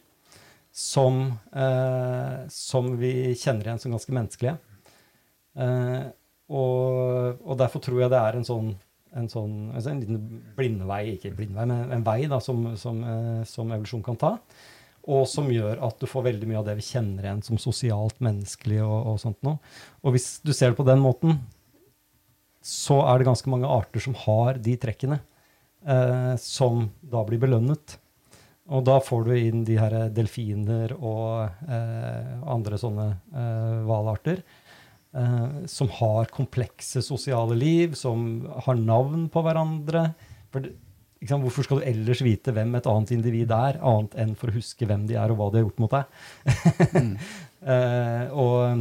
som, 0.72 1.24
eh, 1.52 2.48
som 2.48 2.94
vi 3.00 3.34
kjenner 3.36 3.68
igjen 3.68 3.82
som 3.82 3.94
ganske 3.94 4.14
menneskelige. 4.16 4.56
Eh, 5.58 6.04
og, 6.52 7.42
og 7.42 7.58
derfor 7.60 7.84
tror 7.84 8.02
jeg 8.02 8.12
det 8.12 8.22
er 8.22 8.38
en 8.38 8.48
sånn 8.48 8.72
en, 9.12 9.26
sånn, 9.28 9.56
altså 9.76 9.90
en 9.92 9.98
liten 10.00 10.20
blindvei, 10.56 11.02
ikke 11.16 11.34
blindvei, 11.36 11.66
men 11.68 11.90
en 11.92 12.04
vei 12.06 12.22
da, 12.30 12.38
som, 12.40 12.62
som, 12.80 13.02
eh, 13.04 13.42
som 13.48 13.68
evolusjon 13.68 14.04
kan 14.06 14.16
ta. 14.16 14.30
Og 15.12 15.26
som 15.28 15.50
gjør 15.52 15.82
at 15.84 15.98
du 16.00 16.06
får 16.08 16.28
veldig 16.28 16.48
mye 16.48 16.60
av 16.60 16.68
det 16.68 16.76
vi 16.78 16.86
kjenner 16.86 17.26
igjen 17.26 17.42
som 17.44 17.58
sosialt 17.60 18.20
menneskelig. 18.22 18.78
Og, 18.86 19.10
og 19.10 19.18
sånt 19.20 19.40
noe. 19.44 19.58
Og 20.00 20.14
hvis 20.14 20.36
du 20.46 20.52
ser 20.54 20.72
det 20.72 20.78
på 20.78 20.86
den 20.86 21.02
måten, 21.02 21.40
så 22.62 23.00
er 23.10 23.18
det 23.18 23.26
ganske 23.26 23.50
mange 23.50 23.68
arter 23.68 24.04
som 24.04 24.14
har 24.22 24.60
de 24.62 24.76
trekkene, 24.78 25.18
eh, 25.86 26.34
som 26.40 26.86
da 27.00 27.24
blir 27.28 27.42
belønnet. 27.42 27.98
Og 28.72 28.84
da 28.86 28.98
får 29.02 29.26
du 29.26 29.32
inn 29.36 29.64
de 29.66 29.76
her 29.80 29.94
delfiner 30.14 30.94
og 30.96 31.66
eh, 31.66 32.34
andre 32.48 32.78
sånne 32.80 33.08
eh, 33.10 33.80
hvalarter. 33.88 34.42
Eh, 35.12 35.66
som 35.68 35.90
har 35.98 36.30
komplekse 36.32 37.02
sosiale 37.04 37.56
liv, 37.58 37.92
som 37.98 38.46
har 38.64 38.78
navn 38.80 39.26
på 39.32 39.42
hverandre. 39.44 40.06
For 40.54 40.64
det, 40.64 40.72
sant? 41.28 41.44
Hvorfor 41.44 41.66
skal 41.66 41.82
du 41.82 41.88
ellers 41.90 42.22
vite 42.24 42.54
hvem 42.54 42.72
et 42.78 42.88
annet 42.88 43.12
individ 43.18 43.52
er, 43.52 43.76
annet 43.84 44.16
enn 44.22 44.32
for 44.38 44.48
å 44.48 44.56
huske 44.56 44.88
hvem 44.88 45.04
de 45.10 45.18
er, 45.20 45.32
og 45.32 45.38
hva 45.38 45.50
de 45.50 45.60
har 45.60 45.66
gjort 45.66 45.82
mot 45.84 45.98
deg? 45.98 46.20
Mm. 46.96 47.16
Eh, 47.62 48.24
og, 48.34 48.80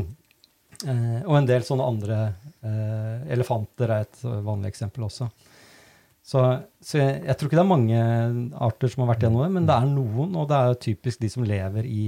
eh, 0.89 1.17
og 1.21 1.35
en 1.37 1.45
del 1.45 1.61
sånne 1.61 1.85
andre 1.85 2.15
eh, 2.65 3.27
Elefanter 3.35 3.91
er 3.93 4.07
et 4.07 4.23
vanlig 4.25 4.71
eksempel 4.71 5.05
også. 5.05 5.27
Så, 6.21 6.41
så 6.85 6.99
jeg, 6.99 7.23
jeg 7.25 7.37
tror 7.37 7.49
ikke 7.49 7.57
det 7.57 7.63
er 7.63 7.71
mange 7.71 8.01
arter 8.61 8.91
som 8.91 9.03
har 9.03 9.15
vært 9.15 9.25
gjennom 9.25 9.41
det, 9.45 9.53
men 9.55 9.65
det 9.69 9.77
er 9.77 9.89
noen, 9.89 10.35
og 10.37 10.45
det 10.51 10.59
er 10.59 10.77
typisk 10.85 11.23
de 11.23 11.31
som 11.33 11.47
lever 11.47 11.87
i 11.89 12.03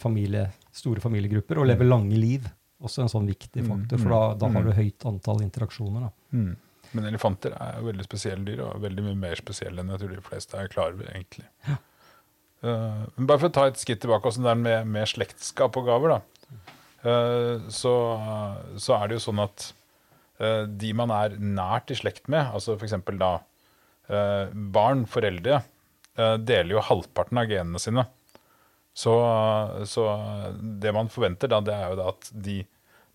familie, 0.00 0.48
store 0.74 1.02
familiegrupper 1.02 1.60
og 1.60 1.70
lever 1.70 1.88
lange 1.88 2.18
liv. 2.18 2.46
Også 2.84 3.04
en 3.04 3.10
sånn 3.10 3.30
viktig 3.30 3.62
Mm, 3.64 3.70
faktor, 3.70 4.00
for 4.02 4.12
da, 4.12 4.20
da 4.42 4.50
har 4.50 4.64
mm. 4.64 4.68
du 4.68 4.76
høyt 4.76 5.06
antall 5.08 5.42
interaksjoner. 5.46 6.10
Mm. 6.36 6.52
Men 6.94 7.08
elefanter 7.08 7.54
er 7.56 7.78
jo 7.78 7.88
veldig 7.88 8.06
spesielle 8.06 8.44
dyr, 8.46 8.62
og 8.66 8.82
veldig 8.84 9.04
mye 9.08 9.18
mer 9.18 9.40
spesielle 9.40 9.80
enn 9.80 9.92
jeg 9.94 10.02
tror 10.02 10.12
de 10.12 10.24
fleste 10.28 10.60
er 10.60 10.70
klar 10.70 10.92
over, 10.92 11.08
egentlig. 11.14 11.46
Eh, 12.64 13.00
men 13.16 13.30
bare 13.30 13.42
for 13.42 13.50
å 13.50 13.54
ta 13.54 13.66
et 13.70 13.80
skritt 13.80 14.02
tilbake 14.04 14.30
også 14.30 14.44
der 14.44 14.58
med, 14.58 14.90
med 14.90 15.08
slektskap 15.10 15.74
og 15.80 15.88
gaver, 15.88 16.16
da. 16.16 16.20
Uh, 17.04 17.66
så, 17.68 17.90
så 18.80 18.94
er 18.96 19.10
det 19.10 19.18
jo 19.18 19.24
sånn 19.26 19.42
at 19.42 19.66
uh, 20.40 20.62
de 20.64 20.92
man 20.96 21.10
er 21.12 21.34
nært 21.36 21.92
i 21.92 21.98
slekt 21.98 22.30
med, 22.32 22.46
altså 22.56 22.78
f.eks. 22.78 22.96
da 23.20 23.34
barn, 24.74 25.06
foreldre, 25.08 25.62
eh, 26.18 26.36
deler 26.36 26.76
jo 26.76 26.84
halvparten 26.84 27.40
av 27.40 27.48
genene 27.50 27.80
sine. 27.82 28.06
Så, 28.94 29.14
så 29.90 30.04
det 30.60 30.92
man 30.94 31.10
forventer 31.10 31.50
da, 31.50 31.58
det 31.64 31.74
er 31.74 31.88
jo 31.90 31.98
da 31.98 32.12
at 32.12 32.28
de 32.30 32.60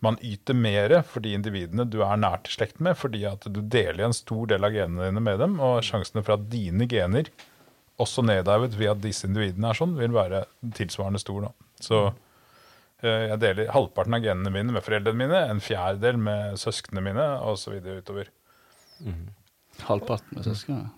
man 0.03 0.15
yter 0.23 0.55
mer 0.55 0.93
for 1.07 1.23
de 1.23 1.33
individene 1.35 1.83
du 1.87 1.99
er 2.05 2.19
nært 2.19 2.47
i 2.47 2.53
slekt 2.55 2.79
med, 2.83 2.95
fordi 2.99 3.25
at 3.27 3.43
du 3.51 3.59
deler 3.59 4.05
en 4.05 4.15
stor 4.15 4.47
del 4.47 4.63
av 4.63 4.75
genene 4.75 5.09
dine 5.09 5.23
med 5.23 5.41
dem, 5.43 5.57
og 5.59 5.83
sjansene 5.83 6.23
for 6.23 6.37
at 6.37 6.45
dine 6.51 6.87
gener, 6.89 7.27
også 7.99 8.23
nedarvet 8.23 8.77
via 8.79 8.93
at 8.95 9.03
disse 9.03 9.27
individene 9.27 9.73
er 9.73 9.79
sånn, 9.79 9.97
vil 9.99 10.15
være 10.15 10.45
tilsvarende 10.75 11.19
stor. 11.19 11.49
Da. 11.49 11.51
Så 11.83 11.99
eh, 13.03 13.25
jeg 13.33 13.41
deler 13.43 13.73
halvparten 13.75 14.15
av 14.15 14.23
genene 14.23 14.53
mine 14.55 14.75
med 14.75 14.85
foreldrene 14.85 15.19
mine, 15.19 15.41
en 15.51 15.59
fjerdedel 15.63 16.21
med 16.29 16.61
søsknene 16.63 17.03
mine, 17.09 17.27
videre 17.75 17.99
utover. 17.99 18.31
Halvparten 19.87 20.37
med 20.37 20.47
søsknene? 20.47 20.89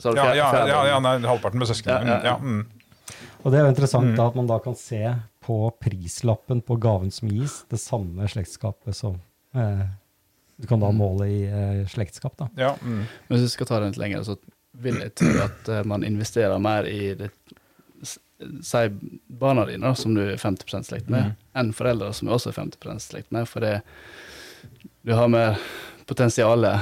Ja, 0.00 0.34
ja, 0.34 0.48
ja, 0.66 0.82
ja 0.88 0.98
nei, 1.02 1.18
halvparten 1.28 1.60
med 1.60 1.68
søsknene 1.68 1.98
Ja, 2.06 2.06
ja, 2.06 2.20
ja. 2.24 2.34
Ja, 2.34 2.36
mm. 2.38 2.66
Og 3.42 3.52
det 3.52 3.58
er 3.58 3.64
jo 3.66 3.72
interessant 3.72 4.06
Mm. 4.06 4.16
da, 4.16 4.26
at 4.28 4.36
man 4.38 4.46
da 4.46 4.58
kan 4.62 4.76
se 4.76 5.00
på 5.44 5.56
prislappen 5.80 6.60
på 6.62 6.76
gaven 6.80 7.10
som 7.10 7.28
gis, 7.28 7.64
det 7.68 7.80
samme 7.80 8.28
slektskapet 8.28 8.94
som 8.96 9.18
eh, 9.54 9.86
du 10.60 10.66
kan 10.68 10.80
da 10.80 10.90
måle 10.92 11.26
i 11.26 11.42
eh, 11.48 11.86
slektskap. 11.88 12.36
da. 12.36 12.48
ja, 12.56 12.74
mm. 12.82 13.04
Men 13.28 13.34
hvis 13.36 13.48
vi 13.48 13.54
skal 13.54 13.66
ta 13.66 13.80
det 13.80 13.92
litt 13.92 14.00
lenger, 14.02 14.22
så 14.24 14.36
vil 14.72 15.00
jeg 15.00 15.14
tro 15.18 15.30
at 15.42 15.68
eh, 15.68 15.84
man 15.84 16.04
investerer 16.04 16.58
mer 16.58 16.84
i 16.88 17.14
det 17.14 17.30
Si 18.40 18.80
barna 19.28 19.66
dine, 19.68 19.84
da, 19.84 19.92
som 19.94 20.14
du 20.16 20.22
er 20.22 20.38
50 20.40 20.86
slekt 20.88 21.10
med, 21.12 21.34
enn 21.52 21.74
foreldre 21.76 22.06
som 22.16 22.30
er 22.30 22.38
også 22.38 22.54
50 22.56 23.02
slekt 23.04 23.28
med. 23.36 23.44
For 23.44 23.60
det, 23.60 23.82
du 25.04 25.12
har 25.12 25.28
mer 25.28 25.58
potensialet, 26.08 26.80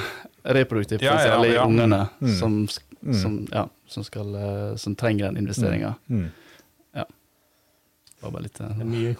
reproduktivt 0.56 1.02
Ja, 1.04 1.12
ja, 1.12 1.16
potensial 1.18 1.46
i 1.46 1.54
ja. 1.54 1.64
ungene 1.68 2.02
Mm. 2.20 2.34
som, 2.38 2.58
Mm. 2.98 3.14
som, 3.14 3.34
ja, 3.52 3.68
som, 3.86 4.02
skal, 4.04 4.34
eh, 4.34 4.76
som 4.76 4.94
trenger 4.98 5.28
den 5.28 5.36
investeringa. 5.44 5.94
Mm. 6.10 6.30
Det 8.18 8.24
var 8.26 8.32
bare 8.34 8.42
litt 8.42 8.60
eh, 8.60 8.66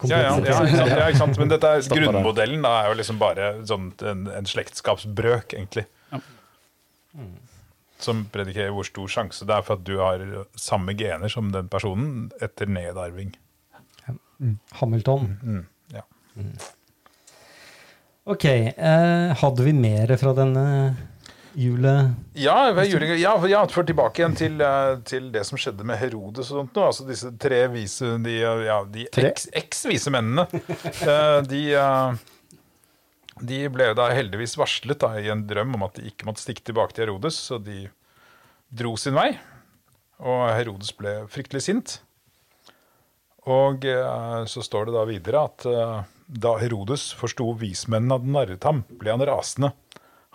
Ja, 0.09 0.17
ja, 0.17 0.17
ja, 0.19 0.39
ikke 0.43 0.53
sant, 0.53 0.89
ja, 0.91 1.05
ikke 1.07 1.17
sant? 1.21 1.37
Men 1.39 1.47
dette 1.53 1.69
er, 1.71 1.85
grunnmodellen 2.01 2.65
da, 2.65 2.71
er 2.83 2.89
jo 2.91 2.97
liksom 2.99 3.19
bare 3.21 3.45
sånn, 3.69 3.93
en, 4.03 4.25
en 4.35 4.49
slektskapsbrøk, 4.49 5.53
egentlig. 5.55 5.85
Ja. 6.11 6.19
Som 8.03 8.25
predikerer 8.33 8.73
hvor 8.75 8.83
stor 8.89 9.07
sjanse 9.07 9.47
det 9.47 9.55
er 9.55 9.63
for 9.63 9.79
at 9.79 9.85
du 9.87 9.93
har 10.03 10.25
samme 10.59 10.91
gener 10.99 11.31
som 11.31 11.47
den 11.55 11.69
personen 11.71 12.27
etter 12.43 12.67
nedarving. 12.67 13.31
Hamilton. 14.81 15.31
Mm, 15.43 15.63
ja. 15.95 16.03
Ok, 18.29 18.45
eh, 18.45 19.33
hadde 19.39 19.63
vi 19.63 19.73
mer 19.73 20.11
fra 20.21 20.35
denne 20.37 20.65
jule... 21.59 21.91
Ja, 22.39 22.71
ja, 23.19 23.33
ja, 23.51 23.61
for 23.71 23.87
tilbake 23.87 24.21
igjen 24.21 24.35
til, 24.39 24.55
eh, 24.63 24.93
til 25.07 25.27
det 25.33 25.43
som 25.47 25.59
skjedde 25.59 25.85
med 25.87 25.99
Herodes 25.99 26.49
og 26.53 26.61
sånt 26.61 26.77
nå. 26.77 26.85
Altså 26.87 27.05
disse 27.07 27.31
tre 27.41 27.65
vise, 27.73 28.13
de, 28.23 28.35
ja, 28.65 28.79
de 28.87 29.05
eks- 29.11 29.49
eks-vise 29.59 30.13
mennene. 30.15 30.45
eh, 31.03 31.39
de, 31.49 31.61
eh, 31.75 32.19
de 33.51 33.61
ble 33.75 33.89
da 33.97 34.09
heldigvis 34.15 34.55
varslet 34.59 34.99
da, 35.03 35.13
i 35.19 35.31
en 35.33 35.43
drøm 35.49 35.75
om 35.77 35.87
at 35.89 35.99
de 35.99 36.07
ikke 36.11 36.29
måtte 36.29 36.45
stikke 36.45 36.63
tilbake 36.71 36.95
til 36.95 37.07
Herodes, 37.07 37.39
så 37.49 37.59
de 37.61 37.85
dro 38.71 38.95
sin 38.99 39.17
vei. 39.19 39.33
Og 40.19 40.47
Herodes 40.55 40.93
ble 40.99 41.21
fryktelig 41.31 41.65
sint. 41.67 41.99
Og 43.49 43.85
så 44.51 44.61
står 44.61 44.89
det 44.89 44.93
da 44.93 45.05
videre 45.07 45.45
at 45.47 45.63
da 46.29 46.51
Herodes 46.61 47.07
forsto 47.17 47.47
vismennene 47.57 48.17
hadde 48.19 48.33
narret 48.35 48.67
ham, 48.67 48.83
ble 48.99 49.15
han 49.15 49.23
rasende. 49.25 49.71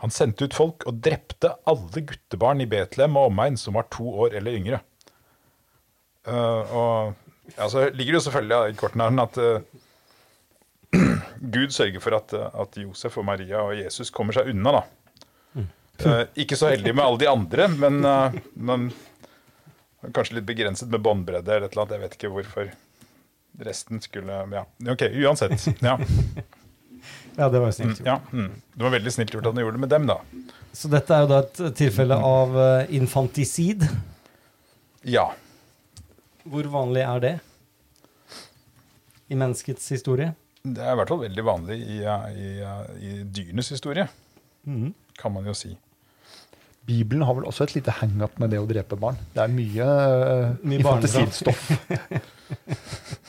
Han 0.04 0.12
sendte 0.12 0.44
ut 0.44 0.52
folk 0.52 0.84
og 0.84 0.98
drepte 1.00 1.48
alle 1.64 2.02
guttebarn 2.04 2.60
i 2.60 2.66
Betlehem 2.68 3.14
og 3.16 3.30
omegn 3.30 3.54
som 3.56 3.78
var 3.78 3.86
to 3.88 4.04
år 4.26 4.34
eller 4.36 4.58
yngre. 4.58 4.82
Uh, 6.28 6.74
og 6.76 7.54
ja, 7.54 7.68
så 7.72 7.86
ligger 7.88 8.12
det 8.12 8.18
jo 8.18 8.24
selvfølgelig 8.26 8.74
i 8.74 8.76
kortene 8.82 9.06
her 9.08 9.22
at 9.24 9.38
uh, 9.40 11.00
Gud 11.56 11.72
sørger 11.72 12.04
for 12.04 12.18
at, 12.18 12.36
at 12.36 12.76
Josef 12.82 13.16
og 13.20 13.24
Maria 13.30 13.62
og 13.64 13.78
Jesus 13.78 14.12
kommer 14.12 14.36
seg 14.36 14.52
unna, 14.52 14.76
da. 14.76 14.84
Uh, 16.04 16.22
ikke 16.36 16.58
så 16.60 16.74
heldig 16.74 16.92
med 16.92 17.04
alle 17.06 17.22
de 17.24 17.30
andre, 17.30 17.70
men, 17.72 18.04
men 18.56 18.88
kanskje 20.12 20.36
litt 20.36 20.50
begrenset 20.52 20.92
med 20.92 21.00
båndbredde 21.00 21.48
eller 21.48 21.70
et 21.70 21.72
eller 21.72 21.86
annet. 21.86 21.96
Jeg 21.96 22.04
vet 22.04 22.18
ikke 22.18 22.34
hvorfor 22.34 22.74
resten 23.64 24.04
skulle 24.04 24.42
Ja, 24.52 24.66
OK, 24.92 25.08
uansett. 25.24 25.64
Ja, 25.80 25.96
Ja, 27.36 27.48
det 27.50 27.58
var 27.58 27.70
jo 27.70 27.72
mm, 27.72 27.78
snilt 27.78 28.00
gjort. 28.00 28.06
ja, 28.06 28.20
mm. 28.30 28.50
Det 28.74 28.86
var 28.86 28.94
veldig 28.94 29.12
snilt 29.12 29.34
gjort 29.34 29.46
at 29.48 29.54
han 29.54 29.64
gjorde 29.64 29.78
det 29.78 29.84
med 29.84 29.92
dem, 29.94 30.06
da. 30.10 30.18
Så 30.74 30.90
dette 30.90 31.14
er 31.14 31.24
jo 31.24 31.30
da 31.30 31.40
et 31.42 31.62
tilfelle 31.78 32.18
av 32.18 32.58
eh, 32.62 32.94
infantisid. 32.98 33.86
Ja. 35.06 35.28
Hvor 36.44 36.70
vanlig 36.70 37.04
er 37.06 37.24
det 37.24 37.34
i 39.32 39.38
menneskets 39.38 39.88
historie? 39.94 40.34
Det 40.64 40.80
er 40.80 40.94
i 40.94 40.98
hvert 41.00 41.10
fall 41.12 41.24
veldig 41.24 41.44
vanlig 41.44 41.80
i, 41.82 41.98
i, 42.04 42.52
i 43.04 43.16
dyrenes 43.28 43.68
historie, 43.74 44.06
mm. 44.64 44.94
kan 45.20 45.34
man 45.34 45.50
jo 45.50 45.56
si. 45.56 45.74
Bibelen 46.84 47.24
har 47.24 47.36
vel 47.36 47.46
også 47.48 47.64
et 47.64 47.74
lite 47.78 47.92
hang-up 47.98 48.38
med 48.40 48.52
det 48.52 48.60
å 48.60 48.66
drepe 48.68 48.96
barn. 49.00 49.16
Det 49.32 49.44
er 49.44 49.52
mye, 49.52 49.84
uh, 49.84 50.56
Mye 50.64 50.80
infantisidstoff. 50.80 51.70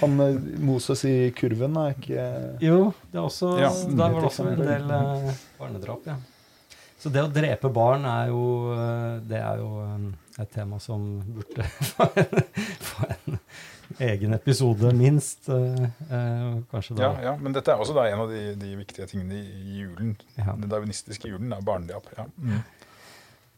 Han 0.00 0.20
eh, 0.20 0.38
Moses 0.64 1.04
i 1.08 1.14
kurven 1.36 1.76
er 1.80 1.94
ikke 1.94 2.24
Jo, 2.64 2.78
det 3.10 3.18
er 3.20 3.24
også, 3.24 3.54
Ja, 3.60 3.70
der 3.70 4.14
var 4.14 4.20
det 4.20 4.30
også 4.30 4.46
en 4.50 4.62
del 4.62 4.94
eh, 4.98 5.42
barnedrap, 5.58 6.08
ja. 6.10 6.16
Så 6.98 7.12
det 7.12 7.20
å 7.20 7.28
drepe 7.28 7.68
barn 7.74 8.06
er 8.08 8.30
jo, 8.32 8.42
eh, 8.72 9.14
det 9.28 9.40
er 9.42 9.60
jo 9.60 9.70
eh, 9.84 10.42
et 10.42 10.50
tema 10.54 10.80
som 10.82 11.04
burde 11.36 11.66
få 11.92 12.08
en, 12.24 12.44
få 12.88 13.08
en 13.12 13.38
egen 14.00 14.32
episode, 14.34 14.90
minst. 14.96 15.44
kanskje 15.46 16.96
da. 16.96 17.02
Ja, 17.04 17.10
ja, 17.28 17.34
Men 17.38 17.54
dette 17.54 17.70
er 17.70 17.78
også 17.82 17.94
da 17.94 18.06
en 18.08 18.24
av 18.24 18.32
de, 18.32 18.54
de 18.58 18.72
viktige 18.80 19.06
tingene 19.10 19.42
i 19.44 19.82
julen. 19.82 20.14
Ja. 20.38 20.56
Den 20.56 20.70
darwinistiske 20.72 21.28
julen 21.30 21.52
er 21.54 21.62
barnedrap. 21.62 22.08
Ja. 22.16 22.24
Mm. 22.40 22.62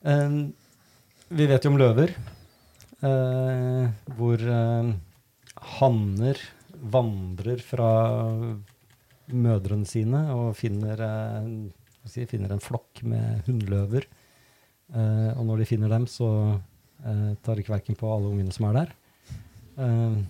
Eh, 0.06 0.36
vi 1.28 1.46
vet 1.50 1.64
jo 1.64 1.72
om 1.72 1.78
løver, 1.80 2.12
eh, 3.02 3.86
hvor 4.18 4.42
hanner 5.76 6.38
vandrer 6.76 7.62
fra 7.64 7.90
mødrene 9.26 9.88
sine 9.88 10.20
og 10.34 10.54
finner, 10.58 11.00
eh, 11.02 11.48
si, 12.06 12.26
finner 12.30 12.54
en 12.54 12.62
flokk 12.62 13.02
med 13.02 13.46
hunnløver. 13.48 14.06
Eh, 14.94 15.30
og 15.34 15.46
når 15.48 15.62
de 15.62 15.68
finner 15.72 15.90
dem, 15.90 16.06
så 16.06 16.28
eh, 17.04 17.32
tar 17.42 17.58
de 17.58 17.66
kverken 17.66 17.98
på 17.98 18.10
alle 18.12 18.30
ungene 18.30 18.54
som 18.54 18.68
er 18.70 18.78
der. 18.80 18.92
Eh, 19.82 20.20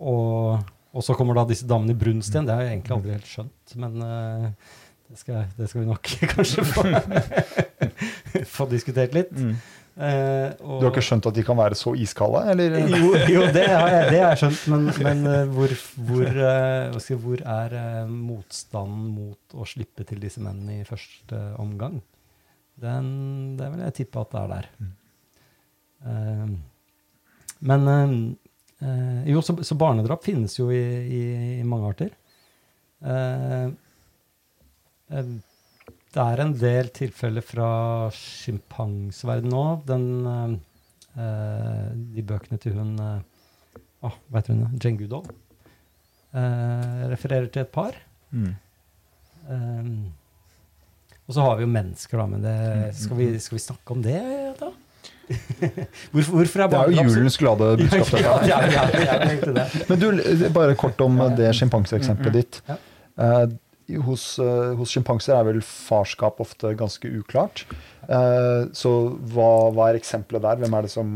og, 0.00 0.62
og 0.94 1.04
så 1.04 1.16
kommer 1.18 1.36
da 1.36 1.48
disse 1.48 1.66
damene 1.68 1.96
i 1.96 1.98
brunst 1.98 2.32
igjen. 2.32 2.46
Det 2.46 2.54
har 2.54 2.64
jeg 2.64 2.76
egentlig 2.76 2.96
aldri 2.96 3.16
helt 3.16 3.32
skjønt, 3.32 3.74
men 3.82 4.06
eh, 4.06 4.46
det, 5.10 5.18
skal, 5.18 5.42
det 5.58 5.68
skal 5.70 5.82
vi 5.82 5.90
nok 5.90 6.14
kanskje 6.36 6.66
få, 6.70 6.86
få 8.54 8.70
diskutert 8.70 9.16
litt. 9.16 9.34
Mm. 9.34 9.58
Eh, 9.98 10.52
og, 10.62 10.78
Du 10.80 10.86
har 10.86 10.92
ikke 10.92 11.02
skjønt 11.04 11.26
at 11.28 11.36
de 11.36 11.42
kan 11.44 11.58
være 11.58 11.76
så 11.78 11.92
iskalde, 11.98 12.44
eller? 12.52 12.76
jo, 12.88 13.10
jo, 13.34 13.42
det 13.52 13.66
har 13.68 13.90
jeg, 13.90 14.06
det 14.12 14.20
har 14.22 14.30
jeg 14.32 14.40
skjønt, 14.44 14.62
men, 14.72 14.86
men 15.02 15.24
eh, 15.32 15.50
hvor, 15.56 15.74
hvor, 16.08 16.28
eh, 16.30 17.00
jeg, 17.10 17.18
hvor 17.24 17.42
er 17.56 17.76
eh, 17.80 18.12
motstanden 18.12 19.10
mot 19.16 19.58
å 19.58 19.66
slippe 19.68 20.06
til 20.08 20.22
disse 20.22 20.42
mennene 20.44 20.80
i 20.80 20.86
første 20.88 21.42
omgang? 21.60 21.98
Den, 22.80 23.10
det 23.58 23.68
vil 23.74 23.84
jeg 23.84 23.96
tippe 23.98 24.22
at 24.22 24.32
det 24.32 24.40
er 24.40 24.54
der. 24.54 24.70
Eh, 26.06 26.54
men 27.68 27.92
eh, 27.92 29.28
jo, 29.34 29.42
så, 29.44 29.58
så 29.66 29.76
barnedrap 29.76 30.24
finnes 30.24 30.56
jo 30.56 30.70
i, 30.72 30.80
i, 30.80 31.22
i 31.58 31.66
mange 31.68 31.92
arter. 31.92 32.14
Eh, 33.04 33.68
eh, 35.12 35.32
det 36.10 36.22
er 36.22 36.42
en 36.42 36.54
del 36.58 36.88
tilfeller 36.94 37.44
fra 37.46 37.70
sjimpansverdenen 38.14 39.54
òg. 39.54 39.84
Den 39.86 40.06
eh, 40.26 40.54
eh, 41.22 41.84
De 42.16 42.24
bøkene 42.26 42.58
til 42.62 42.74
hun 42.78 42.96
eh, 42.98 43.20
Hva 44.02 44.40
heter 44.40 44.56
hun? 44.56 44.80
Jane 44.80 44.98
Goodall. 44.98 45.30
Uh, 46.30 47.10
refererer 47.10 47.48
til 47.50 47.64
et 47.64 47.70
par. 47.74 47.96
Mm. 48.30 48.52
Um, 49.50 50.12
og 51.26 51.34
så 51.34 51.42
har 51.42 51.56
vi 51.58 51.64
jo 51.64 51.70
mennesker, 51.72 52.20
da, 52.20 52.26
men 52.30 52.44
det, 52.44 52.54
skal, 52.94 53.18
vi, 53.18 53.26
skal 53.42 53.56
vi 53.56 53.62
snakke 53.64 53.96
om 53.96 54.04
det, 54.04 54.20
da? 54.60 54.68
hvorfor, 56.12 56.36
hvorfor 56.36 56.62
er 56.62 56.70
Det 56.70 56.78
er 56.78 56.92
jo 56.94 57.02
julens 57.08 57.38
glade 57.38 57.72
budskap. 57.80 58.14
ja, 58.22 58.36
ja, 58.46 58.84
ja. 59.02 59.66
Men 59.90 60.00
du, 60.00 60.06
bare 60.54 60.78
kort 60.78 61.02
om 61.02 61.18
det 61.38 61.50
sjimpanseeksempelet 61.58 62.38
ditt. 62.38 62.62
Hos 64.06 64.24
eh, 64.42 64.74
hos 64.78 64.92
sjimpanser 64.94 65.36
er 65.36 65.46
vel 65.48 65.62
farskap 65.64 66.40
ofte 66.42 66.74
ganske 66.78 67.10
uklart. 67.20 67.64
Eh, 68.06 68.68
så 68.76 68.92
hva, 69.32 69.70
hva 69.74 69.90
er 69.90 70.00
eksempelet 70.00 70.44
der? 70.44 70.60
Hvem 70.62 70.76
er 70.76 70.86
det 70.86 70.92
som 70.92 71.10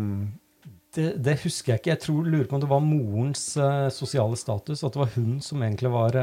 det, 0.95 1.09
det 1.27 1.41
husker 1.43 1.73
jeg 1.73 1.83
ikke. 1.83 1.91
Jeg 1.91 2.03
tror, 2.05 2.27
lurer 2.31 2.47
på 2.47 2.55
om 2.55 2.63
det 2.63 2.71
var 2.71 2.83
morens 2.85 3.45
eh, 3.59 3.89
sosiale 3.95 4.39
status. 4.39 4.85
At 4.87 4.95
det 4.95 5.03
var 5.03 5.15
hun 5.17 5.39
som 5.43 5.63
egentlig 5.67 5.91
var 5.91 6.19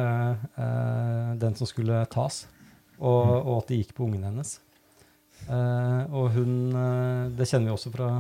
den 1.42 1.58
som 1.60 1.70
skulle 1.70 2.06
tas. 2.12 2.46
Og, 3.02 3.32
og 3.42 3.56
at 3.58 3.72
det 3.72 3.82
gikk 3.82 3.96
på 3.98 4.06
ungen 4.08 4.28
hennes. 4.30 4.60
Eh, 5.50 6.04
og 6.14 6.30
hun 6.36 6.72
Det 7.36 7.48
kjenner 7.50 7.72
vi 7.72 7.74
også 7.74 7.92
fra, 7.94 8.12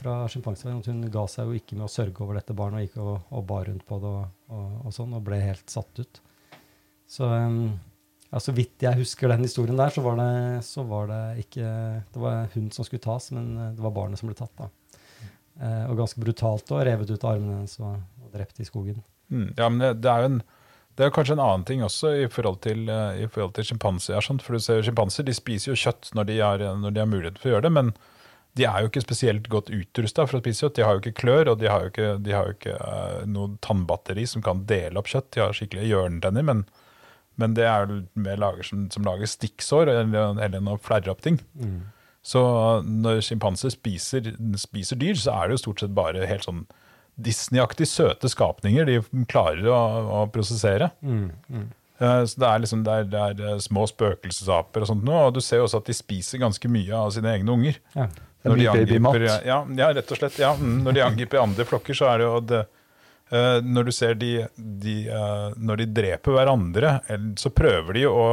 fra 0.00 0.16
sjimpanseverdenen, 0.32 0.80
at 0.80 0.90
hun 0.90 1.12
ga 1.12 1.26
seg 1.30 1.50
jo 1.50 1.60
ikke 1.60 1.76
med 1.76 1.86
å 1.86 1.92
sørge 1.92 2.24
over 2.24 2.40
dette 2.40 2.56
barnet, 2.56 2.80
og 2.80 2.88
gikk 2.88 2.98
og, 3.04 3.30
og 3.36 3.46
bar 3.52 3.68
rundt 3.68 3.86
på 3.86 4.00
det 4.00 4.10
og, 4.10 4.34
og, 4.50 4.74
og 4.86 4.96
sånn, 4.96 5.14
og 5.14 5.24
ble 5.26 5.40
helt 5.44 5.70
satt 5.70 6.02
ut. 6.02 6.22
Så 7.10 7.26
eh, 7.34 7.56
ja, 8.30 8.38
så 8.38 8.54
vidt 8.54 8.84
jeg 8.86 9.00
husker 9.00 9.32
den 9.32 9.42
historien 9.42 9.78
der, 9.78 9.90
så 9.90 10.04
var 10.04 10.20
det, 10.20 10.32
så 10.66 10.84
var 10.86 11.10
det 11.10 11.22
ikke 11.44 11.66
Det 12.14 12.22
var 12.22 12.46
hun 12.54 12.70
som 12.70 12.86
skulle 12.86 13.02
tas, 13.02 13.30
men 13.34 13.50
eh, 13.56 13.72
det 13.74 13.82
var 13.82 13.96
barnet 13.96 14.20
som 14.20 14.30
ble 14.30 14.38
tatt, 14.38 14.54
da. 14.60 14.70
Eh, 15.60 15.84
og 15.90 15.98
ganske 15.98 16.22
brutalt 16.22 16.70
og 16.72 16.84
revet 16.86 17.10
ut 17.10 17.24
av 17.24 17.34
armene 17.34 17.58
hennes 17.58 17.76
og, 17.82 17.98
og 18.22 18.32
drept 18.32 18.62
i 18.62 18.68
skogen. 18.68 19.02
Mm. 19.30 19.50
Ja, 19.58 19.68
men 19.68 19.82
det, 20.00 20.10
er 20.10 20.24
jo 20.24 20.30
en 20.30 20.40
det 20.96 21.04
er 21.04 21.10
jo 21.10 21.16
kanskje 21.16 21.36
en 21.36 21.42
annen 21.44 21.66
ting 21.66 21.82
også 21.86 22.14
i 22.22 22.28
forhold 22.30 22.62
til, 22.66 22.86
eh, 22.92 23.24
i 23.24 23.28
forhold 23.30 23.54
til 23.56 23.66
sjimpanser. 23.70 24.16
er 24.16 24.42
For 24.44 24.56
du 24.56 24.62
ser 24.62 24.82
Sjimpanser 24.86 25.26
de 25.26 25.34
spiser 25.34 25.72
jo 25.72 25.78
kjøtt 25.82 26.10
når 26.14 26.30
de, 26.30 26.38
har, 26.40 26.64
når 26.76 26.94
de 26.94 27.02
har 27.02 27.10
mulighet 27.10 27.38
for 27.38 27.50
å 27.50 27.54
gjøre 27.54 27.66
det, 27.68 27.74
men 27.76 27.92
de 28.58 28.66
er 28.66 28.82
jo 28.82 28.90
ikke 28.90 29.04
spesielt 29.04 29.46
godt 29.48 29.70
utrusta 29.70 30.26
for 30.26 30.38
å 30.38 30.42
spise 30.42 30.66
kjøtt. 30.66 30.76
De 30.78 30.84
har 30.86 30.96
jo 30.96 31.02
ikke 31.02 31.18
klør, 31.22 31.52
og 31.52 31.60
de 31.60 31.70
har 31.70 31.84
jo 31.84 31.92
ikke, 31.92 32.10
de 32.22 32.34
har 32.34 32.48
jo 32.48 32.56
ikke 32.56 32.74
uh, 32.82 33.20
noe 33.30 33.54
tannbatteri 33.62 34.24
som 34.26 34.42
kan 34.42 34.64
dele 34.66 34.98
opp 34.98 35.10
kjøtt. 35.10 35.28
De 35.36 35.44
har 35.44 35.54
skikkelige 35.54 35.92
hjørnetenner, 35.92 36.46
men, 36.48 36.64
men 37.40 37.54
det 37.56 37.64
er 37.68 37.88
jo 37.90 38.02
mer 38.20 38.36
lager 38.40 38.66
som, 38.68 38.84
som 38.92 39.06
lager 39.08 39.28
stikksår 39.30 39.90
eller, 39.94 40.38
eller 40.46 40.68
å 40.74 40.78
flerre 40.84 41.10
opp 41.14 41.24
ting. 41.24 41.40
Så 42.22 42.40
når 42.84 43.22
sjimpanser 43.24 43.72
spiser, 43.72 44.30
spiser 44.60 44.98
dyr, 45.00 45.16
så 45.16 45.32
er 45.40 45.48
det 45.48 45.56
jo 45.58 45.62
stort 45.64 45.80
sett 45.86 45.94
bare 45.96 46.26
helt 46.28 46.44
sånn 46.44 46.66
Disney-aktig 47.20 47.88
søte 47.88 48.28
skapninger 48.32 48.86
de 48.88 48.98
klarer 49.28 49.66
å, 49.72 49.78
å 50.20 50.24
prosessere. 50.32 50.90
Eh, 52.00 52.22
Så 52.24 52.40
det 52.40 52.48
er 52.48 52.62
liksom 52.62 52.84
det 52.86 52.92
er, 52.96 53.08
det 53.12 53.20
er 53.20 53.42
eh, 53.54 53.58
små 53.60 53.82
spøkelsesaper 53.90 54.84
og 54.86 54.88
sånt 54.88 55.04
nå, 55.04 55.16
og 55.28 55.34
du 55.36 55.40
ser 55.44 55.60
jo 55.60 55.66
også 55.66 55.82
at 55.82 55.90
de 55.90 55.96
spiser 55.96 56.40
ganske 56.40 56.70
mye 56.72 56.94
av 56.96 57.10
sine 57.16 57.32
egne 57.36 57.52
unger. 57.56 57.80
Ja. 57.96 58.06
Det 58.40 58.48
er 58.48 58.54
mye 58.56 58.72
babymat. 58.86 59.16
ja, 59.44 59.58
ja, 59.82 59.88
rett 59.98 60.12
og 60.14 60.20
slett. 60.22 60.38
Ja. 60.40 60.54
Mm, 60.56 60.78
Når 60.86 60.96
de 60.96 61.02
angriper 61.04 61.42
andre 61.42 61.66
flokker, 61.68 61.96
så 61.98 62.06
er 62.08 62.22
det 62.22 62.28
jo 62.30 62.38
det 62.54 62.62
Når 63.30 63.86
du 63.86 63.92
ser 63.94 64.16
de, 64.18 64.30
de 64.56 64.94
eh, 65.06 65.52
Når 65.56 65.82
de 65.82 65.84
dreper 66.00 66.34
hverandre, 66.34 66.96
så 67.38 67.52
prøver 67.54 68.00
de 68.00 68.06
å, 68.10 68.24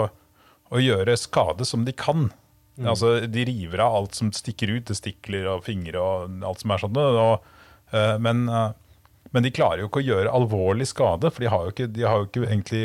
å 0.74 0.82
gjøre 0.82 1.18
skade 1.22 1.68
som 1.70 1.86
de 1.86 1.94
kan. 1.94 2.32
Altså, 2.86 3.20
de 3.26 3.46
river 3.46 3.82
av 3.82 3.96
alt 3.96 4.18
som 4.18 4.32
stikker 4.34 4.70
ut, 4.70 4.86
Det 4.86 4.98
stikler 4.98 5.48
og 5.50 5.66
fingre 5.66 6.02
og 6.02 6.44
alt 6.46 6.62
som 6.62 6.74
er 6.74 6.84
sånn. 6.84 7.00
Og, 7.02 7.48
eh, 7.92 8.18
men, 8.22 8.48
eh, 8.50 8.72
men 9.34 9.44
de 9.44 9.52
klarer 9.52 9.82
jo 9.82 9.90
ikke 9.90 10.04
å 10.04 10.10
gjøre 10.12 10.34
alvorlig 10.34 10.88
skade, 10.88 11.32
for 11.32 11.44
de 11.44 11.50
har 11.50 11.66
jo 11.66 11.74
ikke, 11.74 11.92
de 11.94 12.06
har 12.06 12.22
jo 12.22 12.28
ikke 12.30 12.46
egentlig 12.46 12.84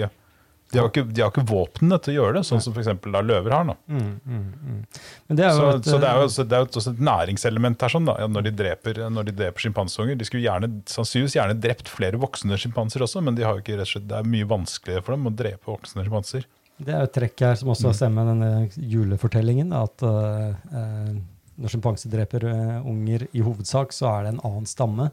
de 0.73 0.81
har 0.81 0.89
ikke, 0.89 1.05
de 1.05 1.21
har 1.21 1.33
ikke 1.33 1.45
våpnene 1.49 1.99
til 2.01 2.15
å 2.15 2.17
gjøre 2.17 2.39
det, 2.39 2.43
sånn 2.49 2.63
som 2.65 2.73
f.eks. 2.73 2.89
løver 3.05 3.53
har. 3.53 3.67
nå. 3.69 3.75
Men 3.89 5.39
det 5.39 5.45
er 5.45 5.53
Så, 5.57 5.67
et, 5.75 5.89
så 5.91 5.99
det 6.01 6.09
er 6.09 6.17
jo 6.17 6.23
eh, 6.25 6.29
også, 6.31 6.47
det 6.49 6.57
er 6.57 6.65
også 6.65 6.95
et 6.95 7.03
næringselement 7.09 7.85
her, 7.85 7.93
sånn 7.93 8.09
da, 8.09 8.15
når 8.33 8.47
de 8.49 8.55
dreper, 8.63 9.03
når 9.13 9.29
de 9.29 9.35
dreper 9.43 9.67
sjimpansunger. 9.67 10.17
De 10.17 10.29
skulle 10.29 10.47
gjerne, 10.47 10.71
sannsynligvis 10.89 11.37
gjerne 11.37 11.59
drept 11.61 11.93
flere 11.93 12.21
voksne 12.23 12.57
sjimpanser 12.61 13.05
også, 13.05 13.21
men 13.27 13.37
de 13.37 13.45
har 13.45 13.61
ikke, 13.61 13.77
slett, 13.89 14.09
det 14.09 14.17
er 14.23 14.33
mye 14.35 14.49
vanskeligere 14.49 15.05
for 15.05 15.17
dem 15.17 15.29
å 15.29 15.35
drepe 15.43 15.69
voksne 15.69 16.07
sjimpanser. 16.07 16.49
det 16.83 16.95
er 16.95 17.05
jo 17.05 17.11
et 17.11 17.17
trekk 17.19 17.45
her 17.45 17.61
som 17.61 17.69
Mm. 17.69 17.75
også 17.77 17.93
stemmer 17.95 18.25
med 18.25 18.33
denne 18.33 18.89
julefortellingen. 18.95 19.77
At 19.77 20.03
eh, 20.09 20.57
eh, 20.73 21.13
når 21.61 21.75
sjimpanser 21.75 22.11
dreper 22.13 22.49
uh, 22.49 22.89
unger 22.89 23.27
i 23.37 23.43
hovedsak, 23.45 23.93
så 23.93 24.09
er 24.09 24.25
det 24.25 24.33
en 24.33 24.43
annen 24.49 24.67
stamme. 24.67 25.11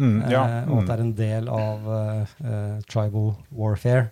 Mm, 0.00 0.22
ja, 0.32 0.42
uh, 0.64 0.72
og 0.72 0.80
at 0.80 0.88
det 0.88 0.88
mm. 0.88 0.94
er 0.94 1.02
en 1.04 1.14
del 1.18 1.48
av 1.52 1.88
eh, 1.96 2.36
eh, 2.48 2.76
tribal 2.88 3.34
warfare. 3.52 4.08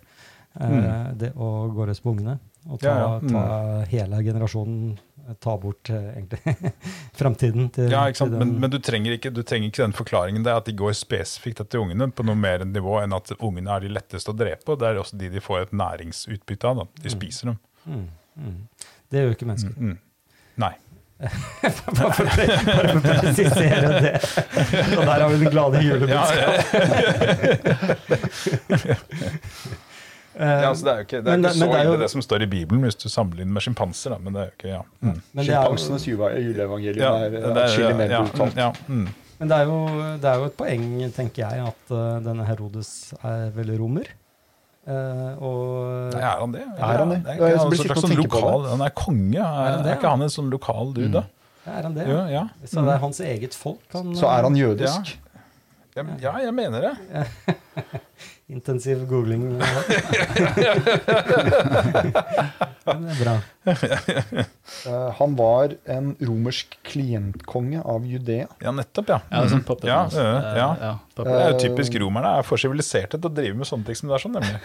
Eh, 0.58 1.12
Det 1.14 1.32
å 1.36 1.68
gå 1.74 1.86
løs 1.86 2.00
på 2.00 2.10
ungene. 2.14 2.38
Og 2.68 2.80
ta, 2.80 2.90
Mm. 2.90 2.96
Ja, 2.96 2.98
ja, 3.00 3.18
mm. 3.20 3.28
ta 3.32 3.84
hele 3.88 4.22
generasjonen 4.22 4.98
eh, 5.28 5.34
Ta 5.40 5.54
bort 5.58 5.90
eh, 5.90 6.10
egentlig 6.10 6.40
framtiden 7.20 7.70
til, 7.72 7.90
ja, 7.90 8.12
til 8.12 8.30
Men, 8.36 8.60
men 8.60 8.70
du, 8.70 8.78
trenger 8.78 9.12
ikke, 9.16 9.30
du 9.32 9.42
trenger 9.42 9.68
ikke 9.70 9.82
den 9.86 9.96
forklaringen. 9.96 10.44
Det 10.44 10.52
er 10.52 10.56
at 10.60 10.68
de 10.68 10.74
går 10.76 10.92
spesifikt 10.98 11.60
etter 11.64 11.78
ungene 11.80 12.10
på 12.12 12.22
noe 12.26 12.36
mer 12.36 12.64
nivå 12.68 13.00
enn 13.00 13.12
at 13.16 13.32
ungene 13.38 13.70
er 13.72 13.80
de 13.86 13.88
letteste 13.94 14.30
å 14.30 14.36
drepe. 14.36 14.68
og 14.72 14.78
Det 14.82 14.86
er 14.90 15.00
også 15.00 15.16
de 15.20 15.28
de 15.32 15.40
får 15.40 15.58
et 15.62 15.72
næringsutbytte 15.72 16.64
av. 16.68 16.74
Da. 16.82 16.84
De 17.04 17.10
spiser 17.16 17.44
dem. 17.52 17.58
mm, 17.86 18.06
mm. 18.36 18.60
Det 19.10 19.18
gjør 19.18 19.28
jo 19.30 19.34
ikke 19.38 19.48
mennesker. 19.48 19.74
Mm. 19.80 19.98
Nei. 20.60 20.74
Bare 21.20 22.12
for 22.16 22.24
å 22.24 23.00
presisere 23.04 23.88
det. 24.00 24.14
Og 24.96 25.02
der 25.04 25.20
har 25.20 25.28
vi 25.28 25.36
den 25.42 25.52
glade 25.52 25.76
julebudskapet. 25.84 26.60
ja, 30.40 30.44
Eh, 30.46 30.62
ja, 30.64 30.68
så 30.72 30.84
det 30.86 30.92
er 30.92 31.00
jo 31.02 31.04
ikke, 31.04 31.18
det 31.20 31.26
er 31.26 31.30
Men 31.36 31.42
det- 31.42 31.50
ikke 31.50 31.60
så 31.60 31.66
ille, 31.68 31.84
det 31.90 31.94
er 31.98 32.02
det 32.04 32.10
som 32.10 32.22
står 32.24 32.42
i 32.42 32.46
Bibelen, 32.48 32.82
hvis 32.86 32.96
du 32.96 33.08
sammenligner 33.12 33.52
med 33.52 33.62
sjimpanser. 33.62 34.14
Men 34.24 34.32
det 34.32 34.40
er 34.40 34.46
jo 34.46 34.54
ikke, 34.56 34.68
ja. 34.72 34.82
Mm. 35.04 35.18
det 35.34 35.42
er 35.42 35.48
Sjimpansenes 35.50 36.06
juleevangelium 36.08 37.02
Ja, 37.04 37.10
er 37.26 37.30
det 37.34 37.42
er- 37.44 37.60
atskillig 37.64 37.96
mer 37.98 38.10
ja, 38.14 38.22
brutalt. 38.24 38.56
Ja, 38.56 38.70
mm. 38.88 39.08
Men 39.40 39.48
det 39.48 39.56
er, 39.56 39.64
jo, 39.64 39.76
det 40.20 40.24
er 40.30 40.34
jo 40.40 40.44
et 40.50 40.56
poeng, 40.56 41.12
tenker 41.16 41.44
jeg, 41.48 41.66
at 41.66 41.92
uh, 41.92 42.20
denne 42.24 42.44
Herodes 42.44 43.14
er 43.24 43.50
vel 43.56 43.70
romer. 43.78 44.08
Uh, 44.88 45.36
og 45.44 46.14
Nei, 46.14 46.20
er 46.24 46.40
han 46.40 46.52
det? 46.52 46.62
Er 46.78 46.98
han 47.04 47.10
det? 47.12 47.18
Er 47.26 47.36
Ja, 47.36 47.48
ikke 47.48 47.58
han 47.60 47.76
slags 47.76 48.00
sånn 48.04 48.16
lokal, 48.16 48.66
han 48.72 48.80
er 48.84 48.90
konge. 48.96 49.36
Er, 49.38 49.44
han 49.44 49.84
det, 49.84 49.92
er 49.92 49.96
ikke 49.96 50.08
ja? 50.08 50.14
han 50.16 50.22
en 50.22 50.32
sånn 50.32 50.50
lokal 50.50 50.92
dude, 50.96 51.12
da? 51.12 51.24
er 51.68 51.82
han 51.84 51.94
det? 51.94 52.06
Jo, 52.08 52.20
ja. 52.32 52.46
Så 52.64 52.80
det 52.84 52.94
er 52.94 52.98
hans 53.04 53.20
eget 53.20 53.54
folk 53.54 53.80
han, 53.92 54.14
Så 54.16 54.26
er 54.28 54.42
han 54.48 54.56
jødisk. 54.56 55.16
Ja, 55.96 56.04
ja, 56.22 56.32
jeg 56.46 56.54
mener 56.54 56.80
det. 56.80 56.94
Intensiv 58.50 59.04
googling. 59.08 59.44
Men 62.90 63.04
det 63.04 63.12
er 63.12 63.18
bra. 63.20 63.34
Eh, 63.70 65.08
han 65.20 65.34
var 65.38 65.74
en 65.94 66.12
romersk 66.26 66.74
klientkonge 66.86 67.82
av 67.84 68.06
Judea. 68.08 68.48
Ja, 68.64 68.72
nettopp, 68.74 69.08
ja. 69.12 69.18
Ja, 69.30 69.42
sånn 69.50 69.62
er 69.62 69.66
puppet 69.68 69.88
ja, 69.90 69.98
master. 70.08 70.24
ja, 70.26 70.30
Eh, 70.40 70.58
ja. 70.58 70.68
ja. 70.80 70.92
Det 71.20 71.26
er 71.36 71.50
jo 71.52 71.58
typisk 71.66 71.98
romerne 72.02 72.30
er 72.40 72.46
for 72.48 72.56
siviliserte 72.60 73.16
til 73.20 73.28
å 73.30 73.34
drive 73.36 73.56
med 73.60 73.68
sånne 73.68 73.86
ting 73.90 73.98
som 74.00 74.10
det 74.10 74.16
er 74.18 74.24
sånn, 74.24 74.36
nemlig. 74.38 74.60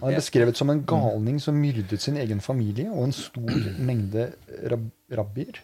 Han 0.00 0.06
er 0.14 0.16
beskrevet 0.20 0.56
som 0.56 0.70
en 0.72 0.84
galning 0.88 1.38
som 1.44 1.54
myrdet 1.60 2.00
sin 2.00 2.16
egen 2.20 2.40
familie 2.40 2.86
og 2.92 3.02
en 3.08 3.16
stor 3.16 3.50
mengde 3.84 4.30
rab 4.72 4.86
rabbier. 5.12 5.58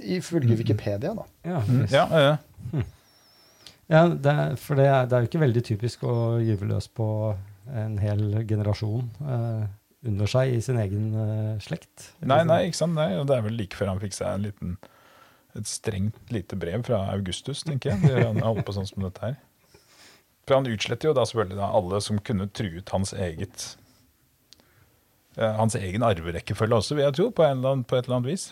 Ifølge 0.00 0.54
Wikipedia, 0.56 1.10
da. 1.18 1.24
Ja, 1.44 1.58
Mm. 1.68 1.82
Ja, 1.92 2.06
ja. 2.22 2.36
Ja 3.92 4.06
det 4.08 4.34
for 4.62 4.80
det 4.80 4.88
er, 4.88 5.08
det 5.08 5.16
er 5.16 5.24
jo 5.24 5.30
ikke 5.30 5.44
veldig 5.44 5.62
typisk 5.66 6.04
å 6.08 6.16
gyve 6.42 6.68
løs 6.70 6.88
på 6.88 7.08
en 7.74 7.96
hel 8.00 8.26
generasjon 8.48 9.06
eh, 9.24 9.64
under 10.08 10.28
seg 10.28 10.52
i 10.52 10.60
sin 10.64 10.78
egen 10.80 11.14
eh, 11.16 11.54
slekt. 11.64 12.10
Nei, 12.20 12.42
nei, 12.48 12.66
ikke 12.68 12.82
sant. 12.82 12.96
Nei, 12.98 13.14
og 13.16 13.28
det 13.30 13.38
er 13.38 13.46
vel 13.46 13.56
like 13.56 13.78
før 13.78 13.94
han 13.94 14.02
fikk 14.02 14.16
seg 14.18 14.30
en 14.30 14.44
liten 14.48 14.76
et 15.54 15.70
strengt 15.70 16.32
lite 16.34 16.56
brev 16.58 16.82
fra 16.86 17.04
Augustus, 17.12 17.62
tenker 17.62 17.94
jeg. 17.94 18.24
Han 18.26 18.42
holdt 18.42 18.66
på 18.66 18.74
sånn 18.74 18.88
som 18.88 19.04
dette 19.06 19.22
her. 19.22 19.36
For 20.44 20.58
han 20.58 20.68
utsletter 20.68 21.08
jo 21.08 21.14
da 21.16 21.24
selvfølgelig 21.28 21.60
da 21.60 21.70
alle 21.78 22.00
som 22.04 22.20
kunne 22.20 22.48
truet 22.52 22.90
hans 22.92 23.14
eget 23.16 23.68
eh, 25.38 25.54
Hans 25.56 25.76
egen 25.78 26.04
arverekkefølge 26.04 26.80
også, 26.82 26.98
vil 26.98 27.06
jeg 27.06 27.16
tro, 27.20 27.30
på, 27.30 27.46
en 27.46 27.58
eller 27.58 27.76
annen, 27.76 27.86
på 27.88 27.96
et 27.96 28.08
eller 28.08 28.18
annet 28.18 28.32
vis. 28.34 28.48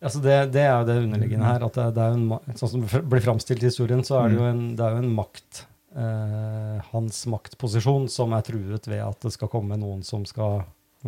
Altså 0.00 0.20
det, 0.22 0.36
det 0.54 0.62
er 0.62 0.74
jo 0.78 0.86
det 0.86 0.96
underliggende 1.04 1.46
her. 1.48 1.64
at 1.66 1.74
det, 1.74 1.86
det 1.96 2.02
er 2.04 2.12
en, 2.14 2.56
Sånn 2.58 2.70
som 2.74 2.84
det 2.86 3.00
blir 3.10 3.24
framstilt 3.24 3.62
i 3.64 3.70
historien, 3.70 4.04
så 4.06 4.20
er 4.22 4.28
det 4.30 4.38
jo 4.38 4.44
en, 4.46 4.60
det 4.78 4.90
jo 4.94 5.00
en 5.02 5.14
makt 5.16 5.62
eh, 5.98 6.76
Hans 6.92 7.22
maktposisjon 7.32 8.08
som 8.12 8.32
er 8.36 8.44
truet 8.46 8.86
ved 8.86 9.02
at 9.02 9.20
det 9.26 9.32
skal 9.34 9.50
komme 9.52 9.78
noen 9.80 10.04
som 10.06 10.24
skal 10.28 10.60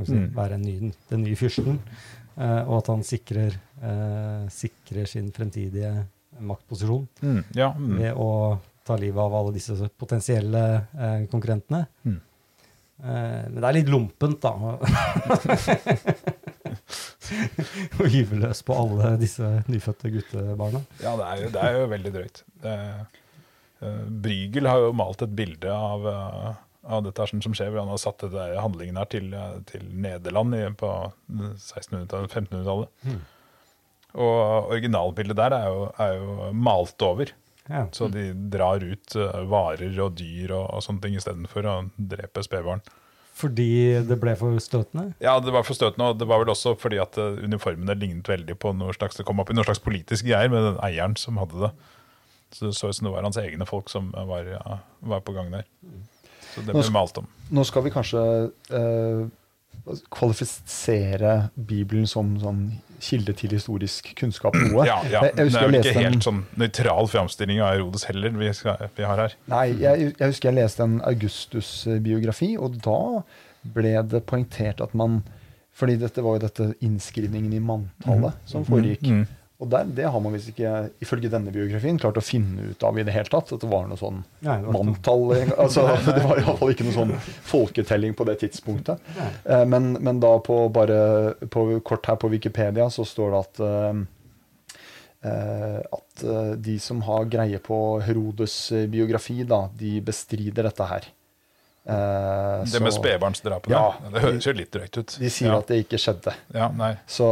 si, 0.05 0.14
Mm. 0.14 0.30
være 0.36 0.55
en 0.55 0.62
ny, 0.64 0.93
den 1.11 1.22
nye 1.26 1.36
fyrsten. 1.38 1.78
eh, 2.38 2.62
og 2.66 2.78
at 2.80 2.86
han 2.93 3.03
sikrer, 3.07 3.55
eh, 3.82 4.49
sikrer 4.51 5.07
sin 5.07 5.30
fremtidige 5.34 6.07
maktposisjon 6.41 7.07
Mm, 7.22 7.45
ja, 7.55 7.72
mm. 7.76 7.97
ved 7.99 8.14
å 8.16 8.59
ta 8.86 8.97
livet 8.97 9.18
av 9.20 9.34
alle 9.34 9.53
disse 9.53 9.76
potensielle 9.99 10.62
eh, 10.99 11.26
konkurrentene. 11.30 11.84
Mm. 12.07 12.20
Eh, 13.03 13.45
men 13.51 13.61
det 13.61 13.64
er 13.68 13.76
litt 13.76 13.91
lompent, 13.93 14.41
da. 14.41 14.55
og 18.01 18.07
gyve 18.11 18.39
løs 18.41 18.62
på 18.66 18.76
alle 18.76 19.14
disse 19.20 19.49
nyfødte 19.70 20.12
guttebarna. 20.14 20.83
Ja, 21.03 21.14
det 21.18 21.26
er 21.26 21.43
jo, 21.43 21.51
det 21.55 21.64
er 21.64 21.76
jo 21.78 21.91
veldig 21.95 22.12
drøyt. 22.16 22.43
Det, 22.64 22.76
uh, 23.83 24.05
Brygel 24.26 24.70
har 24.70 24.85
jo 24.85 24.95
malt 24.97 25.24
et 25.26 25.35
bilde 25.37 25.74
av, 25.74 26.07
uh, 26.07 26.49
av 26.97 27.05
dette 27.07 27.28
som 27.33 27.57
skjer. 27.57 27.76
Han 27.78 27.93
har 27.93 28.01
satt 28.03 28.24
dette 28.26 28.47
handlingen 28.61 29.01
her 29.01 29.11
til, 29.12 29.28
eh, 29.37 29.59
til 29.68 29.85
Nederland 29.91 30.57
i, 30.57 30.64
på 30.81 30.95
1600-tallet, 31.31 32.33
1500-tallet. 32.33 33.20
Og 34.11 34.72
originalbildet 34.72 35.39
der 35.39 35.55
er 35.55 35.68
jo, 35.70 35.85
er 36.03 36.16
jo 36.16 36.49
malt 36.57 37.05
over. 37.07 37.31
Ja. 37.70 37.85
Så 37.95 38.09
de 38.11 38.33
drar 38.51 38.83
ut 38.83 39.14
varer 39.47 40.01
og 40.03 40.16
dyr 40.18 40.57
og, 40.57 40.64
og 40.64 40.83
sånne 40.83 41.05
ting 41.05 41.20
istedenfor 41.20 41.68
å 41.68 41.76
drepe 41.95 42.43
spedbarn. 42.43 42.83
Fordi 43.41 43.70
det 44.05 44.18
ble 44.20 44.34
for 44.36 44.59
støtende? 44.62 45.14
Ja, 45.22 45.38
det 45.41 45.55
var 45.55 45.64
forstøtende, 45.64 46.11
og 46.12 46.20
det 46.20 46.28
var 46.28 46.43
vel 46.43 46.53
også 46.53 46.74
fordi 46.80 47.01
at 47.01 47.16
eh, 47.20 47.41
uniformene 47.47 47.97
lignet 47.97 48.28
veldig 48.28 48.57
på 48.61 48.74
noe 48.76 48.93
slags 48.97 49.16
Det 49.16 49.24
kom 49.28 49.41
opp 49.41 49.53
i 49.53 49.57
noe 49.57 49.64
slags 49.64 49.82
politisk 49.82 50.28
greier 50.28 50.53
med 50.53 50.66
den 50.66 50.78
eieren 50.84 51.16
som 51.20 51.41
hadde 51.41 51.64
det. 51.66 51.72
Så 52.53 52.66
det 52.66 52.76
så 52.76 52.91
ut 52.91 52.99
som 52.99 53.07
det 53.07 53.14
var 53.14 53.24
hans 53.24 53.38
egne 53.41 53.66
folk 53.68 53.91
som 53.93 54.11
var, 54.12 54.49
ja, 54.51 54.80
var 55.12 55.22
på 55.24 55.34
gang 55.36 55.53
der. 55.55 55.68
Så 56.51 56.64
det 56.66 56.74
ble 56.74 56.86
malt 56.93 57.20
om. 57.20 57.28
Nå 57.55 57.62
skal 57.66 57.84
vi 57.86 57.93
kanskje 57.95 58.22
eh, 58.74 59.22
kvalifisere 60.12 61.51
Bibelen 61.55 62.07
som 62.09 62.35
sånn 62.41 62.62
kilde 63.01 63.33
til 63.37 63.55
historisk 63.57 64.11
kunnskap 64.18 64.57
noe. 64.59 64.85
Ja, 64.89 64.99
ja. 65.09 65.24
Jeg, 65.24 65.33
jeg 65.37 65.53
Det 65.53 65.61
er 65.61 65.64
jo 65.64 65.68
ikke 65.72 65.81
ikke 65.81 65.95
en, 65.97 66.07
helt 66.11 66.26
sånn 66.26 66.41
nøytral 66.61 67.11
framstilling 67.11 67.62
av 67.64 67.72
Herodes 67.74 68.07
heller 68.11 68.35
vi, 68.37 68.51
skal, 68.57 68.89
vi 68.97 69.07
har 69.09 69.22
her. 69.24 69.37
Nei, 69.51 69.66
jeg, 69.81 70.12
jeg 70.12 70.33
husker 70.35 70.51
jeg 70.51 70.59
leste 70.61 70.87
en 70.87 70.99
Augustus-biografi, 71.09 72.53
og 72.61 72.76
da 72.85 73.01
ble 73.76 73.95
det 74.09 74.24
poengtert 74.28 74.81
at 74.85 74.97
man 74.97 75.22
Fordi 75.76 75.95
dette 76.01 76.20
var 76.20 76.37
jo 76.37 76.41
dette 76.43 76.64
innskrivningen 76.85 77.53
i 77.57 77.61
manntallet 77.62 78.37
som 78.45 78.64
foregikk. 78.66 79.07
Mm. 79.07 79.22
Og 79.61 79.69
der, 79.69 79.85
det 79.93 80.07
har 80.09 80.23
man 80.25 80.33
visst 80.33 80.49
ikke, 80.55 80.71
ifølge 81.05 81.29
denne 81.33 81.53
biografien, 81.53 81.99
klart 82.01 82.17
å 82.17 82.23
finne 82.25 82.71
ut 82.73 82.85
av 82.89 82.97
i 82.97 83.05
det 83.05 83.13
hele 83.13 83.29
tatt. 83.29 83.51
At 83.53 83.61
det 83.61 83.69
var 83.69 83.85
noe 83.91 84.01
sånn 84.01 84.23
Nei, 84.47 84.55
det 84.63 84.71
var 84.71 84.79
manntall 84.79 85.27
altså, 85.61 85.85
Det 86.07 86.23
var 86.25 86.41
iallfall 86.41 86.73
ikke 86.73 86.87
noe 86.89 86.97
sånn 86.97 87.13
folketelling 87.51 88.17
på 88.17 88.25
det 88.31 88.39
tidspunktet. 88.41 89.03
Eh, 89.45 89.67
Men, 89.69 89.93
men 90.01 90.23
da 90.25 90.33
på 90.41 90.63
bare 90.73 91.01
på, 91.53 91.67
kort 91.85 92.09
her 92.09 92.17
på 92.23 92.33
Wikipedia 92.33 92.89
så 92.91 93.05
står 93.05 93.37
det 93.37 93.43
at 93.45 93.63
eh, 93.69 94.01
eh, 95.29 95.79
at 96.01 96.25
eh, 96.25 96.53
de 96.57 96.79
som 96.81 97.03
har 97.07 97.29
greie 97.31 97.61
på 97.63 97.79
Herodes' 98.07 98.73
biografi, 98.91 99.43
da, 99.45 99.67
de 99.77 99.99
bestrider 100.05 100.67
dette 100.71 100.89
her. 100.89 101.11
Eh, 101.91 102.64
Det 102.70 102.80
med 102.80 102.93
så 102.93 103.01
spedbarnsdrapene. 103.01 103.72
Ja. 103.74 104.11
det 104.12 104.22
høres 104.22 104.47
jo 104.47 104.55
litt 104.55 104.70
drøyt 104.74 104.99
ut. 105.01 105.14
De 105.18 105.30
sier 105.32 105.51
ja. 105.51 105.59
at 105.59 105.70
det 105.70 105.80
ikke 105.84 105.99
skjedde. 106.01 106.34
ja, 106.55 106.68
nei. 106.76 106.93
Så 107.11 107.28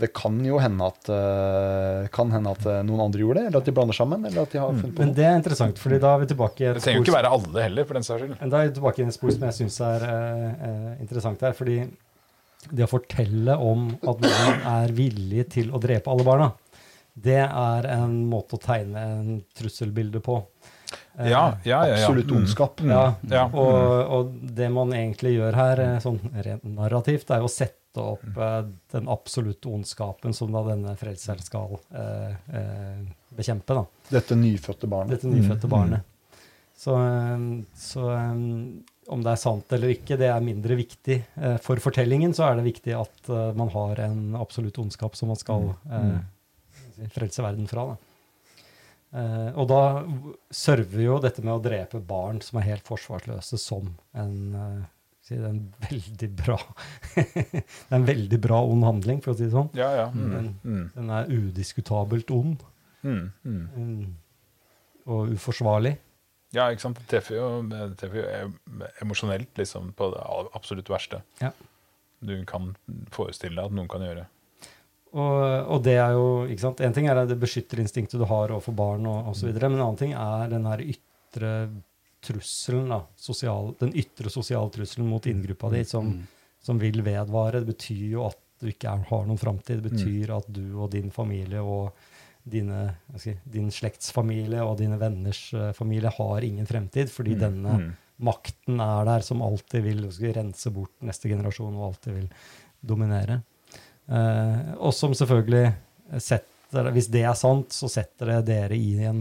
det 0.00 0.12
kan 0.16 0.38
jo 0.46 0.60
hende 0.62 0.88
at, 0.88 1.10
eh, 1.12 2.08
kan 2.14 2.32
hende 2.32 2.54
at 2.54 2.64
eh, 2.70 2.80
noen 2.86 3.04
andre 3.06 3.24
gjorde 3.24 3.42
det, 3.42 3.50
eller 3.50 3.60
at 3.60 3.68
de 3.68 3.76
blander 3.76 3.98
sammen. 3.98 4.24
eller 4.24 4.46
at 4.46 4.54
de 4.54 4.62
har 4.62 4.72
funnet 4.72 4.94
på 4.96 5.04
Men 5.04 5.14
det 5.18 5.28
er 5.28 5.36
interessant, 5.40 5.82
fordi 5.82 6.00
da 6.02 6.14
er 6.14 6.24
vi 6.24 6.30
tilbake 6.32 6.64
i 6.64 6.68
et 6.70 6.78
Det 6.78 6.86
trenger 6.86 7.02
jo 7.02 7.06
ikke 7.08 7.18
være 7.18 7.34
alle 7.36 7.66
heller, 7.68 7.88
for 7.90 8.00
den 8.00 8.08
saks 8.08 8.24
skyld. 8.24 8.36
Men 8.40 8.54
da 8.54 8.62
er 8.62 8.70
vi 8.70 8.76
tilbake 8.80 9.02
i 9.02 9.06
en 9.08 9.16
spor 9.18 9.36
som 9.36 9.46
jeg 9.48 9.58
syns 9.60 9.80
er 9.90 10.08
eh, 10.08 10.68
eh, 10.70 10.90
interessant 11.04 11.46
her. 11.48 11.56
Fordi 11.58 11.78
det 12.72 12.86
å 12.86 12.92
fortelle 12.94 13.58
om 13.60 13.90
at 14.00 14.22
noen 14.24 14.68
er 14.70 14.94
villig 14.96 15.48
til 15.52 15.74
å 15.74 15.80
drepe 15.82 16.08
alle 16.12 16.24
barna, 16.24 16.52
det 17.14 17.42
er 17.44 17.86
en 17.94 18.14
måte 18.26 18.56
å 18.56 18.62
tegne 18.62 19.02
en 19.18 19.34
trusselbilde 19.54 20.22
på. 20.24 20.40
Eh, 21.18 21.28
Ja, 21.30 21.56
ja, 21.64 21.86
ja. 21.86 21.96
ja. 21.96 22.04
Absolutt 22.06 22.26
Mm. 22.30 22.36
ondskap. 22.36 22.80
Ja, 22.84 23.14
Ja. 23.30 23.44
og, 23.46 24.10
og 24.10 24.32
det 24.56 24.70
man 24.72 24.90
egentlig 24.92 25.36
gjør 25.38 25.54
her, 25.54 25.80
eh, 25.80 25.98
sånn 26.00 26.20
rent 26.44 26.64
narrativt, 26.64 27.30
er 27.30 27.38
jo 27.44 27.48
å 27.48 27.52
sette 27.52 28.02
opp 28.02 28.24
eh, 28.36 28.62
den 28.92 29.06
absolutte 29.08 29.68
ondskapen 29.70 30.34
som 30.34 30.50
da 30.52 30.62
denne 30.64 30.96
frelseren 30.98 31.42
skal 31.44 31.78
eh, 31.94 32.34
eh, 32.52 33.04
bekjempe. 33.36 33.74
da. 33.74 33.84
Dette 34.10 34.34
nyfødte 34.34 34.88
barnet. 34.90 35.10
Dette 35.20 35.30
nyfødte 35.30 35.68
barnet. 35.70 36.02
Så, 36.76 36.92
så 37.78 38.02
om 39.08 39.22
det 39.22 39.30
er 39.30 39.36
sant 39.40 39.70
eller 39.72 39.92
ikke, 39.94 40.16
det 40.18 40.26
er 40.28 40.40
mindre 40.42 40.74
viktig. 40.76 41.20
For 41.62 41.76
fortellingen 41.80 42.34
så 42.34 42.48
er 42.50 42.56
det 42.58 42.64
viktig 42.66 42.94
at 42.98 43.30
man 43.56 43.68
har 43.72 44.00
en 44.08 44.34
absolutt 44.40 44.78
ondskap 44.82 45.14
som 45.16 45.28
man 45.30 45.38
skal 45.38 45.70
eh, 45.86 47.06
frelse 47.14 47.42
verden 47.44 47.68
fra. 47.70 47.86
Da. 47.92 47.96
Eh, 49.14 49.50
og 49.54 49.68
da 49.70 49.80
server 50.50 51.04
jo 51.04 51.20
dette 51.22 51.42
med 51.44 51.54
å 51.54 51.62
drepe 51.62 52.00
barn 52.02 52.40
som 52.42 52.58
er 52.58 52.64
helt 52.72 52.88
forsvarsløse, 52.88 53.58
som 53.62 53.92
en, 54.18 54.34
eh, 54.58 54.80
si 55.24 55.36
en 55.38 55.60
veldig 55.86 56.28
bra 56.36 56.56
Det 57.14 57.62
er 57.62 57.94
en 58.00 58.08
veldig 58.08 58.40
bra 58.42 58.58
ond 58.66 58.82
handling, 58.84 59.20
for 59.22 59.32
å 59.32 59.38
si 59.38 59.46
det 59.46 59.54
sånn. 59.54 59.70
Ja, 59.78 59.92
ja. 60.00 60.08
Mm. 60.10 60.32
Den, 60.34 60.48
Mm. 60.64 60.90
den 60.96 61.10
er 61.10 61.30
udiskutabelt 61.30 62.30
ond 62.34 62.64
Mm. 63.04 63.30
Mm. 63.44 63.68
mm, 63.76 64.14
og 65.12 65.28
uforsvarlig. 65.36 65.98
Ja, 66.56 66.70
ikke 66.72 66.80
sant. 66.86 66.96
Det 66.96 67.06
treffer 67.10 67.36
jo, 67.36 67.48
det 67.68 67.96
treffer 68.00 68.22
jo 68.22 68.52
emosjonelt 69.04 69.50
liksom, 69.60 69.90
på 69.98 70.06
det 70.14 70.22
absolutt 70.56 70.88
verste 70.88 71.20
Ja. 71.42 71.50
du 72.24 72.44
kan 72.46 72.74
forestille 73.12 73.54
deg 73.56 73.66
at 73.66 73.72
noen 73.76 73.88
kan 73.92 74.00
gjøre. 74.00 74.26
Og, 75.14 75.68
og 75.70 75.82
det 75.86 75.94
er 76.02 76.10
jo, 76.16 76.44
ikke 76.50 76.60
sant, 76.64 76.80
En 76.82 76.92
ting 76.96 77.06
er 77.06 77.20
det 77.26 77.36
beskytterinstinktet 77.38 78.18
du 78.18 78.24
har 78.26 78.50
overfor 78.50 78.74
barn, 78.74 79.04
og, 79.06 79.34
så 79.38 79.46
videre, 79.46 79.68
men 79.70 79.78
en 79.78 79.84
annen 79.86 80.00
ting 80.00 80.12
er 80.18 80.48
den 80.50 80.64
her 80.66 80.80
ytre 80.82 81.52
trusselen, 82.24 82.88
da, 82.90 83.02
sosial, 83.20 83.74
den 83.78 83.92
ytre 84.00 84.30
sosiale 84.32 84.70
trusselen 84.74 85.06
mot 85.10 85.26
inngruppa 85.28 85.70
di, 85.70 85.84
som, 85.84 86.08
Mm. 86.08 86.26
som 86.64 86.78
vil 86.80 87.02
vedvare. 87.04 87.60
Det 87.60 87.76
betyr 87.76 88.10
jo 88.10 88.26
at 88.26 88.38
du 88.60 88.66
ikke 88.70 88.88
er, 88.90 89.04
har 89.10 89.26
noen 89.26 89.38
framtid. 89.38 89.82
Det 89.82 89.92
Mm. 89.92 89.96
betyr 89.98 90.36
at 90.36 90.46
du 90.52 90.78
og 90.80 90.90
din 90.90 91.10
familie 91.10 91.60
og 91.62 91.92
dine, 92.48 92.96
si, 93.16 93.36
din 93.48 93.70
slektsfamilie 93.70 94.60
og 94.62 94.78
dine 94.78 94.98
venners 94.98 95.52
eh, 95.54 95.72
familie 95.72 96.10
har 96.10 96.40
ingen 96.42 96.66
fremtid, 96.66 97.08
fordi 97.08 97.34
Mm. 97.36 97.40
denne 97.40 97.78
Mm. 97.78 97.92
makten 98.20 98.80
er 98.80 99.04
der, 99.04 99.20
som 99.20 99.42
alltid 99.42 99.82
vil 99.82 100.32
rense 100.32 100.70
bort 100.72 100.90
neste 101.02 101.28
generasjon 101.28 101.74
og 101.76 101.94
alltid 101.94 102.14
vil 102.14 102.28
dominere. 102.84 103.42
Eh, 104.08 104.74
og 104.78 104.92
som 104.94 105.14
selvfølgelig 105.16 105.72
setter 106.20 106.90
Hvis 106.92 107.06
det 107.08 107.22
er 107.24 107.36
sant, 107.38 107.70
så 107.72 107.86
setter 107.88 108.26
det 108.32 108.38
dere 108.48 108.74
i 108.76 108.96
en 109.06 109.20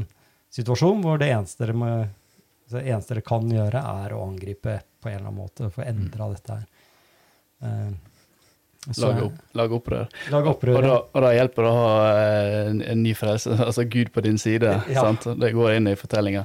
situasjon 0.53 1.03
hvor 1.03 1.19
det 1.21 1.27
eneste 1.31 1.61
dere, 1.63 1.75
må, 1.77 1.89
det 2.73 2.81
eneste 2.89 3.13
dere 3.13 3.21
kan 3.25 3.45
gjøre, 3.51 3.77
er 4.03 4.15
å 4.17 4.23
angripe 4.25 4.79
på 5.03 5.09
en 5.11 5.15
eller 5.19 5.27
annen 5.29 5.37
måte 5.43 5.69
for 5.69 5.83
å 5.83 5.87
endra 5.91 6.31
dette 6.33 6.57
her. 6.57 6.65
Eh, 7.63 7.91
så- 8.91 9.07
Lage, 9.11 9.27
opp, 9.29 9.37
lage 9.55 9.77
opprør. 9.77 10.07
Lage 10.33 10.49
opprør. 10.55 10.75
Og 10.79 10.83
da, 10.87 10.97
og 11.13 11.21
da 11.27 11.29
hjelper 11.37 11.63
det 11.67 11.69
å 11.69 11.77
ha 11.77 11.93
eh, 12.23 12.57
en, 12.71 12.81
en 12.95 13.03
ny 13.05 13.13
frelse, 13.15 13.53
altså 13.67 13.85
Gud 13.87 14.09
på 14.15 14.25
din 14.25 14.41
side. 14.41 14.73
Ja. 14.89 15.05
sant? 15.05 15.29
Det 15.39 15.53
går 15.55 15.77
inn 15.77 15.87
i 15.93 15.95
fortellinga. 15.99 16.43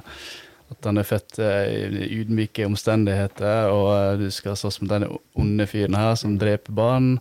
At 0.69 0.85
han 0.85 1.01
er 1.01 1.09
født 1.09 1.39
i 1.41 2.05
ydmyke 2.21 2.67
omstendigheter, 2.69 3.71
og 3.73 4.21
du 4.21 4.27
skal 4.31 4.53
slåss 4.59 4.77
mot 4.83 4.91
denne 4.93 5.09
onde 5.33 5.65
fyren 5.65 5.97
her 5.97 6.13
som 6.21 6.37
dreper 6.37 6.75
barn. 6.77 7.15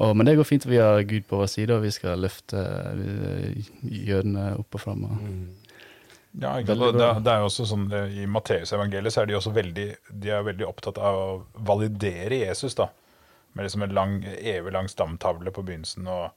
Og, 0.00 0.14
men 0.16 0.24
det 0.26 0.36
går 0.38 0.46
fint, 0.48 0.64
vi 0.66 0.78
har 0.80 1.02
Gud 1.04 1.26
på 1.28 1.36
vår 1.42 1.48
side, 1.52 1.74
og 1.76 1.82
vi 1.84 1.90
skal 1.92 2.22
løfte 2.24 2.56
eh, 2.56 3.66
jødene 3.84 4.54
opp 4.58 4.78
og 4.78 4.80
fram. 4.80 5.04
og- 5.04 5.22
Mm. 5.24 5.48
Ja, 6.40 6.52
ikke 6.60 6.76
Og 6.78 6.92
det, 6.94 7.24
det 7.24 7.32
er 7.32 7.40
jo 7.42 7.46
også 7.48 7.64
sånn 7.66 7.88
I 8.14 8.24
Matteusevangeliet 8.30 9.10
så 9.12 9.22
er 9.22 9.26
de 9.26 9.34
også 9.34 9.50
veldig 9.52 9.86
De 10.22 10.30
er 10.30 10.44
veldig 10.46 10.62
opptatt 10.68 10.96
av 11.02 11.14
å 11.18 11.42
validere 11.58 12.38
Jesus, 12.46 12.74
da. 12.78 12.86
Med 13.52 13.64
liksom 13.66 13.82
en 13.82 13.94
lang, 13.94 14.12
evig 14.38 14.72
lang 14.72 14.86
stamtavle 14.86 15.50
på 15.50 15.64
begynnelsen 15.66 16.06
og, 16.06 16.30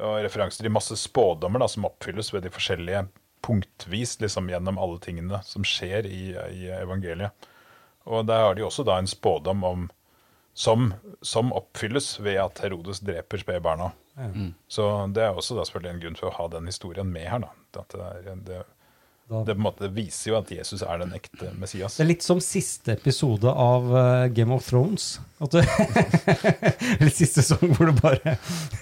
og 0.00 0.16
referanser 0.24 0.64
til 0.66 0.74
masse 0.74 0.96
spådommer 0.98 1.60
da, 1.62 1.68
som 1.70 1.84
oppfylles 1.86 2.32
ved 2.34 2.42
de 2.42 2.50
forskjellige 2.50 3.04
punktvis 3.46 4.16
liksom 4.20 4.50
gjennom 4.50 4.76
alle 4.82 4.98
tingene 4.98 5.38
som 5.46 5.62
skjer 5.62 6.04
i, 6.10 6.32
i 6.34 6.66
evangeliet. 6.74 7.30
Og 8.10 8.26
der 8.26 8.42
har 8.42 8.54
de 8.58 8.62
også 8.66 8.84
da 8.84 8.98
en 8.98 9.06
spådom 9.06 9.62
om 9.64 9.86
som, 10.58 10.88
som 11.22 11.52
oppfylles 11.54 12.16
ved 12.18 12.40
at 12.42 12.58
Herodes 12.64 12.98
dreper 13.06 13.38
spedbarna. 13.38 13.92
Mm. 14.18 14.54
Så 14.66 15.06
det 15.14 15.22
er 15.22 15.36
også 15.36 15.54
da 15.54 15.62
selvfølgelig 15.68 15.92
en 15.92 16.00
grunn 16.02 16.18
for 16.18 16.30
å 16.32 16.36
ha 16.40 16.46
den 16.56 16.66
historien 16.66 17.12
med 17.14 17.28
her. 17.30 17.44
da. 17.44 17.52
At 17.78 17.94
det, 17.94 18.08
er, 18.32 18.40
det, 18.48 18.58
Da- 19.28 19.42
det, 19.44 19.52
på 19.54 19.58
en 19.58 19.62
måte, 19.66 19.88
viser 19.92 20.30
jo 20.30 20.36
at 20.38 20.48
Jesus 20.54 20.80
er 20.82 21.02
den 21.02 21.10
ekte 21.12 21.50
Messias. 21.60 21.98
Det 21.98 22.04
er 22.06 22.08
litt 22.14 22.24
som 22.24 22.38
siste 22.40 22.94
episode 22.96 23.50
av 23.52 23.90
eh, 23.92 24.28
Game 24.32 24.54
of 24.56 24.64
Thrones. 24.64 25.18
Du, 25.38 25.58
Eller 26.98 27.10
siste 27.14 27.44
sesong 27.44 27.70
hvor 27.76 27.86
du 27.86 27.98
bare 28.00 28.32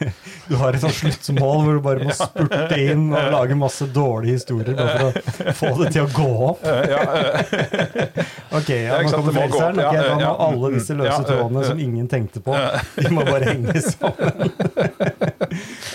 Du 0.48 0.54
har 0.56 0.72
et 0.72 0.80
sånt 0.80 0.94
sluttmål 0.96 1.58
hvor 1.66 1.74
du 1.76 1.82
bare 1.84 2.06
må 2.06 2.14
spurte 2.16 2.78
inn 2.80 3.10
og 3.10 3.26
lage 3.34 3.58
masse 3.60 3.84
dårlige 3.92 4.38
historier 4.38 4.72
bare 4.78 5.10
for 5.20 5.50
å 5.50 5.54
få 5.58 5.72
det 5.82 5.90
til 5.98 6.06
å 6.06 6.08
gå 6.14 6.30
opp. 6.52 6.64
Ok, 8.56 8.70
ja, 8.72 9.02
nå 9.02 9.10
kommer 9.12 9.34
frelseren. 9.36 9.80
Okay, 9.82 10.00
da 10.06 10.14
må 10.16 10.30
alle 10.46 10.70
disse 10.78 10.94
løse 10.96 11.18
trådene 11.28 11.64
som 11.66 11.80
ingen 11.82 12.06
tenkte 12.08 12.40
på, 12.40 12.54
de 12.96 13.10
må 13.12 13.26
bare 13.26 13.50
henge 13.50 13.82
sammen. 13.84 14.54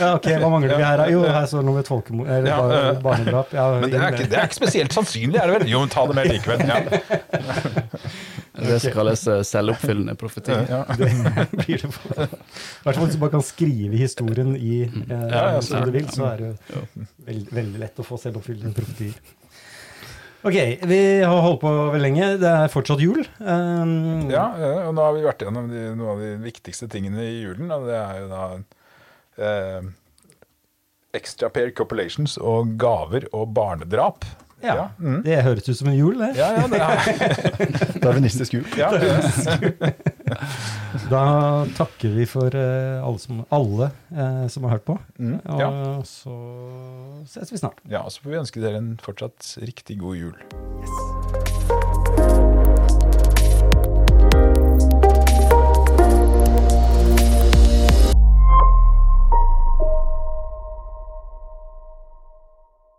Ja, 0.02 0.10
ok, 0.18 0.28
Hva 0.42 0.50
mangler 0.52 0.76
vi 0.76 0.84
her? 0.84 0.98
da? 1.04 1.06
Jo, 1.14 1.22
her 1.30 1.46
står 1.52 1.62
det 1.62 1.68
noe 1.70 1.78
med 1.78 1.86
et 1.86 1.92
eller 2.36 2.50
Ja, 2.50 2.58
bar- 2.66 3.02
barnedrap. 3.06 3.54
Ja, 3.56 3.66
men 3.78 3.86
det 3.94 4.00
er, 4.02 4.08
ikke, 4.16 4.28
det 4.32 4.40
er 4.42 4.48
ikke 4.50 4.58
spesielt 4.60 4.96
sannsynlig, 4.98 5.38
er 5.40 5.52
det 5.52 5.60
vel? 5.60 5.68
Jo, 5.76 5.84
men 5.86 5.94
ta 5.94 6.06
det 6.10 6.18
med 6.18 6.32
likevel. 6.34 6.66
Ja. 6.68 6.80
Det 8.62 8.78
skal 8.84 8.94
kalles 8.94 9.22
eh, 9.32 9.40
selvoppfyllende 9.48 10.14
profeti. 10.20 10.54
Ja. 10.70 10.82
Det 11.00 11.08
blir 11.64 11.82
det 11.86 11.90
for. 11.96 12.26
I 12.26 12.84
hvert 12.84 12.98
fall 12.98 13.06
hvis 13.08 13.16
du 13.16 13.22
bare 13.24 13.34
kan 13.38 13.46
skrive 13.46 13.98
historien 13.98 14.52
i 14.58 14.82
eh, 14.84 15.08
Ja, 15.32 15.46
ja, 15.56 15.62
som 15.66 15.86
du 15.88 15.94
vil, 15.96 16.10
så 16.12 16.28
er 16.34 16.44
det 16.44 16.50
Jo. 16.76 16.84
veld, 17.30 17.48
veldig 17.56 17.82
lett 17.86 18.02
å 18.04 18.06
få 18.06 18.20
selvoppfyllende 18.22 18.76
profetier. 18.78 19.16
Ok, 20.42 20.56
vi 20.90 21.00
har 21.22 21.42
holdt 21.46 21.60
på 21.62 21.72
veldig 21.94 22.02
lenge. 22.04 22.28
Det 22.42 22.50
er 22.52 22.72
fortsatt 22.74 23.02
jul. 23.04 23.24
Um, 23.40 24.30
Ja, 24.34 24.48
og 24.88 24.94
nå 24.98 25.04
har 25.06 25.14
vi 25.18 25.26
vært 25.26 25.44
gjennom 25.46 25.68
de, 25.72 25.84
noen 25.96 26.14
av 26.16 26.22
de 26.26 26.32
viktigste 26.44 26.90
tingene 26.92 27.22
i 27.30 27.42
julen, 27.44 27.70
og 27.72 27.86
det 27.90 27.98
er 27.98 28.24
jo 28.24 28.30
da 28.32 28.44
eh, 29.38 29.82
extra 31.14 31.50
pair 31.52 31.72
copulations 31.76 32.38
og 32.38 32.76
gaver 32.80 33.28
og 33.34 33.54
barnedrap. 33.56 34.26
Ja, 34.62 34.76
Ja, 34.78 34.84
mm. 35.02 35.24
Det 35.26 35.40
høres 35.42 35.66
ut 35.72 35.78
som 35.80 35.88
en 35.90 35.96
jul, 35.98 36.20
det. 36.22 36.36
Ja, 36.38 36.52
ja, 36.54 36.68
det 36.70 36.78
er, 36.78 37.98
Darwinistisk 38.04 38.54
jul. 38.54 38.66
ja. 38.78 38.92
Da 41.10 41.24
takker 41.78 42.14
vi 42.14 42.28
for 42.30 42.54
eh, 42.54 43.02
alle, 43.02 43.18
som, 43.24 43.42
alle 43.50 43.90
eh, 44.14 44.46
som 44.54 44.68
har 44.70 44.76
hørt 44.78 44.86
på. 44.86 45.00
Mm, 45.18 45.40
Og 45.50 45.64
ja. 45.66 45.72
så 46.06 46.38
ses 47.34 47.52
vi 47.52 47.58
snart. 47.64 47.82
ja, 47.90 48.04
og 48.06 48.14
så 48.14 48.22
får 48.22 48.36
vi 48.36 48.40
ønske 48.44 48.62
dere 48.64 48.78
en 48.84 48.94
fortsatt 49.02 49.56
riktig 49.66 49.98
god 50.04 50.22
jul. 50.22 50.38
Yes. 50.86 51.61